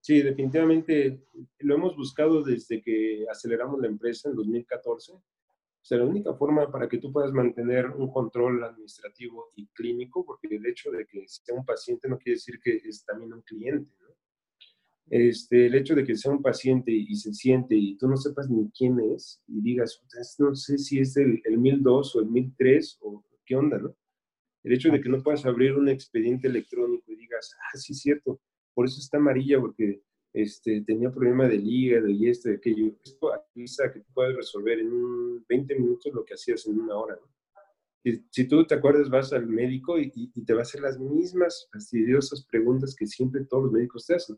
Sí, 0.00 0.22
definitivamente 0.22 1.22
lo 1.58 1.74
hemos 1.74 1.96
buscado 1.96 2.42
desde 2.42 2.80
que 2.80 3.24
aceleramos 3.30 3.80
la 3.80 3.88
empresa 3.88 4.28
en 4.30 4.36
2014 4.36 5.12
o 5.86 5.88
sea, 5.88 5.98
la 5.98 6.04
única 6.04 6.34
forma 6.34 6.68
para 6.68 6.88
que 6.88 6.98
tú 6.98 7.12
puedas 7.12 7.32
mantener 7.32 7.86
un 7.86 8.10
control 8.10 8.64
administrativo 8.64 9.52
y 9.54 9.68
clínico, 9.68 10.26
porque 10.26 10.48
el 10.56 10.66
hecho 10.66 10.90
de 10.90 11.06
que 11.06 11.22
sea 11.28 11.54
un 11.54 11.64
paciente 11.64 12.08
no 12.08 12.18
quiere 12.18 12.34
decir 12.34 12.58
que 12.58 12.74
es 12.74 13.04
también 13.04 13.32
un 13.32 13.42
cliente, 13.42 13.92
¿no? 14.00 14.08
Este, 15.08 15.66
el 15.66 15.76
hecho 15.76 15.94
de 15.94 16.02
que 16.02 16.16
sea 16.16 16.32
un 16.32 16.42
paciente 16.42 16.90
y 16.90 17.14
se 17.14 17.32
siente 17.32 17.76
y 17.76 17.96
tú 17.96 18.08
no 18.08 18.16
sepas 18.16 18.50
ni 18.50 18.68
quién 18.72 18.98
es 18.98 19.40
y 19.46 19.60
digas, 19.60 20.02
no 20.40 20.56
sé 20.56 20.76
si 20.76 20.98
es 20.98 21.16
el, 21.18 21.40
el 21.44 21.56
1002 21.56 22.16
o 22.16 22.20
el 22.20 22.26
1003 22.30 22.98
o 23.02 23.24
qué 23.44 23.54
onda, 23.54 23.78
¿no? 23.78 23.94
El 24.64 24.72
hecho 24.72 24.90
de 24.90 25.00
que 25.00 25.08
no 25.08 25.22
puedas 25.22 25.46
abrir 25.46 25.74
un 25.74 25.88
expediente 25.88 26.48
electrónico 26.48 27.12
y 27.12 27.14
digas, 27.14 27.54
ah, 27.60 27.78
sí 27.78 27.92
es 27.92 28.00
cierto, 28.00 28.40
por 28.74 28.86
eso 28.86 28.98
está 28.98 29.18
amarilla, 29.18 29.60
porque 29.60 30.02
este, 30.36 30.82
tenía 30.82 31.10
problema 31.10 31.48
del 31.48 31.66
hígado 31.66 32.08
y 32.08 32.28
esto 32.28 32.50
y 32.50 32.54
aquello. 32.54 32.92
Esto 33.02 33.32
avisa 33.32 33.90
que 33.90 34.00
tú 34.00 34.12
puedes 34.12 34.36
resolver 34.36 34.78
en 34.78 34.92
un 34.92 35.44
20 35.48 35.74
minutos 35.76 36.12
lo 36.12 36.24
que 36.26 36.34
hacías 36.34 36.66
en 36.66 36.78
una 36.78 36.94
hora. 36.94 37.16
¿no? 37.16 37.26
Y, 38.04 38.22
si 38.30 38.46
tú 38.46 38.66
te 38.66 38.74
acuerdas, 38.74 39.08
vas 39.08 39.32
al 39.32 39.46
médico 39.46 39.98
y, 39.98 40.12
y, 40.14 40.30
y, 40.34 40.44
te 40.44 40.52
va 40.52 40.58
a 40.58 40.62
hacer 40.62 40.82
las 40.82 40.98
mismas 40.98 41.66
fastidiosas 41.72 42.44
preguntas 42.44 42.94
que 42.94 43.06
siempre 43.06 43.46
todos 43.46 43.64
los 43.64 43.72
médicos 43.72 44.04
te 44.04 44.14
hacen. 44.14 44.36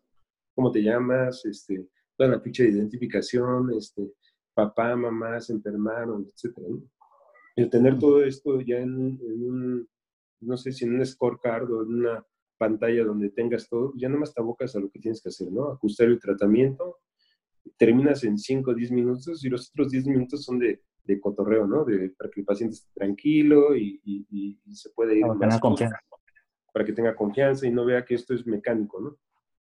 cómo 0.55 0.71
te 0.71 0.83
llamas, 0.85 1.45
este, 1.45 1.89
toda 2.17 2.31
la 2.31 2.41
ficha 2.41 2.63
de 2.63 2.71
identificación, 2.71 3.73
este, 3.77 4.13
papá, 4.55 4.95
mamá, 4.95 5.41
se 5.41 5.53
enfermaron, 5.53 6.29
etc. 6.29 6.59
El 7.57 7.71
tener 7.71 7.99
todo 7.99 8.23
esto 8.23 8.61
ya 8.61 8.79
en, 8.79 9.19
un, 9.21 9.89
no 10.43 10.57
sé 10.57 10.71
si 10.71 10.85
en 10.85 10.95
un 10.95 11.05
scorecard 11.05 11.69
o 11.73 11.83
en 11.83 11.95
una 11.95 12.25
pantalla 12.59 13.05
donde 13.05 13.31
tengas 13.31 13.69
todo, 13.69 13.93
ya 13.97 14.09
nada 14.09 14.21
más 14.21 14.35
te 14.35 14.41
abocas 14.41 14.75
a 14.77 14.81
lo 14.81 14.91
que 14.91 14.99
tienes 14.99 15.23
que 15.23 15.31
hacer, 15.31 15.51
¿no? 15.51 15.71
Ajustar 15.71 16.09
el 16.09 16.19
tratamiento, 16.19 16.99
terminas 17.77 18.25
en 18.25 18.37
5 18.37 18.71
o 18.71 18.75
10 18.75 18.91
minutos 18.93 19.45
y 19.45 19.49
los 19.49 19.71
otros 19.71 19.91
10 19.91 20.07
minutos 20.07 20.45
son 20.45 20.59
de, 20.59 20.83
de 21.05 21.21
cotorreo, 21.21 21.67
¿no? 21.67 21.85
De, 21.85 22.11
para 22.11 22.31
que 22.31 22.41
el 22.41 22.47
paciente 22.47 22.75
esté 22.75 22.91
tranquilo 22.95 23.75
y, 23.77 24.01
y, 24.05 24.59
se 24.75 24.91
puede 24.91 25.17
ir 25.17 25.23
para 25.23 25.35
más 25.35 25.61
confianza. 25.61 25.99
para 26.73 26.85
que 26.85 26.93
tenga 26.93 27.17
confianza 27.17 27.67
y 27.67 27.71
no 27.71 27.85
vea 27.85 28.05
que 28.05 28.15
esto 28.15 28.35
es 28.35 28.47
mecánico, 28.47 29.01
¿no? 29.01 29.19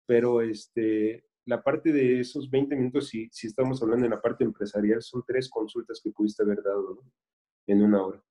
Pero 0.05 0.41
este, 0.41 1.25
la 1.45 1.61
parte 1.61 1.91
de 1.91 2.21
esos 2.21 2.49
20 2.49 2.75
minutos, 2.75 3.09
si, 3.09 3.29
si 3.31 3.47
estamos 3.47 3.81
hablando 3.81 4.05
en 4.05 4.11
la 4.11 4.21
parte 4.21 4.43
empresarial, 4.43 5.01
son 5.01 5.23
tres 5.27 5.49
consultas 5.49 5.99
que 6.03 6.11
pudiste 6.11 6.43
haber 6.43 6.61
dado, 6.63 6.95
¿no? 6.95 7.11
En 7.67 7.81
una 7.81 8.05
hora. 8.05 8.23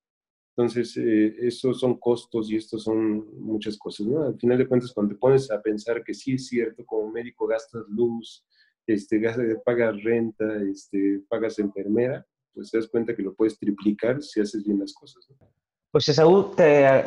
Entonces, 0.54 0.94
eh, 0.98 1.50
son 1.50 1.98
costos 1.98 2.50
y 2.50 2.56
estos 2.56 2.84
son 2.84 3.26
muchas 3.40 3.78
cosas, 3.78 4.06
¿no? 4.06 4.24
Al 4.24 4.38
final 4.38 4.58
de 4.58 4.68
cuentas, 4.68 4.92
cuando 4.92 5.14
te 5.14 5.18
pones 5.18 5.50
a 5.50 5.62
pensar 5.62 6.04
que 6.04 6.12
sí 6.12 6.34
es 6.34 6.46
cierto, 6.46 6.84
como 6.84 7.10
médico 7.10 7.46
gastas 7.46 7.84
luz, 7.88 8.44
este, 8.86 9.20
pagas 9.64 10.02
renta, 10.02 10.44
este, 10.62 11.22
pagas 11.28 11.58
enfermera, 11.58 12.26
pues 12.52 12.70
te 12.70 12.78
das 12.78 12.88
cuenta 12.88 13.14
que 13.16 13.22
lo 13.22 13.34
puedes 13.34 13.58
triplicar 13.58 14.22
si 14.22 14.40
haces 14.40 14.62
bien 14.64 14.78
las 14.78 14.92
cosas. 14.92 15.26
Pues 15.90 16.08
Esaú, 16.08 16.54
te, 16.56 16.64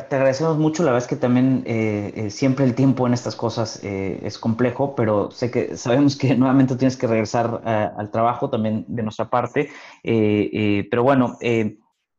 te, 0.08 0.14
agradecemos 0.14 0.58
mucho. 0.58 0.84
La 0.84 0.92
verdad 0.92 1.04
es 1.04 1.08
que 1.08 1.16
también 1.16 1.64
eh, 1.66 2.12
eh, 2.14 2.30
siempre 2.30 2.64
el 2.64 2.76
tiempo 2.76 3.06
en 3.06 3.14
estas 3.14 3.34
cosas 3.34 3.82
eh, 3.82 4.20
es 4.22 4.38
complejo, 4.38 4.94
pero 4.94 5.30
sé 5.32 5.50
que 5.50 5.76
sabemos 5.76 6.16
que 6.16 6.34
nuevamente 6.36 6.76
tienes 6.76 6.96
que 6.96 7.08
regresar 7.08 7.62
al 7.64 8.10
trabajo 8.12 8.48
también 8.48 8.84
de 8.88 9.02
nuestra 9.02 9.28
parte. 9.28 9.70
pero 10.04 11.02
bueno, 11.02 11.36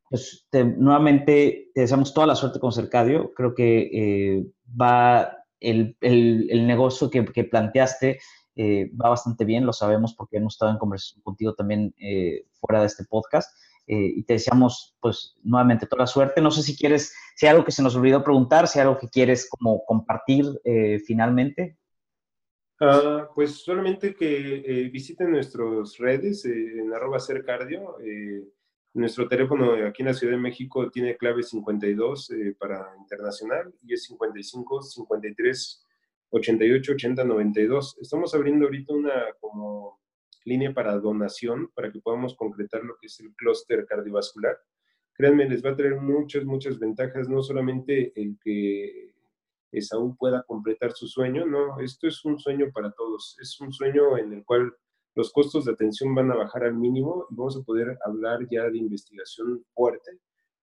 pues 0.10 0.48
nuevamente 0.52 1.72
te 1.74 1.82
deseamos 1.82 2.14
toda 2.14 2.28
la 2.28 2.36
suerte 2.36 2.60
con 2.60 2.72
Cercadio. 2.72 3.34
Creo 3.34 3.54
que 3.54 4.46
va 4.80 5.38
el, 5.60 5.98
el, 6.02 6.48
el, 6.50 6.68
negocio 6.68 7.10
que, 7.10 7.26
que 7.26 7.44
planteaste 7.44 8.20
eh, 8.60 8.90
va 9.00 9.10
bastante 9.10 9.46
bien, 9.46 9.68
lo 9.68 9.74
sabemos 9.74 10.16
porque 10.16 10.38
hemos 10.38 10.56
estado 10.56 10.72
en 10.72 10.80
conversación 10.80 11.22
contigo 11.22 11.54
también 11.54 11.94
eh, 12.00 12.48
fuera 12.60 12.82
de 12.82 12.88
este 12.88 13.06
podcast. 13.06 13.56
Eh, 13.86 14.14
y 14.16 14.24
te 14.24 14.34
deseamos, 14.34 14.98
pues, 15.00 15.38
nuevamente 15.44 15.86
toda 15.86 16.02
la 16.02 16.08
suerte. 16.08 16.42
No 16.42 16.52
sé 16.52 16.64
si 16.64 16.76
quieres, 16.76 17.14
si 17.36 17.46
hay 17.46 17.52
algo 17.52 17.64
que 17.64 17.72
se 17.72 17.84
nos 17.84 17.96
olvidó 17.96 18.24
preguntar, 18.24 18.68
si 18.68 18.80
hay 18.80 18.84
algo 18.84 18.98
que 18.98 19.10
quieres 19.10 19.48
como 19.50 19.86
compartir 19.86 20.46
finalmente. 21.06 21.78
Ah, 22.82 23.30
pues 23.34 23.64
solamente 23.64 24.14
que 24.14 24.90
visiten 24.92 25.32
nuestras 25.32 25.98
redes 25.98 26.44
en 26.44 26.92
arroba 26.94 27.20
cardio. 27.46 27.96
Nuestro 28.98 29.28
teléfono 29.28 29.74
aquí 29.86 30.02
en 30.02 30.08
la 30.08 30.14
Ciudad 30.14 30.34
de 30.34 30.42
México 30.42 30.90
tiene 30.90 31.16
clave 31.18 31.44
52 31.44 32.32
para 32.60 32.94
internacional 33.00 33.72
y 33.84 33.94
es 33.94 34.04
55 34.06 34.82
53 34.82 35.88
88 36.30 36.92
80 36.94 37.24
92. 37.24 37.98
Estamos 38.02 38.34
abriendo 38.34 38.66
ahorita 38.66 38.94
una 38.94 39.26
como 39.40 40.00
línea 40.46 40.74
para 40.74 40.98
donación 40.98 41.70
para 41.76 41.92
que 41.92 42.00
podamos 42.00 42.36
concretar 42.36 42.84
lo 42.84 42.98
que 42.98 43.08
es 43.08 43.20
el 43.20 43.34
clúster 43.36 43.86
cardiovascular. 43.86 44.58
Créanme, 45.14 45.48
les 45.48 45.64
va 45.64 45.72
a 45.72 45.76
traer 45.76 45.96
muchas, 46.02 46.44
muchas 46.46 46.80
ventajas, 46.80 47.30
no 47.30 47.44
solamente 47.44 48.14
el 48.20 48.38
que 48.44 49.14
Esaú 49.72 50.16
pueda 50.16 50.44
completar 50.44 50.94
su 50.94 51.08
sueño, 51.08 51.46
no, 51.46 51.80
esto 51.80 52.08
es 52.08 52.24
un 52.26 52.40
sueño 52.40 52.72
para 52.74 52.92
todos, 52.92 53.38
es 53.42 53.60
un 53.60 53.72
sueño 53.72 54.18
en 54.18 54.34
el 54.34 54.44
cual 54.46 54.74
los 55.18 55.34
costos 55.34 55.66
de 55.66 55.72
atención 55.72 56.14
van 56.14 56.32
a 56.32 56.36
bajar 56.36 56.64
al 56.64 56.76
mínimo 56.76 57.26
y 57.32 57.36
vamos 57.36 57.58
a 57.58 57.64
poder 57.64 57.98
hablar 58.06 58.48
ya 58.52 58.70
de 58.70 58.78
investigación 58.78 59.66
fuerte 59.74 60.20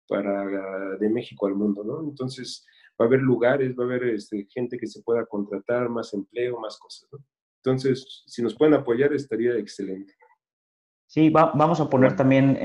para 0.06 0.96
de 0.96 1.08
México 1.08 1.48
al 1.48 1.56
mundo, 1.56 1.82
¿no? 1.82 2.08
Entonces, 2.08 2.64
va 3.00 3.04
a 3.04 3.08
haber 3.08 3.20
lugares, 3.20 3.74
va 3.76 3.82
a 3.82 3.86
haber 3.86 4.04
este, 4.04 4.46
gente 4.48 4.78
que 4.78 4.86
se 4.86 5.02
pueda 5.02 5.26
contratar, 5.26 5.88
más 5.88 6.14
empleo, 6.14 6.60
más 6.60 6.78
cosas. 6.78 7.08
¿no? 7.10 7.18
Entonces, 7.64 8.22
si 8.26 8.42
nos 8.42 8.54
pueden 8.54 8.74
apoyar, 8.74 9.12
estaría 9.12 9.56
excelente. 9.56 10.14
Sí, 11.08 11.30
vamos 11.30 11.80
a 11.80 11.90
poner 11.90 12.14
también 12.14 12.56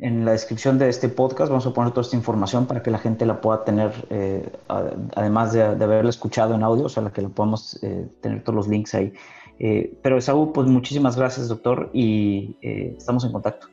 en, 0.00 0.24
la 0.24 0.32
descripción 0.32 0.78
de 0.78 0.88
este 0.88 1.08
podcast, 1.08 1.48
vamos 1.48 1.66
a 1.66 1.72
poner 1.72 1.92
toda 1.92 2.02
esta 2.02 2.16
información 2.16 2.66
para 2.66 2.82
que 2.82 2.90
la 2.90 2.98
gente 2.98 3.24
la 3.24 3.40
pueda 3.40 3.64
tener, 3.64 3.92
eh, 4.10 4.48
además 4.68 5.52
de, 5.52 5.76
de, 5.76 5.84
haberla 5.84 6.10
escuchado 6.10 6.54
en 6.54 6.62
audio, 6.62 6.84
o 6.84 6.88
sea, 6.88 7.02
la 7.02 7.12
que 7.12 7.22
la 7.22 7.28
podamos 7.28 7.82
eh, 7.82 8.08
tener 8.20 8.42
todos 8.42 8.54
los 8.54 8.68
links 8.68 8.94
ahí. 8.94 9.12
Eh, 9.58 9.94
pero 10.02 10.20
Saúl, 10.20 10.52
pues 10.52 10.66
muchísimas 10.66 11.16
gracias, 11.16 11.48
doctor, 11.48 11.90
y 11.92 12.56
estamos 12.62 13.24
en 13.24 13.32
contacto. 13.32 13.68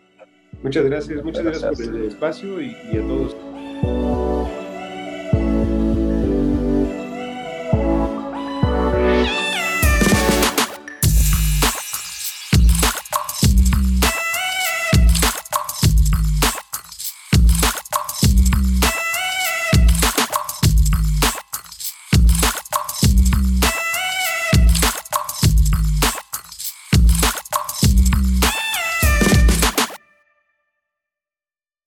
Muchas 0.61 0.85
gracias, 0.85 1.23
muchas 1.23 1.43
gracias, 1.43 1.87
por 1.87 1.95
el 1.95 2.05
espacio 2.05 2.61
y, 2.61 2.75
y 2.91 2.97
a 2.97 3.01
todos. 3.01 4.42